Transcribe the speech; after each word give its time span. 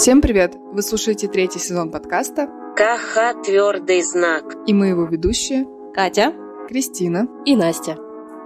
Всем 0.00 0.22
привет! 0.22 0.56
Вы 0.72 0.80
слушаете 0.80 1.28
третий 1.28 1.58
сезон 1.58 1.90
подкаста 1.90 2.46
КХ 2.74 3.44
«Твердый 3.44 4.02
знак». 4.02 4.44
и 4.66 4.72
мы 4.72 4.86
его 4.86 5.04
ведущие 5.04 5.66
Катя 5.92 6.32
Кристина. 6.68 7.28
и 7.44 7.54
Настя. 7.54 7.98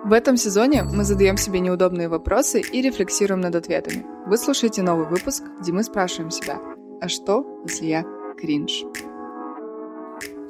В 0.05 0.13
этом 0.13 0.37
сезоне 0.37 0.83
мы 0.83 1.05
задаем 1.05 1.37
себе 1.37 1.61
неудобные 1.61 2.09
вопросы 2.09 2.61
и 2.61 2.83
рефлексируем 2.83 3.41
над 3.41 3.55
ответами. 3.55 4.05
Вы 4.27 4.37
слушаете 4.37 4.83
новый 4.83 5.07
выпуск, 5.07 5.45
где 5.61 5.71
мы 5.71 5.85
спрашиваем 5.85 6.33
себя, 6.33 6.59
а 7.01 7.07
что, 7.07 7.47
если 7.69 7.87
я 7.87 8.05
кринж? 8.37 8.83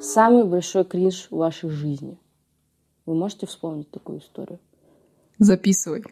Самый 0.01 0.43
большой 0.43 0.85
кринж 0.85 1.27
в 1.29 1.35
вашей 1.37 1.69
жизни. 1.69 2.17
Вы 3.05 3.13
можете 3.13 3.45
вспомнить 3.45 3.91
такую 3.91 4.21
историю? 4.21 4.59
Записывай. 5.37 6.03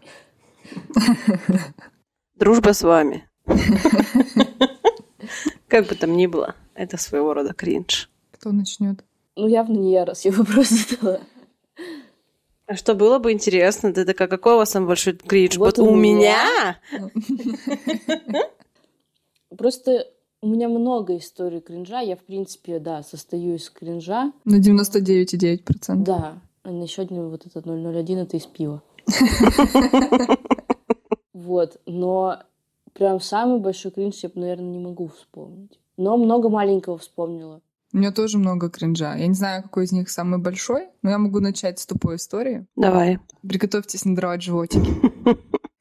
Дружба 2.35 2.73
с 2.73 2.83
вами. 2.83 3.27
Как 5.73 5.87
бы 5.87 5.95
там 5.95 6.15
ни 6.15 6.27
было, 6.27 6.53
это 6.75 6.97
своего 6.97 7.33
рода 7.33 7.51
кринж. 7.51 8.07
Кто 8.29 8.51
начнет? 8.51 9.03
Ну, 9.35 9.47
явно 9.47 9.75
не 9.75 9.91
я, 9.91 10.05
раз 10.05 10.23
я 10.23 10.31
вопрос 10.31 10.69
задала. 10.69 11.19
А 12.67 12.75
что 12.75 12.93
было 12.93 13.17
бы 13.17 13.31
интересно, 13.31 13.91
ты 13.91 14.05
такая, 14.05 14.27
какой 14.27 14.53
у 14.53 14.57
вас 14.57 14.69
самый 14.69 14.85
большой 14.85 15.13
кринж? 15.13 15.57
Вот 15.57 15.79
Вот, 15.79 15.87
у 15.87 15.91
у 15.91 15.95
меня? 15.95 16.77
Просто 19.57 20.05
у 20.41 20.47
меня 20.47 20.69
много 20.69 21.17
историй 21.17 21.59
кринжа. 21.59 22.01
Я, 22.01 22.17
в 22.17 22.23
принципе, 22.23 22.77
да, 22.77 23.01
состою 23.01 23.55
из 23.55 23.67
кринжа. 23.71 24.31
На 24.45 24.59
99,9%. 24.59 25.95
Да. 26.03 26.39
А 26.61 26.69
на 26.69 26.83
еще 26.83 27.01
один 27.01 27.29
вот 27.29 27.47
этот 27.47 27.65
001 27.65 28.19
это 28.19 28.37
из 28.37 28.45
пива. 28.45 28.83
Вот. 31.33 31.81
Но 31.85 32.39
прям 32.93 33.19
самый 33.19 33.59
большой 33.59 33.91
кринж 33.91 34.23
я, 34.23 34.31
наверное, 34.35 34.69
не 34.69 34.79
могу 34.79 35.07
вспомнить. 35.07 35.79
Но 35.97 36.17
много 36.17 36.49
маленького 36.49 36.97
вспомнила. 36.97 37.61
У 37.93 37.97
меня 37.97 38.11
тоже 38.11 38.39
много 38.39 38.71
кринжа. 38.71 39.15
Я 39.15 39.27
не 39.27 39.35
знаю, 39.35 39.61
какой 39.61 39.85
из 39.85 39.91
них 39.91 40.09
самый 40.09 40.39
большой, 40.39 40.87
но 41.03 41.11
я 41.11 41.19
могу 41.19 41.39
начать 41.39 41.79
с 41.79 41.85
тупой 41.85 42.15
истории. 42.15 42.65
Давай. 42.75 43.19
Приготовьтесь 43.47 44.05
надрывать 44.05 44.41
животики. 44.41 44.91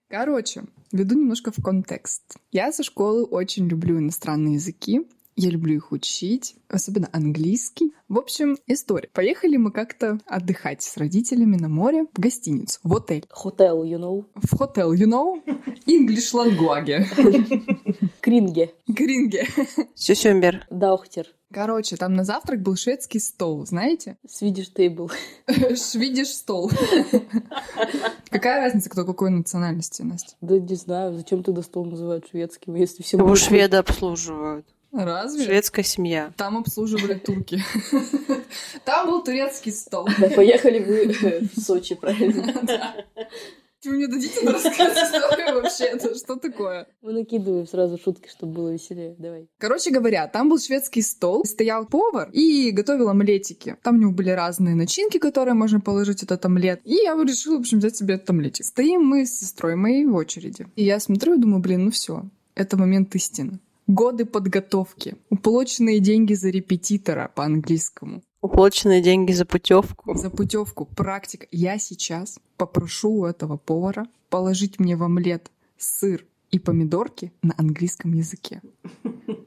Короче, 0.09 0.65
веду 0.93 1.15
немножко 1.15 1.53
в 1.53 1.63
контекст. 1.63 2.37
Я 2.51 2.71
со 2.71 2.83
школы 2.83 3.25
очень 3.25 3.67
люблю 3.67 3.99
иностранные 3.99 4.55
языки. 4.55 5.09
Я 5.35 5.51
люблю 5.51 5.77
их 5.77 5.93
учить, 5.93 6.57
особенно 6.69 7.09
английский. 7.13 7.93
В 8.09 8.19
общем, 8.19 8.59
история. 8.67 9.09
Поехали 9.13 9.57
мы 9.57 9.73
как-то 9.73 10.19
отдыхать 10.27 10.83
с 10.83 10.97
родителями 10.97 11.57
на 11.57 11.69
море 11.69 12.07
в 12.13 12.21
гостиницу, 12.21 12.79
в 12.83 12.95
отель. 12.95 13.27
Хотел, 13.31 13.83
you 13.85 13.99
know. 13.99 14.27
В 14.35 14.59
хотел, 14.59 14.93
you 14.93 15.07
know? 15.07 15.43
English 15.87 16.35
language. 16.35 18.11
Кринге. 18.21 18.73
Гринге. 18.87 19.47
Сюсюмбер. 19.95 20.67
Даухтер. 20.71 21.27
Короче, 21.53 21.97
там 21.97 22.15
на 22.15 22.25
завтрак 22.25 22.63
был 22.63 22.77
шведский 22.77 23.19
стол, 23.19 23.67
знаете? 23.67 24.17
Свидиш 24.27 24.73
тейбл. 24.73 25.11
Шведиш 25.47 26.29
стол. 26.29 26.71
Какая 28.31 28.63
разница, 28.63 28.89
кто 28.89 29.05
какой 29.05 29.31
национальности, 29.31 30.03
Настя? 30.03 30.35
Да 30.41 30.59
не 30.59 30.75
знаю, 30.77 31.15
зачем 31.15 31.43
тогда 31.43 31.63
стол 31.63 31.85
называют 31.85 32.27
шведским, 32.29 32.75
если 32.75 33.03
все 33.03 33.19
Его 33.19 33.35
шведы 33.35 33.77
обслуживают. 33.77 34.67
Разве? 34.93 35.47
Шведская 35.47 35.83
семья. 35.83 36.33
Там 36.37 36.59
обслуживали 36.59 37.15
турки. 37.15 37.63
Там 38.85 39.09
был 39.09 39.25
турецкий 39.25 39.73
стол. 39.73 40.07
Поехали 40.37 40.81
вы 40.81 41.49
в 41.55 41.61
Сочи, 41.61 41.95
правильно? 41.95 42.53
Вы 43.85 43.95
мне 43.95 44.07
дадите 44.07 44.49
рассказать 44.49 44.97
историю 44.97 45.61
вообще? 45.61 45.87
Это 45.87 46.15
что 46.15 46.37
такое? 46.37 46.87
Мы 47.01 47.13
накидываем 47.13 47.67
сразу 47.67 47.99
шутки, 47.99 48.29
чтобы 48.29 48.53
было 48.53 48.69
веселее. 48.69 49.17
Давай. 49.19 49.49
Короче 49.59 49.91
говоря, 49.91 50.29
там 50.29 50.49
был 50.49 50.61
шведский 50.61 51.03
стол, 51.03 51.45
стоял 51.45 51.85
повар 51.87 52.31
и 52.31 52.71
готовил 52.71 53.09
омлетики. 53.09 53.77
Там 53.83 53.97
у 53.97 53.99
него 53.99 54.13
были 54.13 54.31
разные 54.31 54.77
начинки, 54.77 55.19
которые 55.19 55.55
можно 55.55 55.81
положить 55.81 56.23
этот 56.23 56.45
омлет. 56.45 56.81
И 56.85 56.95
я 56.95 57.15
решила, 57.25 57.57
в 57.57 57.61
общем, 57.63 57.81
взять 57.81 57.97
себе 57.97 58.15
этот 58.15 58.31
омлетик. 58.31 58.65
Стоим 58.65 59.03
мы 59.05 59.27
с 59.27 59.41
сестрой 59.41 59.75
моей 59.75 60.07
в 60.07 60.15
очереди. 60.15 60.69
И 60.77 60.85
я 60.85 61.01
смотрю 61.01 61.35
и 61.35 61.39
думаю, 61.39 61.61
блин, 61.61 61.87
ну 61.87 61.91
все, 61.91 62.23
это 62.55 62.77
момент 62.77 63.13
истины. 63.17 63.59
Годы 63.87 64.25
подготовки, 64.27 65.17
уплоченные 65.29 65.99
деньги 66.01 66.35
за 66.35 66.51
репетитора 66.51 67.31
по 67.35 67.45
английскому, 67.45 68.23
Уплоченные 68.41 69.01
деньги 69.03 69.33
за 69.33 69.45
путевку. 69.45 70.17
за 70.17 70.29
путевку, 70.31 70.85
практика. 70.87 71.47
Я 71.53 71.79
сейчас 71.79 72.41
попрошу 72.57 73.11
у 73.11 73.25
этого 73.25 73.57
повара 73.57 74.07
положить 74.31 74.81
мне 74.81 74.97
в 74.97 75.03
омлет 75.05 75.51
сыр 75.79 76.27
и 76.51 76.59
помидорки 76.59 77.33
на 77.43 77.55
английском 77.57 78.13
языке. 78.13 78.61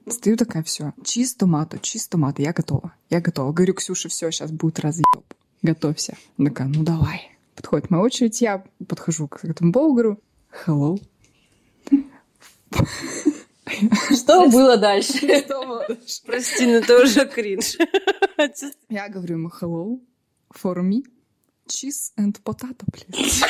Стою 0.08 0.38
такая, 0.38 0.64
все, 0.64 0.94
чиз 1.04 1.36
томату, 1.36 1.78
чиз 1.80 2.08
томату, 2.08 2.42
я 2.42 2.54
готова, 2.54 2.94
я 3.10 3.20
готова. 3.22 3.52
Говорю, 3.52 3.74
Ксюша, 3.74 4.08
все, 4.10 4.32
сейчас 4.32 4.52
будет 4.52 4.80
разъеб, 4.80 5.06
готовься. 5.62 6.16
Она 6.38 6.50
такая, 6.50 6.68
ну 6.68 6.84
давай. 6.84 7.32
Подходит 7.56 7.90
моя 7.90 8.04
очередь, 8.04 8.42
я 8.42 8.64
подхожу 8.88 9.28
к 9.28 9.44
этому 9.44 9.72
повару, 9.72 9.94
говорю, 9.94 10.20
hello. 10.66 11.00
Что 14.16 14.48
было 14.50 14.78
дальше? 14.78 15.46
Прости, 16.26 16.66
но 16.66 16.74
это 16.74 17.02
уже 17.04 17.26
кринж. 17.26 17.78
Я 18.90 19.10
говорю 19.10 19.36
ему, 19.36 19.50
hello, 19.50 20.00
for 20.54 20.82
me, 20.82 21.04
cheese 21.68 22.12
and 22.18 22.42
potato, 22.44 22.86
please. 22.92 23.44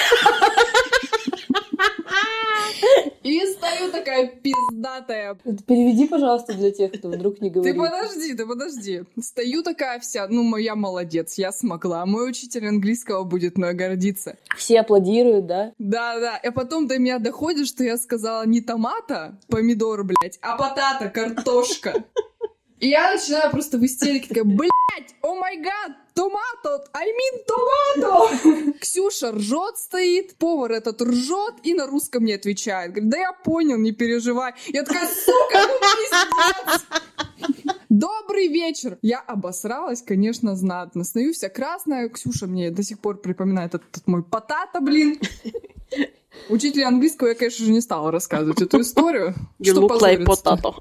И 3.23 3.39
стою 3.47 3.91
такая 3.91 4.27
пиздатая. 4.27 5.35
Переведи, 5.67 6.07
пожалуйста, 6.07 6.53
для 6.53 6.71
тех, 6.71 6.91
кто 6.93 7.09
вдруг 7.09 7.41
не 7.41 7.49
Ты 7.49 7.73
говорит. 7.73 7.77
подожди, 7.77 8.33
ты 8.35 8.45
подожди. 8.45 9.03
Стою 9.19 9.63
такая 9.63 9.99
вся, 9.99 10.27
ну, 10.27 10.43
моя 10.43 10.75
молодец, 10.75 11.35
я 11.37 11.51
смогла. 11.51 12.05
Мой 12.05 12.29
учитель 12.29 12.67
английского 12.67 13.23
будет 13.23 13.57
мной 13.57 13.73
гордиться. 13.73 14.37
Все 14.55 14.81
аплодируют, 14.81 15.47
да? 15.47 15.73
Да-да, 15.79 16.37
и 16.37 16.51
потом 16.51 16.87
до 16.87 16.99
меня 16.99 17.19
доходит, 17.19 17.67
что 17.67 17.83
я 17.83 17.97
сказала 17.97 18.45
не 18.45 18.61
томата, 18.61 19.39
помидор, 19.49 20.03
блядь, 20.03 20.37
а 20.41 20.57
потата, 20.57 21.09
картошка. 21.09 22.03
Я 22.79 23.13
начинаю 23.13 23.51
просто 23.51 23.77
в 23.77 23.85
истерике 23.85 24.27
такая, 24.27 24.43
блядь, 24.43 25.15
о 25.21 25.35
май 25.35 25.57
гад, 25.57 25.93
томато, 26.13 26.85
I 26.93 27.07
mean 27.07 27.45
томато. 27.47 28.73
Ксюша 28.79 29.31
ржет 29.31 29.77
стоит, 29.77 30.35
повар 30.35 30.73
этот 30.73 31.01
ржет 31.01 31.55
и 31.63 31.73
на 31.73 31.87
русском 31.87 32.23
мне 32.23 32.35
отвечает. 32.35 32.91
Говорит, 32.91 33.09
да 33.09 33.17
я 33.17 33.33
понял, 33.33 33.77
не 33.77 33.93
переживай. 33.93 34.53
Я 34.67 34.83
такая, 34.83 35.07
сука, 35.07 35.61
ну 35.67 35.79
пиздец. 35.79 36.85
Добрый 37.89 38.47
вечер! 38.49 38.97
Я 39.01 39.19
обосралась, 39.19 40.01
конечно, 40.01 40.55
знатно. 40.57 41.05
Стою 41.05 41.31
вся 41.31 41.47
красная. 41.47 42.09
Ксюша 42.09 42.45
мне 42.45 42.69
до 42.69 42.83
сих 42.83 42.99
пор 42.99 43.21
припоминает 43.21 43.73
этот, 43.73 43.89
этот 43.89 44.07
мой 44.07 44.21
потата, 44.21 44.81
блин. 44.81 45.17
Учителя 46.49 46.87
английского 46.87 47.29
я, 47.29 47.35
конечно 47.35 47.65
же, 47.65 47.71
не 47.71 47.81
стала 47.81 48.11
рассказывать 48.11 48.61
эту 48.61 48.81
историю. 48.81 49.33
You 49.59 49.71
что 49.71 49.81
look 49.81 49.99
like 49.99 50.25
potato. 50.25 50.75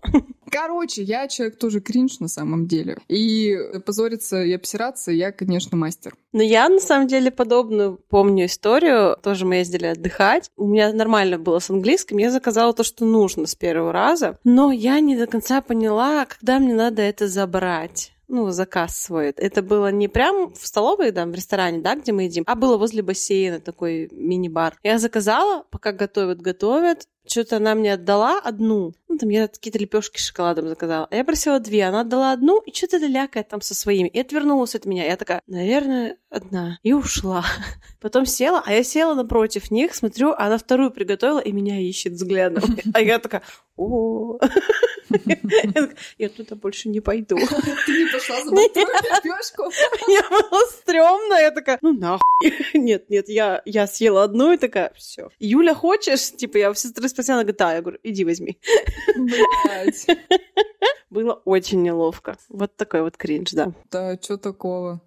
Короче, 0.50 1.02
я 1.02 1.26
человек 1.26 1.58
тоже 1.58 1.80
кринж 1.80 2.20
на 2.20 2.28
самом 2.28 2.68
деле. 2.68 2.98
И 3.08 3.58
позориться 3.84 4.42
и 4.42 4.52
обсираться 4.52 5.10
я, 5.10 5.32
конечно, 5.32 5.76
мастер. 5.76 6.14
Но 6.32 6.42
я, 6.42 6.68
на 6.68 6.78
самом 6.78 7.08
деле, 7.08 7.32
подобную 7.32 7.98
помню 8.08 8.46
историю. 8.46 9.16
Тоже 9.20 9.46
мы 9.46 9.56
ездили 9.56 9.86
отдыхать. 9.86 10.48
У 10.56 10.68
меня 10.68 10.92
нормально 10.92 11.38
было 11.38 11.58
с 11.58 11.70
английским. 11.70 12.18
Я 12.18 12.30
заказала 12.30 12.72
то, 12.72 12.84
что 12.84 13.04
нужно 13.04 13.46
с 13.46 13.56
первого 13.56 13.92
раза. 13.92 14.38
Но 14.44 14.70
я 14.70 15.00
не 15.00 15.16
до 15.16 15.26
конца 15.26 15.60
поняла, 15.60 16.24
когда 16.26 16.60
мне 16.60 16.74
надо 16.74 17.02
это 17.02 17.26
забрать 17.26 18.13
ну, 18.28 18.50
заказ 18.50 18.98
свой. 18.98 19.30
Это 19.30 19.62
было 19.62 19.90
не 19.90 20.08
прям 20.08 20.52
в 20.52 20.66
столовой, 20.66 21.12
там, 21.12 21.32
в 21.32 21.34
ресторане, 21.34 21.80
да, 21.80 21.94
где 21.94 22.12
мы 22.12 22.24
едим, 22.24 22.44
а 22.46 22.54
было 22.54 22.76
возле 22.76 23.02
бассейна 23.02 23.60
такой 23.60 24.08
мини-бар. 24.12 24.78
Я 24.82 24.98
заказала, 24.98 25.64
пока 25.70 25.92
готовят, 25.92 26.40
готовят. 26.40 27.06
Что-то 27.26 27.56
она 27.56 27.74
мне 27.74 27.94
отдала 27.94 28.38
одну. 28.40 28.94
Ну, 29.08 29.18
там 29.18 29.28
я 29.28 29.48
какие-то 29.48 29.78
лепешки 29.78 30.18
с 30.18 30.26
шоколадом 30.26 30.68
заказала. 30.68 31.08
А 31.10 31.16
я 31.16 31.24
просила 31.24 31.60
две. 31.60 31.84
Она 31.84 32.00
отдала 32.00 32.32
одну 32.32 32.60
и 32.60 32.74
что-то 32.74 32.98
лякает 32.98 33.48
там 33.48 33.60
со 33.60 33.74
своими. 33.74 34.08
И 34.08 34.20
отвернулась 34.20 34.74
от 34.74 34.84
меня. 34.84 35.06
Я 35.06 35.16
такая, 35.16 35.40
наверное, 35.46 36.18
одна. 36.30 36.78
И 36.82 36.92
ушла. 36.92 37.44
Потом 38.00 38.26
села, 38.26 38.62
а 38.64 38.72
я 38.72 38.84
села 38.84 39.14
напротив 39.14 39.70
них, 39.70 39.94
смотрю, 39.94 40.30
а 40.30 40.46
она 40.46 40.58
вторую 40.58 40.90
приготовила 40.90 41.38
и 41.38 41.52
меня 41.52 41.80
ищет 41.80 42.14
взглядом. 42.14 42.62
А 42.92 43.00
я 43.00 43.18
такая, 43.18 43.42
о 43.76 44.38
Я 46.18 46.28
туда 46.28 46.56
больше 46.56 46.88
не 46.88 47.00
пойду. 47.00 47.36
Ты 47.36 47.92
не 47.92 48.12
пошла 48.12 48.42
за 48.42 48.50
лепешку? 48.50 49.70
Я 50.08 50.22
была 50.28 50.60
стрёмная, 50.70 51.40
я 51.42 51.50
такая, 51.50 51.78
ну 51.82 51.92
нахуй. 51.92 52.20
Нет, 52.74 53.10
нет, 53.10 53.28
я, 53.28 53.86
съела 53.86 54.24
одну 54.24 54.52
и 54.52 54.56
такая, 54.56 54.92
все. 54.96 55.30
Юля, 55.38 55.74
хочешь? 55.74 56.32
Типа, 56.32 56.58
я 56.58 56.70
у 56.70 56.74
сестры 56.74 57.08
спросила, 57.14 57.36
она 57.36 57.44
говорит, 57.44 57.58
да. 57.58 57.74
Я 57.74 57.80
говорю, 57.80 57.98
иди 58.02 58.24
возьми. 58.24 58.58
Блять. 59.16 60.06
Было 61.10 61.34
очень 61.44 61.82
неловко. 61.82 62.36
Вот 62.48 62.76
такой 62.76 63.02
вот 63.02 63.16
кринж, 63.16 63.52
да. 63.52 63.72
Да, 63.90 64.18
что 64.20 64.36
такого? 64.36 65.00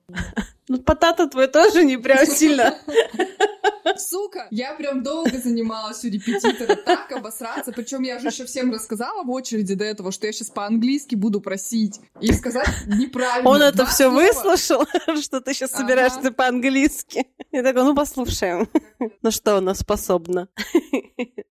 Ну, 0.69 0.79
потата 0.79 1.27
твой 1.27 1.47
тоже 1.47 1.83
не 1.85 1.97
прям 1.97 2.25
сильно 2.25 2.77
Сука, 3.95 4.47
я 4.51 4.73
прям 4.75 5.03
долго 5.03 5.37
занималась 5.37 6.03
у 6.03 6.09
репетитора 6.09 6.75
так 6.75 7.11
обосраться, 7.11 7.71
причем 7.71 8.01
я 8.03 8.19
же 8.19 8.27
еще 8.27 8.45
всем 8.45 8.71
рассказала 8.71 9.23
в 9.23 9.29
очереди 9.29 9.75
до 9.75 9.85
этого, 9.85 10.11
что 10.11 10.27
я 10.27 10.33
сейчас 10.33 10.49
по-английски 10.49 11.15
буду 11.15 11.41
просить 11.41 11.99
и 12.21 12.31
сказать 12.33 12.67
неправильно. 12.87 13.49
Он 13.49 13.61
это 13.61 13.85
все 13.85 14.09
выслушал, 14.09 14.85
что 15.21 15.41
ты 15.41 15.53
сейчас 15.53 15.71
собираешься 15.71 16.31
по-английски. 16.31 17.27
И 17.51 17.61
такой, 17.61 17.83
ну 17.83 17.95
послушаем. 17.95 18.67
Ну 19.21 19.31
что 19.31 19.57
она 19.57 19.73
способна? 19.73 20.47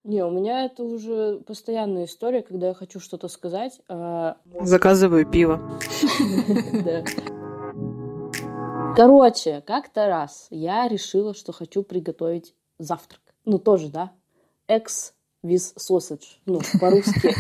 Не, 0.05 0.25
у 0.25 0.31
меня 0.31 0.67
это 0.67 0.83
уже 0.83 1.41
постоянная 1.47 2.05
история, 2.05 2.43
когда 2.43 2.69
я 2.69 2.75
хочу 2.75 3.01
что-то 3.01 3.29
сказать, 3.29 3.81
а 3.89 4.37
Заказываю 4.61 5.27
пиво. 5.27 5.61
Да. 6.85 7.05
Короче, 8.97 9.63
как-то 9.67 10.09
раз 10.09 10.47
я 10.49 10.89
решила, 10.89 11.35
что 11.35 11.53
хочу 11.53 11.83
приготовить 11.83 12.55
завтрак. 12.79 13.21
Ну, 13.45 13.59
тоже, 13.59 13.91
да? 13.91 14.13
Экс 14.69 15.13
with 15.45 15.77
sausage. 15.77 16.25
Ну, 16.47 16.61
по-русски. 16.81 17.35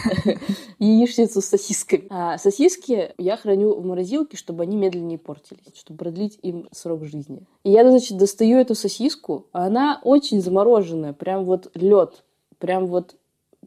Яичницу 0.78 1.40
с 1.40 1.46
сосисками. 1.46 2.06
А 2.10 2.36
сосиски 2.36 3.14
я 3.16 3.38
храню 3.38 3.74
в 3.74 3.86
морозилке, 3.86 4.36
чтобы 4.36 4.64
они 4.64 4.76
медленнее 4.76 5.18
портились, 5.18 5.74
чтобы 5.74 5.96
продлить 5.96 6.38
им 6.42 6.68
срок 6.72 7.06
жизни. 7.06 7.46
И 7.64 7.70
я, 7.70 7.88
значит, 7.88 8.18
достаю 8.18 8.58
эту 8.58 8.74
сосиску, 8.74 9.46
а 9.52 9.64
она 9.64 9.98
очень 10.04 10.42
замороженная, 10.42 11.14
прям 11.14 11.46
вот 11.46 11.70
лед, 11.74 12.22
прям 12.58 12.86
вот 12.86 13.16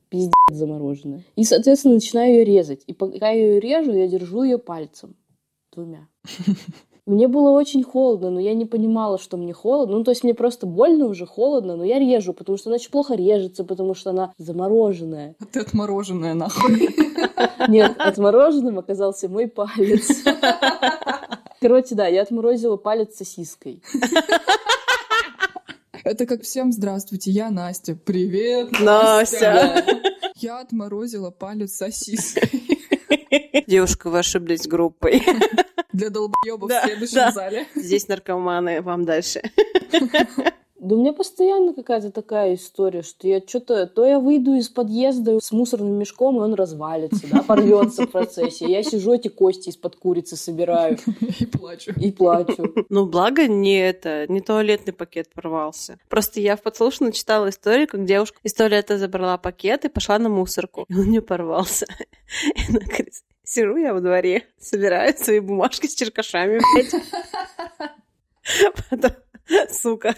пиздец 0.09 0.33
замороженная. 0.51 1.23
И, 1.35 1.43
соответственно, 1.43 1.95
начинаю 1.95 2.33
ее 2.33 2.45
резать. 2.45 2.83
И 2.85 2.93
пока 2.93 3.31
я 3.31 3.53
ее 3.53 3.59
режу, 3.59 3.93
я 3.93 4.07
держу 4.07 4.43
ее 4.43 4.59
пальцем. 4.59 5.15
Двумя. 5.71 6.07
Мне 7.09 7.27
было 7.27 7.49
очень 7.49 7.81
холодно, 7.81 8.29
но 8.29 8.39
я 8.39 8.53
не 8.53 8.67
понимала, 8.67 9.17
что 9.17 9.35
мне 9.35 9.51
холодно. 9.51 9.97
Ну, 9.97 10.03
то 10.03 10.11
есть 10.11 10.23
мне 10.23 10.35
просто 10.35 10.67
больно 10.67 11.05
уже, 11.05 11.25
холодно, 11.25 11.75
но 11.75 11.83
я 11.83 11.97
режу, 11.97 12.33
потому 12.33 12.55
что 12.55 12.69
она 12.69 12.75
очень 12.75 12.91
плохо 12.91 13.15
режется, 13.15 13.63
потому 13.63 13.95
что 13.95 14.11
она 14.11 14.31
замороженная. 14.37 15.35
А 15.39 15.45
Ты 15.45 15.61
отмороженная, 15.61 16.35
нахуй. 16.35 16.87
Нет, 17.67 17.95
отмороженным 17.97 18.77
оказался 18.77 19.27
мой 19.27 19.47
палец. 19.47 20.23
Короче, 21.59 21.95
да, 21.95 22.05
я 22.05 22.21
отморозила 22.21 22.77
палец 22.77 23.15
сосиской. 23.15 23.81
Это 26.03 26.27
как 26.27 26.43
всем 26.43 26.71
здравствуйте, 26.71 27.31
я 27.31 27.49
Настя. 27.49 27.95
Привет, 27.95 28.79
Настя. 28.79 29.83
Я 30.35 30.59
отморозила 30.59 31.31
палец 31.31 31.73
сосиской. 31.73 32.79
Девушка, 33.67 34.09
вы 34.09 34.19
ошиблись 34.19 34.67
группой. 34.67 35.21
Для 35.99 36.09
долбоебов 36.09 36.69
Да, 36.69 36.81
в 36.81 36.85
следующем 36.85 37.15
да. 37.15 37.31
зале. 37.31 37.67
Здесь 37.75 38.07
наркоманы, 38.07 38.81
вам 38.81 39.05
дальше. 39.05 39.41
Да 40.79 40.95
у 40.95 40.99
меня 40.99 41.11
постоянно 41.11 41.73
какая-то 41.73 42.09
такая 42.09 42.55
история, 42.55 43.01
что 43.01 43.27
я 43.27 43.41
что-то... 43.45 43.85
То 43.85 44.05
я 44.05 44.17
выйду 44.17 44.53
из 44.53 44.69
подъезда 44.69 45.37
с 45.41 45.51
мусорным 45.51 45.95
мешком, 45.99 46.37
и 46.37 46.39
он 46.39 46.53
развалится, 46.53 47.27
да, 47.29 47.43
порвется 47.43 48.03
в 48.03 48.11
процессе. 48.11 48.65
Я 48.65 48.81
сижу, 48.81 49.13
эти 49.13 49.27
кости 49.27 49.69
из-под 49.69 49.97
курицы 49.97 50.37
собираю 50.37 50.97
И 51.39 51.45
плачу. 51.45 51.91
и 51.97 52.11
плачу. 52.13 52.73
Ну, 52.87 53.05
благо 53.07 53.45
не 53.47 53.77
это, 53.77 54.25
не 54.29 54.39
туалетный 54.39 54.93
пакет 54.93 55.33
порвался. 55.33 55.99
Просто 56.07 56.39
я 56.39 56.55
в 56.55 56.61
подслушанно 56.61 57.11
читала 57.11 57.49
историю, 57.49 57.89
как 57.89 58.05
девушка 58.05 58.39
из 58.43 58.53
туалета 58.53 58.97
забрала 58.97 59.37
пакет 59.37 59.83
и 59.83 59.89
пошла 59.89 60.17
на 60.17 60.29
мусорку. 60.29 60.85
И 60.87 60.95
он 60.95 61.09
не 61.11 61.19
порвался. 61.19 61.87
И 62.55 62.69
она 62.69 62.79
говорит, 62.79 63.15
сижу 63.49 63.77
я 63.77 63.93
во 63.93 63.99
дворе, 63.99 64.47
собираю 64.59 65.17
свои 65.17 65.39
бумажки 65.39 65.87
с 65.87 65.95
черкашами. 65.95 66.61
Потом, 68.89 69.11
сука, 69.71 70.15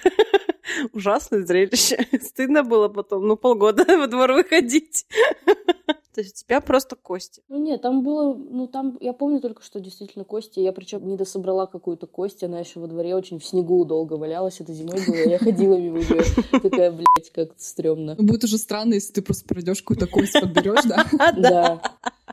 ужасное 0.94 1.44
зрелище. 1.44 2.08
Стыдно 2.22 2.64
было 2.64 2.90
потом, 2.90 3.28
ну, 3.28 3.38
полгода 3.38 3.86
во 3.98 4.08
двор 4.08 4.34
выходить. 4.34 5.06
То 6.14 6.22
есть 6.22 6.44
у 6.44 6.48
тебя 6.48 6.60
просто 6.60 6.96
кости. 6.96 7.42
Ну 7.48 7.58
нет, 7.58 7.82
там 7.82 8.04
было, 8.04 8.34
ну 8.34 8.68
там, 8.68 8.98
я 9.00 9.14
помню 9.14 9.40
только, 9.40 9.64
что 9.64 9.80
действительно 9.80 10.26
кости. 10.26 10.60
Я 10.60 10.74
причем 10.74 11.08
не 11.08 11.16
дособрала 11.16 11.68
какую-то 11.68 12.08
кость, 12.08 12.44
она 12.44 12.60
еще 12.60 12.80
во 12.80 12.88
дворе 12.88 13.16
очень 13.16 13.40
в 13.40 13.46
снегу 13.46 13.86
долго 13.86 14.14
валялась, 14.14 14.60
это 14.60 14.74
зимой 14.74 15.06
было. 15.08 15.30
Я 15.30 15.38
ходила 15.38 15.76
мимо 15.76 16.00
нее, 16.00 16.24
такая, 16.62 16.92
блядь, 16.92 17.32
как 17.34 17.52
стрёмно. 17.58 18.16
Будет 18.18 18.44
уже 18.44 18.58
странно, 18.58 18.96
если 18.96 19.14
ты 19.14 19.22
просто 19.22 19.46
пройдешь 19.48 19.82
какую-то 19.82 20.08
кость 20.08 20.34
подберешь, 20.34 20.84
да? 20.86 21.06
Да. 21.38 21.82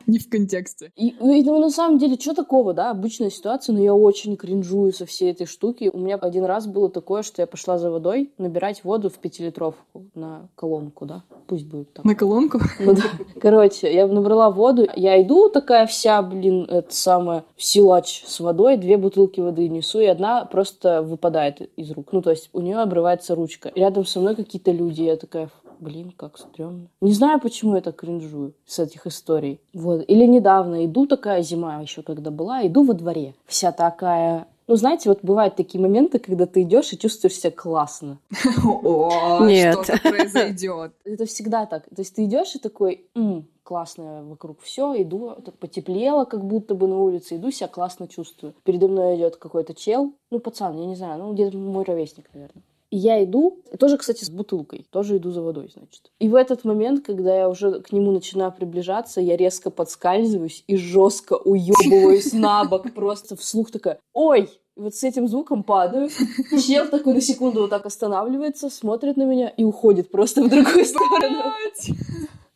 Не 0.07 0.17
в 0.17 0.29
контексте. 0.29 0.91
И, 0.95 1.15
ну, 1.19 1.33
и, 1.33 1.43
ну, 1.43 1.59
на 1.59 1.69
самом 1.69 1.97
деле, 1.97 2.15
что 2.15 2.33
такого, 2.33 2.73
да, 2.73 2.91
обычная 2.91 3.29
ситуация, 3.29 3.73
но 3.73 3.81
я 3.81 3.93
очень 3.93 4.37
кринжую 4.37 4.91
со 4.91 5.05
всей 5.05 5.31
этой 5.31 5.45
штуки. 5.45 5.89
У 5.91 5.99
меня 5.99 6.15
один 6.15 6.45
раз 6.45 6.67
было 6.67 6.89
такое, 6.89 7.21
что 7.21 7.41
я 7.41 7.47
пошла 7.47 7.77
за 7.77 7.91
водой 7.91 8.31
набирать 8.37 8.83
воду 8.83 9.09
в 9.09 9.19
пятилитровку 9.19 10.05
на 10.15 10.49
колонку, 10.55 11.05
да, 11.05 11.23
пусть 11.47 11.65
будет 11.65 11.93
так. 11.93 12.05
На 12.05 12.15
колонку? 12.15 12.59
Ну 12.79 12.95
да. 12.95 13.03
Короче, 13.39 13.68
я 13.81 14.07
набрала 14.07 14.49
воду, 14.49 14.87
я 14.95 15.21
иду 15.21 15.49
такая 15.49 15.85
вся, 15.87 16.21
блин, 16.21 16.65
это 16.69 16.93
самое, 16.93 17.43
силач 17.57 18.23
с 18.25 18.39
водой, 18.39 18.77
две 18.77 18.97
бутылки 18.97 19.39
воды 19.39 19.67
несу, 19.69 19.99
и 19.99 20.05
одна 20.05 20.45
просто 20.45 21.01
выпадает 21.01 21.69
из 21.75 21.91
рук. 21.91 22.07
Ну, 22.11 22.21
то 22.21 22.31
есть 22.31 22.49
у 22.53 22.61
нее 22.61 22.77
обрывается 22.77 23.35
ручка. 23.35 23.71
Рядом 23.75 24.05
со 24.05 24.19
мной 24.19 24.35
какие-то 24.35 24.71
люди, 24.71 25.03
я 25.03 25.15
такая, 25.15 25.49
блин, 25.79 26.13
как 26.15 26.37
стрёмно. 26.37 26.87
Не 27.01 27.13
знаю, 27.13 27.39
почему 27.39 27.75
я 27.75 27.81
так 27.81 27.95
кринжую 27.95 28.53
с 28.65 28.79
этих 28.79 29.07
историй. 29.07 29.59
Вот. 29.73 30.03
Или 30.07 30.25
недавно 30.25 30.85
иду, 30.85 31.07
такая 31.07 31.41
зима 31.41 31.79
еще 31.81 32.01
когда 32.01 32.31
была, 32.31 32.65
иду 32.65 32.83
во 32.83 32.93
дворе, 32.93 33.35
вся 33.45 33.71
такая... 33.71 34.47
Ну, 34.69 34.75
знаете, 34.75 35.09
вот 35.09 35.23
бывают 35.23 35.55
такие 35.55 35.81
моменты, 35.81 36.19
когда 36.19 36.45
ты 36.45 36.61
идешь 36.61 36.93
и 36.93 36.97
чувствуешь 36.99 37.33
себя 37.33 37.49
классно. 37.49 38.19
О, 38.63 39.43
Нет. 39.43 39.73
что-то 39.73 39.99
произойдет. 39.99 40.93
Это 41.03 41.25
всегда 41.25 41.65
так. 41.65 41.85
То 41.85 42.01
есть 42.01 42.13
ты 42.13 42.25
идешь 42.25 42.53
и 42.53 42.59
такой, 42.59 43.07
«М, 43.15 43.47
классно 43.63 44.23
вокруг 44.25 44.61
все, 44.61 45.01
иду, 45.01 45.35
так 45.43 45.57
потеплело, 45.57 46.25
как 46.25 46.45
будто 46.45 46.75
бы 46.75 46.87
на 46.87 46.99
улице, 46.99 47.37
иду, 47.37 47.49
себя 47.49 47.67
классно 47.67 48.07
чувствую. 48.07 48.53
Передо 48.63 48.87
мной 48.87 49.15
идет 49.15 49.37
какой-то 49.37 49.73
чел, 49.73 50.13
ну, 50.29 50.37
пацан, 50.39 50.77
я 50.77 50.85
не 50.85 50.95
знаю, 50.95 51.17
ну, 51.17 51.33
где-то 51.33 51.57
мой 51.57 51.83
ровесник, 51.83 52.29
наверное. 52.31 52.61
И 52.91 52.97
я 52.97 53.23
иду, 53.23 53.59
тоже, 53.79 53.97
кстати, 53.97 54.23
с 54.23 54.31
бутылкой, 54.31 54.87
тоже 54.89 55.17
иду 55.17 55.29
за 55.29 55.43
водой, 55.43 55.69
значит. 55.71 56.11
И 56.17 56.27
в 56.27 56.33
этот 56.33 56.63
момент, 56.63 57.05
когда 57.05 57.37
я 57.37 57.47
уже 57.47 57.81
к 57.81 57.91
нему 57.91 58.11
начинаю 58.11 58.51
приближаться, 58.51 59.21
я 59.21 59.37
резко 59.37 59.69
подскальзываюсь 59.69 60.63
и 60.65 60.75
жестко 60.75 61.33
уебываюсь 61.37 62.33
на 62.33 62.65
бок, 62.65 62.91
просто 62.93 63.35
вслух 63.35 63.69
такая, 63.69 63.99
ой, 64.13 64.49
вот 64.79 64.95
с 64.95 65.03
этим 65.03 65.27
звуком 65.27 65.63
падаю. 65.63 66.09
Чел 66.65 66.87
такой 66.87 67.13
на 67.13 67.21
секунду 67.21 67.61
вот 67.61 67.69
так 67.69 67.85
останавливается, 67.85 68.69
смотрит 68.69 69.17
на 69.17 69.23
меня 69.23 69.49
и 69.49 69.63
уходит 69.63 70.09
просто 70.09 70.41
в 70.43 70.49
другую 70.49 70.85
сторону. 70.85 71.43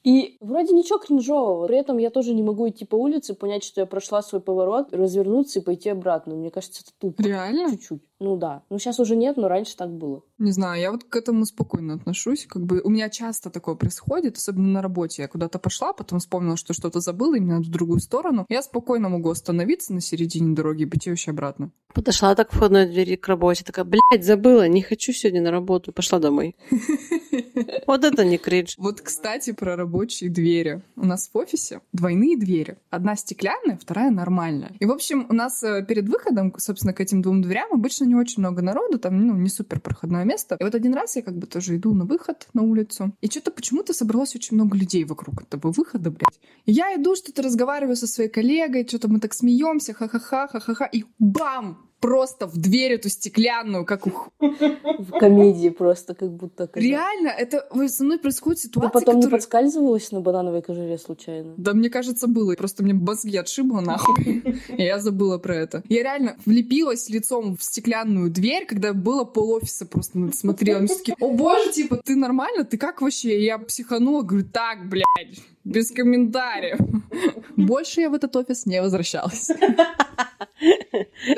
И 0.03 0.37
вроде 0.41 0.73
ничего 0.73 0.99
кринжового. 0.99 1.65
При 1.67 1.77
этом 1.77 1.97
я 1.97 2.09
тоже 2.09 2.33
не 2.33 2.43
могу 2.43 2.67
идти 2.67 2.85
по 2.85 2.95
улице, 2.95 3.33
понять, 3.33 3.63
что 3.63 3.81
я 3.81 3.87
прошла 3.87 4.21
свой 4.21 4.41
поворот, 4.41 4.93
развернуться 4.93 5.59
и 5.59 5.63
пойти 5.63 5.89
обратно. 5.89 6.35
Мне 6.35 6.51
кажется, 6.51 6.83
это 6.83 6.91
тупо. 6.99 7.21
Реально? 7.21 7.71
Чуть-чуть. 7.71 8.03
Ну 8.19 8.35
да. 8.35 8.63
Ну 8.69 8.79
сейчас 8.79 8.99
уже 8.99 9.15
нет, 9.15 9.37
но 9.37 9.47
раньше 9.47 9.77
так 9.77 9.91
было. 9.91 10.23
Не 10.37 10.51
знаю, 10.51 10.81
я 10.81 10.91
вот 10.91 11.05
к 11.05 11.15
этому 11.15 11.45
спокойно 11.45 11.95
отношусь. 11.95 12.45
Как 12.45 12.65
бы 12.65 12.81
у 12.81 12.89
меня 12.89 13.09
часто 13.09 13.49
такое 13.49 13.75
происходит, 13.75 14.37
особенно 14.37 14.67
на 14.67 14.81
работе. 14.81 15.21
Я 15.21 15.27
куда-то 15.29 15.57
пошла, 15.57 15.93
потом 15.93 16.19
вспомнила, 16.19 16.57
что 16.57 16.73
что-то 16.73 16.99
забыла, 16.99 17.35
и 17.35 17.39
мне 17.39 17.53
надо 17.53 17.67
в 17.67 17.71
другую 17.71 17.99
сторону. 18.01 18.45
Я 18.49 18.61
спокойно 18.61 19.07
могу 19.09 19.29
остановиться 19.29 19.93
на 19.93 20.01
середине 20.01 20.55
дороги 20.55 20.83
и 20.83 20.85
пойти 20.85 21.09
вообще 21.09 21.31
обратно. 21.31 21.71
Подошла 21.93 22.35
так 22.35 22.49
к 22.49 22.53
входной 22.53 22.87
двери 22.87 23.15
к 23.15 23.27
работе, 23.27 23.63
такая, 23.63 23.85
блядь, 23.85 24.25
забыла, 24.25 24.67
не 24.67 24.81
хочу 24.81 25.13
сегодня 25.13 25.41
на 25.41 25.51
работу, 25.51 25.93
пошла 25.93 26.19
домой. 26.19 26.55
Вот 27.87 28.03
это 28.03 28.25
не 28.25 28.37
кринж. 28.37 28.75
Вот, 28.77 29.01
кстати, 29.01 29.51
про 29.51 29.75
рабочие 29.75 30.29
двери. 30.29 30.81
У 30.95 31.05
нас 31.05 31.29
в 31.31 31.37
офисе 31.37 31.81
двойные 31.91 32.37
двери. 32.37 32.77
Одна 32.89 33.15
стеклянная, 33.15 33.77
вторая 33.77 34.11
нормальная. 34.11 34.71
И, 34.79 34.85
в 34.85 34.91
общем, 34.91 35.25
у 35.29 35.33
нас 35.33 35.63
э, 35.63 35.85
перед 35.85 36.07
выходом, 36.07 36.53
собственно, 36.57 36.93
к 36.93 37.01
этим 37.01 37.21
двум 37.21 37.41
дверям 37.41 37.69
обычно 37.71 38.05
не 38.05 38.15
очень 38.15 38.39
много 38.39 38.61
народу, 38.61 38.99
там, 38.99 39.25
ну, 39.25 39.35
не 39.35 39.49
супер 39.49 39.79
проходное 39.79 40.23
место. 40.23 40.57
И 40.59 40.63
вот 40.63 40.75
один 40.75 40.93
раз 40.93 41.15
я 41.15 41.21
как 41.21 41.37
бы 41.37 41.47
тоже 41.47 41.75
иду 41.75 41.93
на 41.93 42.05
выход 42.05 42.47
на 42.53 42.61
улицу, 42.61 43.13
и 43.21 43.27
что-то 43.27 43.51
почему-то 43.51 43.93
собралось 43.93 44.35
очень 44.35 44.55
много 44.55 44.77
людей 44.77 45.03
вокруг 45.03 45.41
этого 45.41 45.71
выхода, 45.71 46.11
блядь. 46.11 46.39
И 46.65 46.71
я 46.71 46.95
иду, 46.95 47.15
что-то 47.15 47.41
разговариваю 47.41 47.95
со 47.95 48.07
своей 48.07 48.29
коллегой, 48.29 48.87
что-то 48.87 49.07
мы 49.07 49.19
так 49.19 49.33
смеемся, 49.33 49.93
ха-ха-ха, 49.93 50.47
ха-ха-ха, 50.47 50.85
и 50.85 51.05
бам! 51.19 51.89
Просто 52.03 52.47
в 52.47 52.57
дверь 52.57 52.91
эту 52.91 53.07
стеклянную, 53.07 53.85
как 53.85 54.05
у... 54.05 54.11
В 54.39 55.17
комедии 55.19 55.69
просто 55.69 56.13
как 56.13 56.31
будто. 56.33 56.65
оказалось. 56.65 56.89
Реально, 56.89 57.29
это 57.29 57.65
со 57.87 58.03
мной 58.03 58.19
происходит 58.19 58.59
Ты 58.59 58.67
ситуация, 58.67 58.91
потом 58.91 59.15
не 59.15 59.21
которая... 59.21 59.39
подскальзывалась 59.39 60.11
на 60.11 60.19
банановой 60.19 60.61
кожуре 60.61 60.97
случайно? 60.97 61.53
Да, 61.55 61.73
мне 61.73 61.89
кажется, 61.89 62.27
было. 62.27 62.55
Просто 62.55 62.83
мне 62.83 62.93
мозги 62.93 63.37
отшибло 63.37 63.79
нахуй. 63.79 64.43
И 64.77 64.83
я 64.83 64.99
забыла 64.99 65.37
про 65.37 65.55
это. 65.55 65.81
Я 65.87 66.03
реально 66.03 66.35
влепилась 66.45 67.07
лицом 67.07 67.55
в 67.55 67.63
стеклянную 67.63 68.29
дверь, 68.29 68.65
когда 68.65 68.91
было 68.91 69.23
полофиса 69.23 69.85
просто 69.85 70.19
на 70.19 70.27
это 70.27 70.35
смотрела. 70.35 70.85
О 71.21 71.31
боже, 71.31 71.71
типа, 71.71 72.01
ты 72.03 72.17
нормально? 72.17 72.65
Ты 72.65 72.77
как 72.77 73.01
вообще? 73.01 73.41
Я 73.41 73.57
психанула, 73.59 74.23
говорю, 74.23 74.45
так, 74.51 74.89
блядь, 74.89 75.39
без 75.63 75.91
комментариев. 75.91 76.79
Больше 77.57 78.01
я 78.01 78.09
в 78.09 78.13
этот 78.13 78.35
офис 78.35 78.65
не 78.65 78.81
возвращалась. 78.81 79.49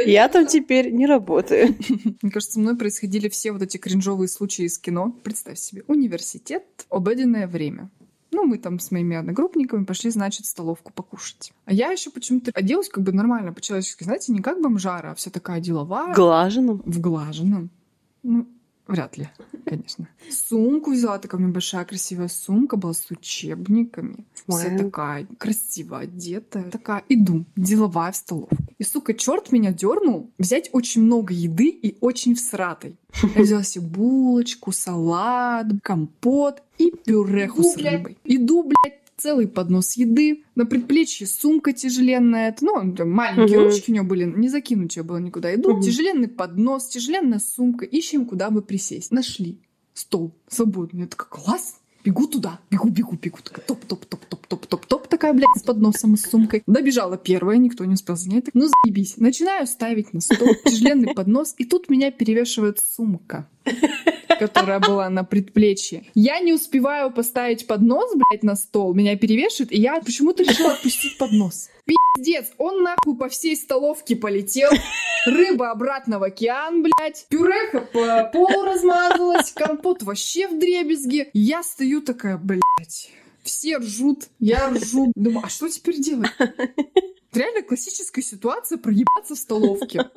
Я 0.05 0.27
там 0.29 0.47
теперь 0.47 0.91
не 0.91 1.05
работаю. 1.05 1.75
Мне 2.21 2.31
кажется, 2.31 2.53
со 2.53 2.59
мной 2.59 2.75
происходили 2.77 3.29
все 3.29 3.51
вот 3.51 3.61
эти 3.61 3.77
кринжовые 3.77 4.27
случаи 4.27 4.65
из 4.65 4.77
кино. 4.77 5.15
Представь 5.23 5.59
себе, 5.59 5.83
университет, 5.87 6.63
обеденное 6.89 7.47
время. 7.47 7.89
Ну, 8.31 8.43
мы 8.43 8.57
там 8.57 8.79
с 8.79 8.91
моими 8.91 9.15
одногруппниками 9.15 9.85
пошли, 9.85 10.09
значит, 10.09 10.45
в 10.45 10.49
столовку 10.49 10.91
покушать. 10.91 11.53
А 11.63 11.73
я 11.73 11.91
еще 11.91 12.09
почему-то 12.09 12.51
оделась 12.53 12.89
как 12.89 13.03
бы 13.03 13.13
нормально, 13.13 13.53
по-человечески, 13.53 14.03
знаете, 14.03 14.33
не 14.33 14.41
как 14.41 14.61
бомжара, 14.61 15.11
а 15.11 15.15
вся 15.15 15.31
такая 15.31 15.61
деловая. 15.61 16.13
Глаженным. 16.13 16.81
В 16.85 16.99
глаженном. 16.99 17.69
Ну, 18.23 18.47
вряд 18.87 19.17
ли, 19.17 19.29
конечно. 19.65 20.07
Сумку 20.29 20.91
взяла, 20.91 21.17
такая 21.19 21.39
у 21.39 21.43
меня 21.43 21.53
большая 21.53 21.85
красивая 21.85 22.27
сумка 22.27 22.77
была 22.77 22.93
с 22.93 23.09
учебниками. 23.09 24.25
Вся 24.47 24.69
Вау. 24.69 24.77
такая 24.77 25.27
красиво 25.37 25.99
одетая. 25.99 26.69
Такая, 26.71 27.03
иду, 27.09 27.45
деловая 27.55 28.11
в 28.11 28.15
столовку. 28.15 28.55
И, 28.77 28.83
сука, 28.83 29.13
черт 29.13 29.51
меня 29.51 29.71
дернул 29.71 30.29
взять 30.37 30.69
очень 30.73 31.01
много 31.03 31.33
еды 31.33 31.69
и 31.69 31.97
очень 32.01 32.35
всратой. 32.35 32.97
Я 33.35 33.41
взяла 33.41 33.63
себе 33.63 33.85
булочку, 33.85 34.71
салат, 34.71 35.67
компот 35.81 36.61
и 36.77 36.91
пюреху 36.91 37.63
с 37.63 37.77
рыбой. 37.77 38.17
Иду, 38.23 38.63
блядь, 38.63 38.99
целый 39.25 39.47
поднос 39.47 39.93
еды, 39.93 40.43
на 40.53 40.67
предплечье 40.67 41.25
сумка 41.25 41.73
тяжеленная, 41.73 42.49
это, 42.49 42.63
ну, 42.63 42.93
там 42.93 43.09
маленькие 43.11 43.57
Мгм. 43.59 43.69
ручки 43.69 43.89
у 43.89 43.93
нее 43.93 44.03
были, 44.03 44.25
не 44.25 44.49
закинуть 44.49 44.95
ее 44.97 45.01
было 45.01 45.17
никуда. 45.17 45.51
Иду, 45.55 45.71
Мгм. 45.73 45.81
тяжеленный 45.81 46.27
поднос, 46.27 46.85
тяжеленная 46.89 47.39
сумка, 47.39 47.85
ищем, 47.85 48.27
куда 48.27 48.51
бы 48.51 48.61
присесть. 48.61 49.11
Нашли 49.11 49.57
стол 49.95 50.31
свободный. 50.47 51.01
Я 51.01 51.07
такая, 51.07 51.27
класс, 51.27 51.79
бегу 52.05 52.27
туда, 52.27 52.59
бегу, 52.69 52.89
бегу, 52.89 53.17
бегу, 53.21 53.39
такая 53.43 53.65
топ-топ-топ-топ-топ-топ, 53.65 55.07
такая, 55.07 55.33
блядь, 55.33 55.57
с 55.57 55.63
подносом 55.63 56.13
и 56.13 56.17
с 56.17 56.29
сумкой. 56.29 56.61
Добежала 56.67 57.17
первая, 57.17 57.57
никто 57.57 57.83
не 57.83 57.95
успел 57.95 58.15
занять. 58.15 58.45
Так, 58.45 58.53
Ну, 58.53 58.67
заебись. 58.67 59.17
Начинаю 59.17 59.65
ставить 59.65 60.13
на 60.13 60.21
стол 60.21 60.49
тяжеленный 60.65 61.13
поднос, 61.15 61.55
и 61.57 61.65
тут 61.65 61.89
меня 61.89 62.11
перевешивает 62.11 62.79
сумка 62.79 63.47
которая 64.39 64.79
была 64.79 65.09
на 65.09 65.23
предплечье. 65.23 66.03
Я 66.13 66.39
не 66.41 66.53
успеваю 66.53 67.09
поставить 67.11 67.65
поднос, 67.67 68.11
блядь, 68.13 68.43
на 68.43 68.55
стол, 68.55 68.93
меня 68.93 69.15
перевешивает, 69.15 69.71
и 69.71 69.79
я 69.79 69.99
почему-то 70.01 70.43
решила 70.43 70.73
отпустить 70.73 71.17
поднос. 71.17 71.69
Пиздец, 72.15 72.51
он 72.57 72.83
нахуй 72.83 73.17
по 73.17 73.29
всей 73.29 73.55
столовке 73.55 74.15
полетел, 74.15 74.71
рыба 75.25 75.71
обратно 75.71 76.19
в 76.19 76.23
океан, 76.23 76.83
блядь, 76.83 77.25
пюреха 77.29 77.81
по 77.81 78.29
полу 78.31 78.63
размазалась, 78.63 79.51
компот 79.51 80.03
вообще 80.03 80.47
в 80.47 80.57
дребезге. 80.57 81.29
Я 81.33 81.63
стою 81.63 82.01
такая, 82.01 82.37
блядь, 82.37 83.11
все 83.43 83.77
ржут, 83.77 84.27
я 84.39 84.69
ржу. 84.69 85.11
Думаю, 85.15 85.45
а 85.45 85.49
что 85.49 85.69
теперь 85.69 85.99
делать? 85.99 86.31
Реально 87.35 87.63
классическая 87.63 88.21
ситуация 88.21 88.77
проебаться 88.77 89.35
в 89.35 89.37
столовке. 89.37 90.09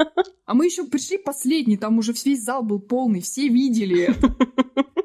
А 0.46 0.54
мы 0.54 0.66
еще 0.66 0.84
пришли 0.84 1.18
последний, 1.18 1.76
там 1.76 1.98
уже 1.98 2.12
весь 2.24 2.42
зал 2.42 2.62
был 2.62 2.78
полный, 2.78 3.20
все 3.20 3.48
видели 3.48 4.02
это. 4.02 4.34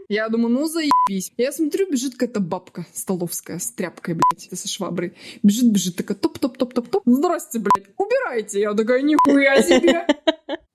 Я 0.10 0.30
думаю, 0.30 0.50
ну 0.50 0.68
заебись. 0.68 1.32
Я 1.38 1.52
смотрю, 1.52 1.90
бежит 1.90 2.14
какая-то 2.14 2.40
бабка 2.40 2.86
столовская 2.94 3.58
с 3.58 3.72
тряпкой, 3.72 4.16
блядь, 4.16 4.60
со 4.60 4.68
шваброй. 4.68 5.16
Бежит, 5.42 5.72
бежит, 5.72 5.96
такая 5.96 6.16
топ-топ-топ-топ-топ. 6.16 7.02
Здрасте, 7.06 7.60
блядь, 7.60 7.90
убирайте. 7.98 8.62
Я 8.62 8.74
такая, 8.74 9.02
нихуя 9.02 9.62
себе. 9.64 10.06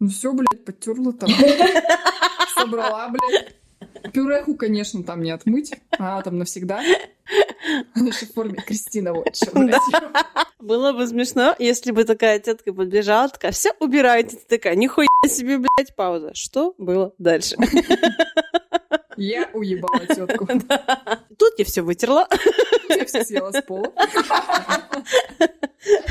Ну 0.00 0.08
все, 0.08 0.32
блядь, 0.32 0.64
потерла 0.64 1.12
там. 1.12 1.30
Собрала, 2.58 3.10
блядь. 3.10 3.57
Пюреху, 4.12 4.54
конечно, 4.54 5.02
там 5.02 5.22
не 5.22 5.30
отмыть. 5.30 5.74
А, 5.98 6.22
там 6.22 6.38
навсегда. 6.38 6.80
Она 7.94 8.08
еще 8.08 8.26
в 8.26 8.32
форме 8.32 8.56
Кристина 8.56 9.12
вот 9.12 9.28
блядь. 9.52 9.80
Было 10.58 10.92
бы 10.92 11.06
смешно, 11.06 11.54
если 11.58 11.92
бы 11.92 12.04
такая 12.04 12.38
тетка 12.38 12.72
подбежала, 12.72 13.28
такая, 13.28 13.52
все, 13.52 13.72
убирайте. 13.80 14.36
Ты 14.36 14.56
такая, 14.56 14.74
нихуя 14.76 15.06
себе, 15.26 15.58
блядь, 15.58 15.94
пауза. 15.94 16.34
Что 16.34 16.74
было 16.78 17.14
дальше? 17.18 17.56
Я 19.16 19.50
уебала 19.52 20.06
тетку. 20.06 20.46
Тут 20.46 21.54
я 21.58 21.64
все 21.64 21.82
вытерла. 21.82 22.28
Я 22.88 23.04
все 23.04 23.24
съела 23.24 23.50
с 23.50 23.62
пола. 23.62 23.92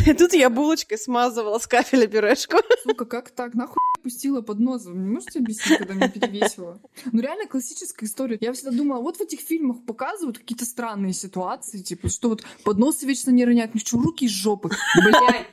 И 0.05 0.13
тут 0.13 0.33
я 0.33 0.49
булочкой 0.49 0.97
смазывала 0.97 1.59
с 1.59 1.67
кафеля 1.67 2.07
пюрешку. 2.07 2.57
Сука, 2.83 3.05
как 3.05 3.31
так? 3.31 3.53
Нахуй 3.53 3.75
пустила 4.01 4.41
под 4.41 4.59
нос? 4.59 4.85
Вы 4.85 4.93
не 4.97 5.09
можете 5.09 5.39
объяснить, 5.39 5.79
когда 5.79 5.93
меня 5.93 6.07
перевесило? 6.09 6.79
Ну, 7.11 7.21
реально 7.21 7.47
классическая 7.47 8.05
история. 8.05 8.37
Я 8.39 8.53
всегда 8.53 8.71
думала, 8.71 9.01
вот 9.01 9.17
в 9.17 9.21
этих 9.21 9.41
фильмах 9.41 9.83
показывают 9.85 10.37
какие-то 10.37 10.65
странные 10.65 11.11
ситуации, 11.13 11.79
типа, 11.79 12.07
что 12.09 12.29
вот 12.29 12.43
подносы 12.63 13.05
вечно 13.05 13.31
не 13.31 13.43
роняют, 13.43 13.75
ни 13.75 13.79
чем 13.79 14.01
руки 14.03 14.25
из 14.25 14.31
жопы. 14.31 14.69
Блядь. 15.03 15.47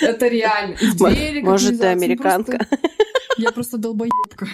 Это 0.00 0.28
реально. 0.28 0.74
И 0.80 0.92
двери, 0.92 1.40
Может, 1.42 1.80
ты 1.80 1.86
американка. 1.86 2.58
просто- 2.58 2.78
Я 3.38 3.50
просто 3.52 3.78
долбоебка. 3.78 4.46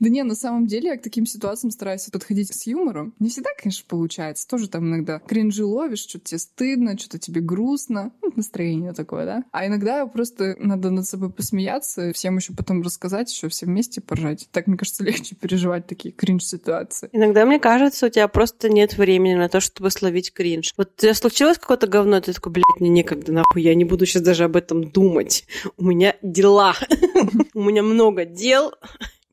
Да 0.00 0.08
не, 0.08 0.22
на 0.22 0.34
самом 0.34 0.66
деле 0.66 0.90
я 0.90 0.96
к 0.96 1.02
таким 1.02 1.26
ситуациям 1.26 1.70
стараюсь 1.70 2.08
подходить 2.10 2.54
с 2.54 2.66
юмором. 2.66 3.14
Не 3.18 3.28
всегда, 3.28 3.50
конечно, 3.56 3.84
получается. 3.88 4.46
Тоже 4.48 4.68
там 4.68 4.86
иногда 4.86 5.18
кринжи 5.18 5.64
ловишь, 5.64 6.00
что-то 6.00 6.24
тебе 6.26 6.38
стыдно, 6.38 6.98
что-то 6.98 7.18
тебе 7.18 7.40
грустно. 7.40 8.12
Ну, 8.22 8.32
настроение 8.36 8.92
такое, 8.92 9.24
да? 9.24 9.44
А 9.52 9.66
иногда 9.66 10.06
просто 10.06 10.56
надо 10.58 10.90
над 10.90 11.06
собой 11.06 11.30
посмеяться, 11.30 12.12
всем 12.12 12.36
еще 12.36 12.52
потом 12.52 12.82
рассказать, 12.82 13.32
еще 13.32 13.48
все 13.48 13.66
вместе 13.66 14.00
поржать. 14.00 14.48
Так, 14.52 14.66
мне 14.66 14.76
кажется, 14.76 15.04
легче 15.04 15.34
переживать 15.34 15.86
такие 15.86 16.12
кринж-ситуации. 16.12 17.08
Иногда, 17.12 17.44
мне 17.46 17.58
кажется, 17.58 18.06
у 18.06 18.08
тебя 18.08 18.28
просто 18.28 18.68
нет 18.68 18.96
времени 18.96 19.34
на 19.34 19.48
то, 19.48 19.60
чтобы 19.60 19.90
словить 19.90 20.32
кринж. 20.32 20.72
Вот 20.76 20.92
у 20.96 21.00
тебя 21.00 21.14
случилось 21.14 21.58
какое-то 21.58 21.86
говно, 21.86 22.20
ты 22.20 22.32
такой, 22.32 22.52
блядь, 22.52 22.80
мне 22.80 22.88
некогда, 22.88 23.32
нахуй, 23.32 23.62
я 23.62 23.74
не 23.74 23.84
буду 23.84 24.06
сейчас 24.06 24.22
даже 24.22 24.44
об 24.44 24.56
этом 24.56 24.90
думать. 24.90 25.46
У 25.76 25.84
меня 25.84 26.16
дела. 26.22 26.74
У 27.54 27.62
меня 27.62 27.82
много 27.82 28.24
дел, 28.24 28.72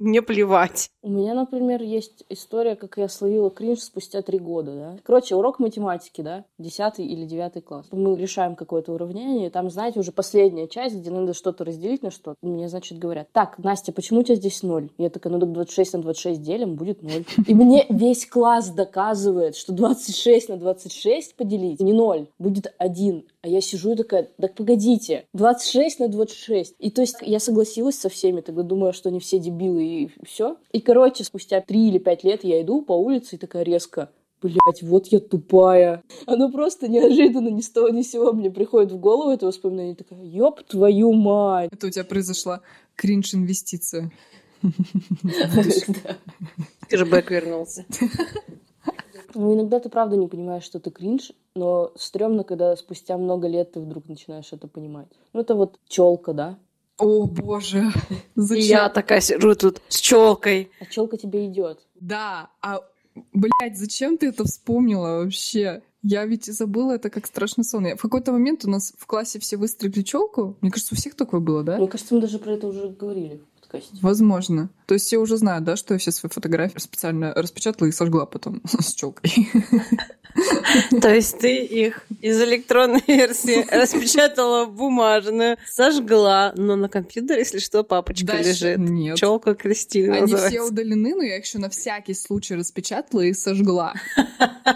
мне 0.02 0.22
плевать. 0.22 0.90
У 1.04 1.10
меня, 1.10 1.34
например, 1.34 1.82
есть 1.82 2.26
история, 2.30 2.76
как 2.76 2.98
я 2.98 3.08
словила 3.08 3.50
кринж 3.50 3.80
спустя 3.80 4.22
три 4.22 4.40
года, 4.40 4.72
да. 4.72 4.98
Короче, 5.04 5.36
урок 5.36 5.60
математики, 5.60 6.22
да, 6.22 6.46
десятый 6.58 7.06
или 7.06 7.26
девятый 7.26 7.62
класс. 7.62 7.88
Мы 7.92 8.16
решаем 8.16 8.56
какое-то 8.56 8.94
уравнение, 8.94 9.48
и 9.48 9.50
там, 9.50 9.70
знаете, 9.70 10.00
уже 10.00 10.12
последняя 10.12 10.68
часть, 10.68 10.96
где 10.96 11.12
надо 11.12 11.34
что-то 11.34 11.64
разделить 11.64 12.04
на 12.04 12.12
что-то. 12.12 12.36
Мне, 12.42 12.68
значит, 12.68 13.00
говорят, 13.00 13.28
так, 13.32 13.58
Настя, 13.60 13.92
почему 13.92 14.22
у 14.22 14.24
тебя 14.24 14.36
здесь 14.36 14.64
ноль? 14.64 14.90
Я 14.98 15.10
такая, 15.10 15.32
ну 15.34 15.40
так 15.40 15.52
26 15.52 15.94
на 15.94 16.02
26 16.02 16.42
делим, 16.42 16.76
будет 16.76 17.02
ноль. 17.04 17.26
И 17.48 17.54
мне 17.54 17.86
весь 17.90 18.26
класс 18.26 18.70
доказывает, 18.70 19.56
что 19.56 19.74
26 19.74 20.50
на 20.50 20.58
26 20.58 21.36
поделить 21.36 21.80
не 21.80 21.94
ноль, 21.94 22.28
будет 22.40 22.74
один. 22.78 23.26
А 23.44 23.48
я 23.48 23.60
сижу 23.60 23.94
и 23.94 23.96
такая, 23.96 24.30
так 24.40 24.54
погодите, 24.54 25.26
26 25.34 26.00
на 26.00 26.08
26. 26.10 26.76
И 26.78 26.92
то 26.92 27.02
есть 27.02 27.18
я 27.22 27.40
согласилась 27.40 27.98
со 27.98 28.08
всеми, 28.08 28.42
тогда 28.42 28.62
думаю, 28.62 28.94
что 28.94 29.10
они 29.10 29.20
все 29.20 29.40
дебилы 29.40 29.84
и 29.84 30.12
все. 30.24 30.58
И, 30.72 30.80
короче, 30.80 31.24
спустя 31.24 31.60
3 31.60 31.88
или 31.88 31.98
5 31.98 32.24
лет 32.24 32.44
я 32.44 32.62
иду 32.62 32.84
по 32.84 32.94
улице 32.94 33.36
и 33.36 33.40
такая 33.40 33.64
резко, 33.64 34.10
Блять, 34.44 34.82
вот 34.82 35.08
я 35.08 35.20
тупая. 35.20 36.04
Оно 36.26 36.52
просто 36.52 36.88
неожиданно 36.88 37.50
ни 37.50 37.62
с 37.62 37.70
того 37.70 37.90
ни 37.90 38.02
с 38.02 38.10
сего 38.10 38.34
мне 38.34 38.50
приходит 38.50 38.92
в 38.92 38.98
голову 38.98 39.30
это 39.30 39.46
воспоминание. 39.46 39.94
Такая, 39.94 40.24
ёб 40.24 40.64
твою 40.64 41.14
мать. 41.14 41.70
Это 41.72 41.86
у 41.86 41.90
тебя 41.92 42.04
произошла 42.04 42.62
кринж-инвестиция. 42.96 44.12
Кэшбэк 46.90 47.30
вернулся. 47.30 47.86
Ну, 49.34 49.54
иногда 49.54 49.80
ты 49.80 49.90
правда 49.90 50.16
не 50.18 50.28
понимаешь, 50.28 50.64
что 50.64 50.80
ты 50.80 50.90
кринж, 50.92 51.32
но 51.56 51.92
стрёмно, 51.96 52.44
когда 52.44 52.76
спустя 52.76 53.18
много 53.18 53.48
лет 53.48 53.74
ты 53.74 53.80
вдруг 53.80 54.08
начинаешь 54.10 54.52
это 54.52 54.68
понимать. 54.68 55.08
Ну, 55.34 55.42
это 55.42 55.56
вот 55.56 55.80
челка, 55.88 56.34
да? 56.34 56.58
О, 56.98 57.26
боже. 57.26 57.86
Зачем? 58.36 58.66
я 58.68 58.90
такая 58.90 59.22
сижу 59.22 59.56
тут 59.56 59.82
с 59.88 60.00
челкой. 60.00 60.72
А 60.80 60.86
челка 60.86 61.18
тебе 61.18 61.46
идет. 61.48 61.80
Да, 62.00 62.50
а, 62.62 62.82
блядь, 63.34 63.78
зачем 63.78 64.18
ты 64.18 64.28
это 64.28 64.44
вспомнила 64.44 65.24
вообще? 65.24 65.82
Я 66.04 66.26
ведь 66.26 66.48
и 66.48 66.52
забыла 66.52 66.94
это 66.94 67.10
как 67.12 67.28
страшный 67.28 67.64
сон. 67.64 67.86
Я- 67.86 67.96
в 67.96 68.02
какой-то 68.02 68.32
момент 68.32 68.66
у 68.66 68.70
нас 68.70 68.94
в 68.98 69.06
классе 69.06 69.40
все 69.40 69.58
выстригли 69.58 70.02
челку. 70.02 70.58
Мне 70.62 70.72
кажется, 70.72 70.96
у 70.96 70.98
всех 70.98 71.16
такое 71.16 71.40
было, 71.40 71.64
да? 71.64 71.78
Мне 71.78 71.88
кажется, 71.88 72.16
мы 72.16 72.22
даже 72.22 72.40
про 72.40 72.54
это 72.54 72.68
уже 72.68 72.90
говорили 72.90 73.40
в 73.56 73.60
подкасте. 73.62 73.98
Возможно. 74.02 74.70
То 74.92 74.96
есть 74.96 75.06
все 75.06 75.20
уже 75.20 75.38
знают, 75.38 75.64
да, 75.64 75.78
что 75.78 75.94
я 75.94 76.00
все 76.00 76.12
свои 76.12 76.30
фотографии 76.30 76.78
специально 76.78 77.34
распечатала 77.34 77.88
и 77.88 77.94
сожгла 77.94 78.26
потом 78.26 78.62
с 78.66 78.94
челкой. 78.94 79.32
То 81.02 81.14
есть 81.14 81.40
ты 81.40 81.64
их 81.64 82.06
из 82.22 82.42
электронной 82.42 83.04
версии 83.08 83.66
распечатала 83.72 84.66
в 84.66 84.74
бумажную, 84.74 85.58
сожгла, 85.70 86.54
но 86.56 86.76
на 86.76 86.90
компьютере, 86.90 87.40
если 87.40 87.60
что, 87.60 87.84
папочка 87.84 88.38
лежит. 88.38 88.78
нет. 88.78 89.18
Челка 89.18 89.56
Кристина 89.56 90.18
Они 90.18 90.36
все 90.36 90.62
удалены, 90.62 91.16
но 91.16 91.24
я 91.24 91.38
их 91.38 91.46
еще 91.46 91.60
на 91.60 91.70
всякий 91.70 92.14
случай 92.14 92.56
распечатала 92.56 93.22
и 93.22 93.34
сожгла. 93.34 93.94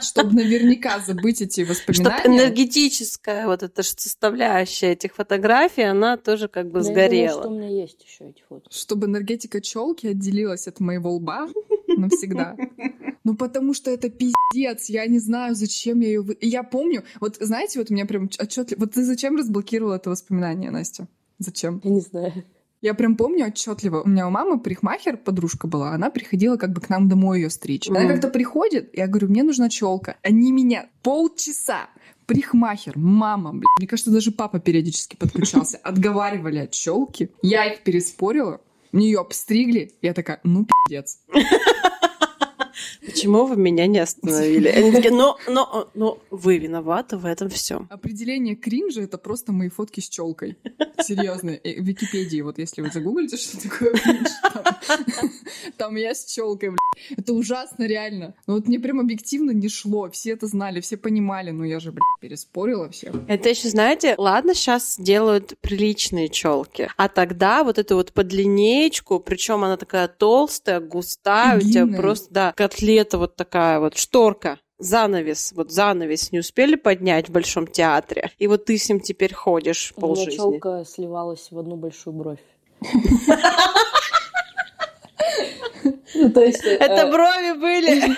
Чтобы 0.02 0.34
наверняка 0.34 1.00
забыть 1.00 1.42
эти 1.42 1.64
Чтобы 1.64 1.74
воспоминания. 1.74 2.26
энергетическая 2.26 3.48
вот 3.48 3.64
эта 3.64 3.84
составляющая 3.84 4.94
этих 4.94 5.16
фотографий, 5.16 5.84
она 5.84 6.18
тоже 6.18 6.48
как 6.48 6.66
бы 6.66 6.80
думаю, 6.80 6.84
сгорела. 6.84 7.42
что 7.42 7.50
у 7.50 7.54
меня 7.56 7.70
есть 7.70 8.04
еще 8.04 8.30
эти 8.30 8.44
фото. 8.48 8.70
Чтобы 8.72 9.08
энергетика 9.08 9.62
челки 9.62 10.05
отделилась 10.10 10.68
от 10.68 10.80
моего 10.80 11.14
лба 11.16 11.48
навсегда. 11.88 12.56
Ну, 13.24 13.36
потому 13.36 13.74
что 13.74 13.90
это 13.90 14.10
пиздец. 14.10 14.90
Я 14.90 15.08
не 15.08 15.20
знаю, 15.20 15.56
зачем 15.56 16.00
я 16.00 16.08
ее... 16.08 16.22
Вы... 16.22 16.34
И 16.36 16.48
я 16.48 16.64
помню, 16.64 17.04
вот 17.20 17.38
знаете, 17.40 17.80
вот 17.80 17.90
у 17.90 17.94
меня 17.94 18.06
прям 18.06 18.26
отчетливо... 18.26 18.80
Вот 18.82 18.92
ты 18.92 19.04
зачем 19.04 19.36
разблокировала 19.36 19.96
это 19.96 20.12
воспоминание, 20.12 20.70
Настя? 20.70 21.08
Зачем? 21.40 21.82
Я 21.84 21.90
не 21.92 22.02
знаю. 22.02 22.44
Я 22.82 22.94
прям 22.94 23.16
помню 23.16 23.48
отчетливо. 23.48 24.04
У 24.04 24.08
меня 24.08 24.28
у 24.28 24.30
мамы 24.30 24.60
парикмахер, 24.60 25.18
подружка 25.18 25.66
была, 25.66 25.92
она 25.92 26.12
приходила 26.12 26.58
как 26.58 26.72
бы 26.72 26.82
к 26.82 26.90
нам 26.90 27.10
домой 27.10 27.42
ее 27.42 27.50
стричь. 27.50 27.90
Она 27.90 28.02
Мгм. 28.02 28.10
как-то 28.10 28.28
приходит, 28.28 28.96
я 28.96 29.08
говорю, 29.08 29.30
мне 29.30 29.42
нужна 29.42 29.70
челка. 29.70 30.18
Они 30.22 30.52
меня 30.52 30.88
полчаса 31.02 31.88
Парикмахер, 32.28 32.98
мама, 32.98 33.52
блин. 33.52 33.66
Мне 33.78 33.88
кажется, 33.88 34.12
даже 34.12 34.32
папа 34.32 34.60
периодически 34.60 35.16
подключался. 35.16 35.78
Отговаривали 35.84 36.58
от 36.58 36.72
челки. 36.72 37.30
Я 37.44 37.66
их 37.72 37.84
переспорила. 37.84 38.62
Мне 38.96 39.08
ее 39.08 39.20
обстригли. 39.20 39.92
Я 40.02 40.14
такая, 40.14 40.40
ну, 40.46 40.66
пиздец. 40.66 41.20
Почему 43.16 43.46
вы 43.46 43.56
меня 43.56 43.88
не 43.88 44.00
остановили? 44.00 44.68
Они 44.68 44.92
такие, 44.92 45.14
но, 45.14 45.38
но, 45.48 45.90
но 45.94 46.20
вы 46.32 46.58
виноваты 46.58 47.16
в 47.16 47.26
этом 47.26 47.50
всем. 47.50 47.88
Определение 47.90 48.56
кринжа— 48.56 49.02
это 49.04 49.18
просто 49.18 49.54
мои 49.54 49.70
фотки 49.70 50.02
с 50.02 50.10
челкой. 50.10 50.58
Серьезно. 51.02 51.52
В 51.52 51.64
Википедии, 51.64 52.42
вот 52.42 52.58
если 52.60 52.82
вы 52.82 52.90
загуглите, 52.92 53.38
что 53.38 53.62
такое 53.62 53.94
кринж, 53.94 54.28
там, 54.42 55.32
там 55.78 55.96
я 55.96 56.14
с 56.14 56.26
челкой, 56.26 56.70
блядь. 56.70 56.80
Это 57.18 57.34
ужасно, 57.34 57.86
реально. 57.86 58.36
Но 58.48 58.56
вот 58.56 58.68
мне 58.68 58.80
прям 58.80 59.00
объективно 59.00 59.52
не 59.52 59.70
шло. 59.70 60.10
Все 60.10 60.32
это 60.32 60.48
знали, 60.48 60.82
все 60.82 60.98
понимали. 60.98 61.52
Но 61.52 61.64
я 61.66 61.80
же, 61.80 61.92
блядь, 61.92 62.04
переспорила 62.20 62.90
всех. 62.90 63.14
Это 63.28 63.50
еще, 63.50 63.70
знаете, 63.70 64.16
ладно, 64.18 64.54
сейчас 64.54 64.98
делают 65.00 65.54
приличные 65.62 66.28
челки, 66.30 66.90
а 66.98 67.08
тогда 67.08 67.64
вот 67.64 67.78
эту 67.78 67.96
вот 67.96 68.12
подлинеечку, 68.12 69.20
причем 69.20 69.64
она 69.64 69.78
такая 69.78 70.08
толстая, 70.08 70.80
густая, 70.80 71.58
у 71.58 71.62
тебя 71.62 71.84
Длинная. 71.84 72.02
просто, 72.02 72.34
да, 72.34 72.54
котлета 73.06 73.18
вот 73.18 73.36
такая 73.36 73.80
вот, 73.80 73.98
шторка. 73.98 74.60
Занавес, 74.78 75.54
вот 75.56 75.72
занавес 75.72 76.34
не 76.34 76.40
успели 76.40 76.76
поднять 76.76 77.30
в 77.30 77.32
Большом 77.32 77.66
театре, 77.66 78.32
и 78.38 78.48
вот 78.48 78.66
ты 78.66 78.78
с 78.78 78.90
ним 78.90 79.00
теперь 79.00 79.34
ходишь 79.34 79.94
У 79.96 80.02
меня 80.02 80.08
полжизни. 80.16 80.36
челка 80.36 80.84
сливалась 80.84 81.48
в 81.50 81.58
одну 81.58 81.78
большую 81.78 82.14
бровь. 82.14 82.40
Ну, 86.14 86.30
то 86.32 86.42
есть... 86.42 86.64
э, 86.66 86.76
Это 86.76 87.08
брови 87.12 87.58
были! 87.60 88.16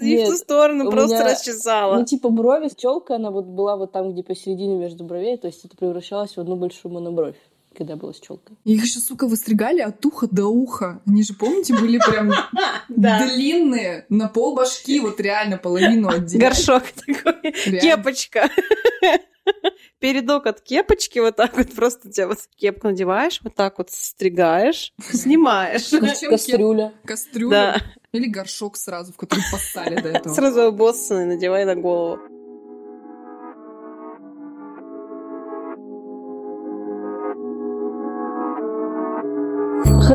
И 0.04 0.24
в 0.24 0.28
ту 0.28 0.36
сторону 0.36 0.90
просто 0.90 1.16
меня- 1.16 1.32
расчесала. 1.32 1.96
Ну, 1.96 2.04
типа 2.04 2.28
брови, 2.30 2.70
челка, 2.76 3.16
она 3.16 3.30
вот 3.30 3.44
была 3.46 3.76
вот 3.76 3.92
там, 3.92 4.12
где 4.12 4.22
посередине 4.22 4.76
между 4.76 5.04
бровей, 5.04 5.36
то 5.38 5.46
есть 5.46 5.64
это 5.64 5.76
превращалось 5.76 6.36
в 6.36 6.40
одну 6.40 6.56
большую 6.56 6.92
монобровь, 6.92 7.36
когда 7.76 7.96
была 7.96 8.12
с 8.12 8.20
челкой. 8.20 8.56
Их 8.64 8.82
еще, 8.82 8.98
сука, 8.98 9.26
выстригали 9.26 9.80
от 9.80 10.04
уха 10.04 10.26
до 10.30 10.46
уха. 10.46 11.00
Они 11.06 11.22
же, 11.22 11.34
помните, 11.34 11.74
были 11.74 11.98
прям 11.98 12.32
длинные, 12.88 14.06
на 14.08 14.28
пол 14.28 14.54
башки, 14.54 15.00
вот 15.00 15.20
реально 15.20 15.56
половину 15.56 16.08
отделяли. 16.08 16.50
Горшок 16.50 16.84
такой, 16.90 17.52
кепочка. 17.52 18.50
Передок 19.98 20.46
от 20.46 20.60
кепочки 20.60 21.18
вот 21.18 21.36
так 21.36 21.56
вот 21.56 21.72
просто 21.72 22.08
у 22.08 22.10
тебя 22.10 22.28
вот 22.28 22.38
кепку 22.56 22.88
надеваешь, 22.88 23.40
вот 23.42 23.54
так 23.54 23.78
вот 23.78 23.90
стригаешь, 23.90 24.92
снимаешь. 25.12 25.90
Кастрюля. 26.28 26.92
Кастрюля 27.04 27.82
или 28.12 28.26
горшок 28.26 28.76
сразу, 28.76 29.12
в 29.12 29.16
который 29.16 29.44
поссали 29.50 30.00
до 30.00 30.08
этого. 30.14 30.34
сразу 30.34 30.62
обоссанный 30.62 31.26
надевай 31.26 31.64
на 31.64 31.76
голову. 31.76 32.20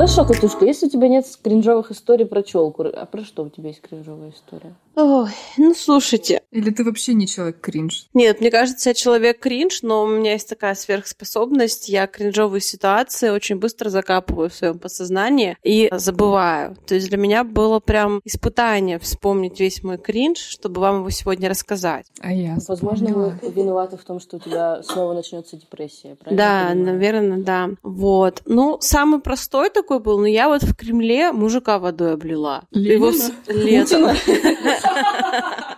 Хорошо, 0.06 0.24
Катюшка, 0.24 0.66
если 0.66 0.86
у 0.86 0.90
тебя 0.92 1.08
нет 1.08 1.26
кринжовых 1.44 1.90
историй 1.90 2.28
про 2.28 2.44
челку, 2.44 2.86
а 2.94 3.08
про 3.08 3.24
что 3.24 3.42
у 3.42 3.50
тебя 3.50 3.70
есть 3.70 3.82
кринжовая 3.82 4.30
история? 4.30 4.76
Ой, 4.96 5.32
ну 5.58 5.74
слушайте, 5.74 6.44
Или 6.56 6.70
ты 6.70 6.86
вообще 6.86 7.14
не 7.14 7.28
человек 7.28 7.60
кринж? 7.60 8.08
Нет, 8.14 8.40
мне 8.40 8.50
кажется, 8.50 8.90
я 8.92 8.94
человек 8.94 9.40
кринж, 9.40 9.82
но 9.82 10.04
у 10.04 10.08
меня 10.08 10.32
есть 10.32 10.48
такая 10.48 10.74
сверхспособность. 10.74 11.90
Я 11.90 12.08
кринжовые 12.08 12.62
ситуации 12.62 13.28
очень 13.30 13.58
быстро 13.58 13.90
закапываю 13.90 14.50
в 14.50 14.54
своем 14.54 14.80
подсознании 14.80 15.58
и 15.64 15.90
забываю. 15.92 16.78
То 16.88 16.96
есть 16.96 17.10
для 17.10 17.18
меня 17.18 17.44
было 17.44 17.82
прям 17.82 18.22
испытание 18.24 19.00
вспомнить 19.00 19.60
весь 19.60 19.84
мой 19.84 19.98
кринж, 19.98 20.38
чтобы 20.40 20.80
вам 20.80 21.00
его 21.00 21.10
сегодня 21.10 21.50
рассказать. 21.50 22.06
А 22.22 22.32
я 22.32 22.56
Возможно, 22.70 23.08
вспомнила. 23.08 23.40
вы 23.42 23.52
виноваты 23.52 23.98
в 23.98 24.04
том, 24.06 24.22
что 24.22 24.38
у 24.38 24.40
тебя 24.40 24.82
снова 24.84 25.14
начнется 25.14 25.58
депрессия, 25.58 26.16
правильно? 26.16 26.38
Да, 26.38 26.74
наверное, 26.74 27.38
да. 27.44 27.70
Вот. 27.84 28.44
Ну, 28.46 28.78
самый 28.80 29.20
простой 29.20 29.70
такой 29.70 30.00
был, 30.00 30.20
но 30.20 30.28
я 30.28 30.48
вот 30.48 30.64
в 30.64 30.74
Кремле 30.74 31.34
мужика 31.34 31.80
водой 31.80 32.14
облила. 32.14 32.64
Его 32.72 33.10
Ленина? 33.10 33.20
с- 33.20 33.32
летом. 33.50 34.10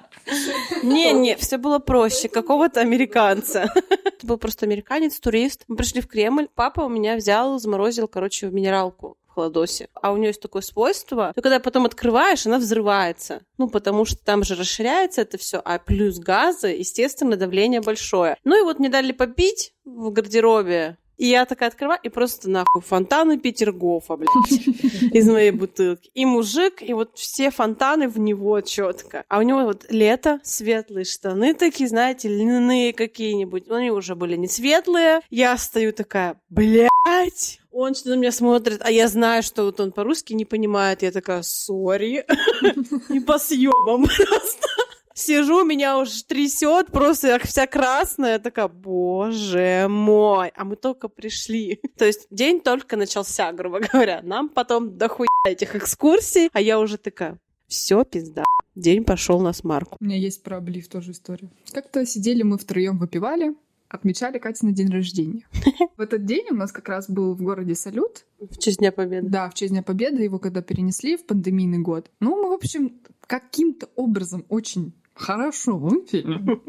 Не-не, 0.83 1.35
все 1.35 1.57
было 1.57 1.79
проще. 1.79 2.27
Какого-то 2.27 2.81
американца. 2.81 3.71
Это 4.05 4.25
был 4.25 4.37
просто 4.37 4.65
американец, 4.65 5.19
турист. 5.19 5.63
Мы 5.67 5.75
пришли 5.75 6.01
в 6.01 6.07
Кремль. 6.07 6.47
Папа 6.55 6.81
у 6.81 6.89
меня 6.89 7.15
взял, 7.15 7.59
заморозил, 7.59 8.07
короче, 8.07 8.47
в 8.47 8.53
минералку 8.53 9.17
в 9.27 9.33
холодосе. 9.33 9.89
А 9.93 10.11
у 10.11 10.17
нее 10.17 10.29
есть 10.29 10.41
такое 10.41 10.61
свойство, 10.61 11.31
что 11.31 11.41
когда 11.41 11.59
потом 11.59 11.85
открываешь, 11.85 12.45
она 12.45 12.57
взрывается. 12.57 13.41
Ну, 13.57 13.69
потому 13.69 14.05
что 14.05 14.17
там 14.23 14.43
же 14.43 14.55
расширяется 14.55 15.21
это 15.21 15.37
все, 15.37 15.61
а 15.63 15.77
плюс 15.79 16.19
газы, 16.19 16.69
естественно, 16.69 17.35
давление 17.35 17.81
большое. 17.81 18.37
Ну 18.43 18.59
и 18.59 18.63
вот 18.63 18.79
мне 18.79 18.89
дали 18.89 19.11
попить 19.11 19.73
в 19.85 20.09
гардеробе. 20.11 20.97
И 21.17 21.27
я 21.27 21.45
такая 21.45 21.69
открываю, 21.69 21.99
и 22.03 22.09
просто 22.09 22.49
нахуй 22.49 22.81
фонтаны 22.81 23.39
Петергофа, 23.39 24.15
блядь, 24.15 24.67
из 25.13 25.27
моей 25.27 25.51
бутылки. 25.51 26.11
И 26.13 26.25
мужик, 26.25 26.81
и 26.81 26.93
вот 26.93 27.11
все 27.15 27.49
фонтаны 27.49 28.07
в 28.07 28.19
него 28.19 28.61
четко. 28.61 29.23
А 29.27 29.39
у 29.39 29.41
него 29.41 29.63
вот 29.63 29.85
лето, 29.89 30.39
светлые 30.43 31.05
штаны 31.05 31.53
такие, 31.53 31.89
знаете, 31.89 32.29
льняные 32.29 32.93
какие-нибудь. 32.93 33.69
Они 33.69 33.89
уже 33.89 34.15
были 34.15 34.35
не 34.35 34.47
светлые. 34.47 35.21
Я 35.29 35.57
стою 35.57 35.91
такая, 35.91 36.39
блядь. 36.49 37.59
Он 37.71 37.93
что 37.93 38.09
на 38.09 38.15
меня 38.15 38.31
смотрит, 38.31 38.81
а 38.83 38.89
я 38.89 39.07
знаю, 39.07 39.43
что 39.43 39.63
вот 39.65 39.79
он 39.79 39.91
по-русски 39.91 40.33
не 40.33 40.45
понимает. 40.45 41.03
Я 41.03 41.11
такая, 41.11 41.43
сори. 41.43 42.25
И 43.09 43.19
по 43.19 43.37
съебам 43.37 44.05
просто. 44.17 44.67
Сижу, 45.17 45.65
меня 45.65 45.97
уже 45.97 46.23
трясет, 46.23 46.91
просто 46.91 47.27
я 47.29 47.39
вся 47.39 47.65
красная, 47.65 48.33
я 48.33 48.39
такая, 48.39 48.67
боже 48.67 49.87
мой, 49.89 50.49
а 50.55 50.63
мы 50.63 50.75
только 50.75 51.07
пришли. 51.07 51.81
То 51.97 52.05
есть 52.05 52.27
день 52.29 52.61
только 52.61 52.97
начался, 52.97 53.51
грубо 53.51 53.79
говоря. 53.79 54.21
Нам 54.21 54.47
потом 54.47 54.95
дохуя 54.95 55.27
этих 55.47 55.75
экскурсий, 55.75 56.51
а 56.53 56.61
я 56.61 56.79
уже 56.79 56.99
такая, 56.99 57.39
все, 57.67 58.03
пизда. 58.03 58.43
День 58.75 59.03
пошел 59.03 59.39
на 59.41 59.53
смарку. 59.53 59.97
У 59.99 60.05
меня 60.05 60.17
есть 60.17 60.43
про 60.43 60.57
облив 60.57 60.87
тоже 60.87 61.13
история. 61.13 61.49
Как-то 61.71 62.05
сидели 62.05 62.43
мы 62.43 62.59
втроем 62.59 62.99
выпивали, 62.99 63.55
отмечали 63.89 64.37
Катя 64.37 64.67
на 64.67 64.71
день 64.71 64.91
рождения. 64.91 65.47
В 65.97 66.01
этот 66.01 66.25
день 66.25 66.45
у 66.51 66.55
нас 66.55 66.71
как 66.71 66.89
раз 66.89 67.09
был 67.09 67.33
в 67.33 67.41
городе 67.41 67.73
салют. 67.73 68.27
В 68.39 68.59
честь 68.59 68.77
Дня 68.77 68.91
Победы. 68.91 69.27
Да, 69.29 69.49
в 69.49 69.55
честь 69.55 69.71
Дня 69.71 69.81
Победы 69.81 70.21
его 70.21 70.37
когда 70.37 70.61
перенесли 70.61 71.17
в 71.17 71.25
пандемийный 71.25 71.79
год. 71.79 72.11
Ну, 72.19 72.39
мы, 72.39 72.49
в 72.49 72.53
общем, 72.53 73.01
каким-то 73.25 73.89
образом 73.95 74.45
очень 74.49 74.93
хорошо 75.17 75.77
выпили. 75.77 76.61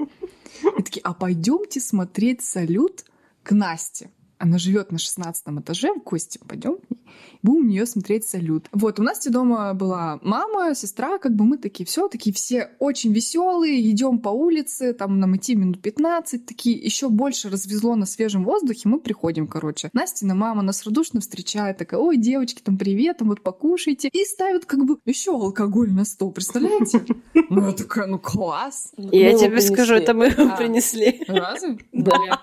И 0.78 0.82
такие, 0.82 1.02
а 1.02 1.14
пойдемте 1.14 1.80
смотреть 1.80 2.42
салют 2.42 3.04
к 3.42 3.52
Насте. 3.52 4.10
Она 4.38 4.58
живет 4.58 4.92
на 4.92 4.98
16 4.98 5.44
этаже 5.60 5.92
в 5.92 6.02
гости, 6.02 6.38
пойдем 6.46 6.76
к 6.76 6.90
ней. 6.90 6.98
Будем 7.42 7.66
у 7.66 7.68
нее 7.68 7.86
смотреть 7.86 8.24
салют. 8.24 8.66
Вот, 8.72 9.00
у 9.00 9.02
Насти 9.02 9.30
дома 9.30 9.74
была 9.74 10.20
мама, 10.22 10.74
сестра, 10.74 11.18
как 11.18 11.34
бы 11.34 11.44
мы 11.44 11.58
такие 11.58 11.84
все, 11.86 12.08
такие 12.08 12.34
все 12.34 12.70
очень 12.78 13.12
веселые, 13.12 13.88
идем 13.90 14.18
по 14.18 14.28
улице, 14.28 14.92
там 14.92 15.18
нам 15.18 15.36
идти 15.36 15.54
минут 15.54 15.80
15, 15.80 16.46
такие 16.46 16.76
еще 16.76 17.08
больше 17.08 17.50
развезло 17.50 17.96
на 17.96 18.06
свежем 18.06 18.44
воздухе, 18.44 18.88
мы 18.88 19.00
приходим, 19.00 19.46
короче. 19.46 19.90
Настина 19.92 20.34
мама 20.34 20.62
нас 20.62 20.84
радушно 20.84 21.20
встречает, 21.20 21.78
такая, 21.78 22.00
ой, 22.00 22.16
девочки, 22.16 22.62
там 22.62 22.76
привет, 22.78 23.18
там 23.18 23.28
вот 23.28 23.42
покушайте. 23.42 24.08
И 24.12 24.24
ставят 24.24 24.66
как 24.66 24.84
бы 24.84 24.98
еще 25.04 25.32
алкоголь 25.32 25.90
на 25.92 26.04
стол, 26.04 26.32
представляете? 26.32 27.04
Ну, 27.50 27.66
я 27.66 27.72
такая, 27.72 28.06
ну 28.06 28.18
класс. 28.18 28.92
Я 28.96 29.36
тебе 29.36 29.60
скажу, 29.60 29.94
это 29.94 30.14
мы 30.14 30.30
принесли. 30.30 31.22
Разве? 31.26 31.78
Да. 31.92 32.40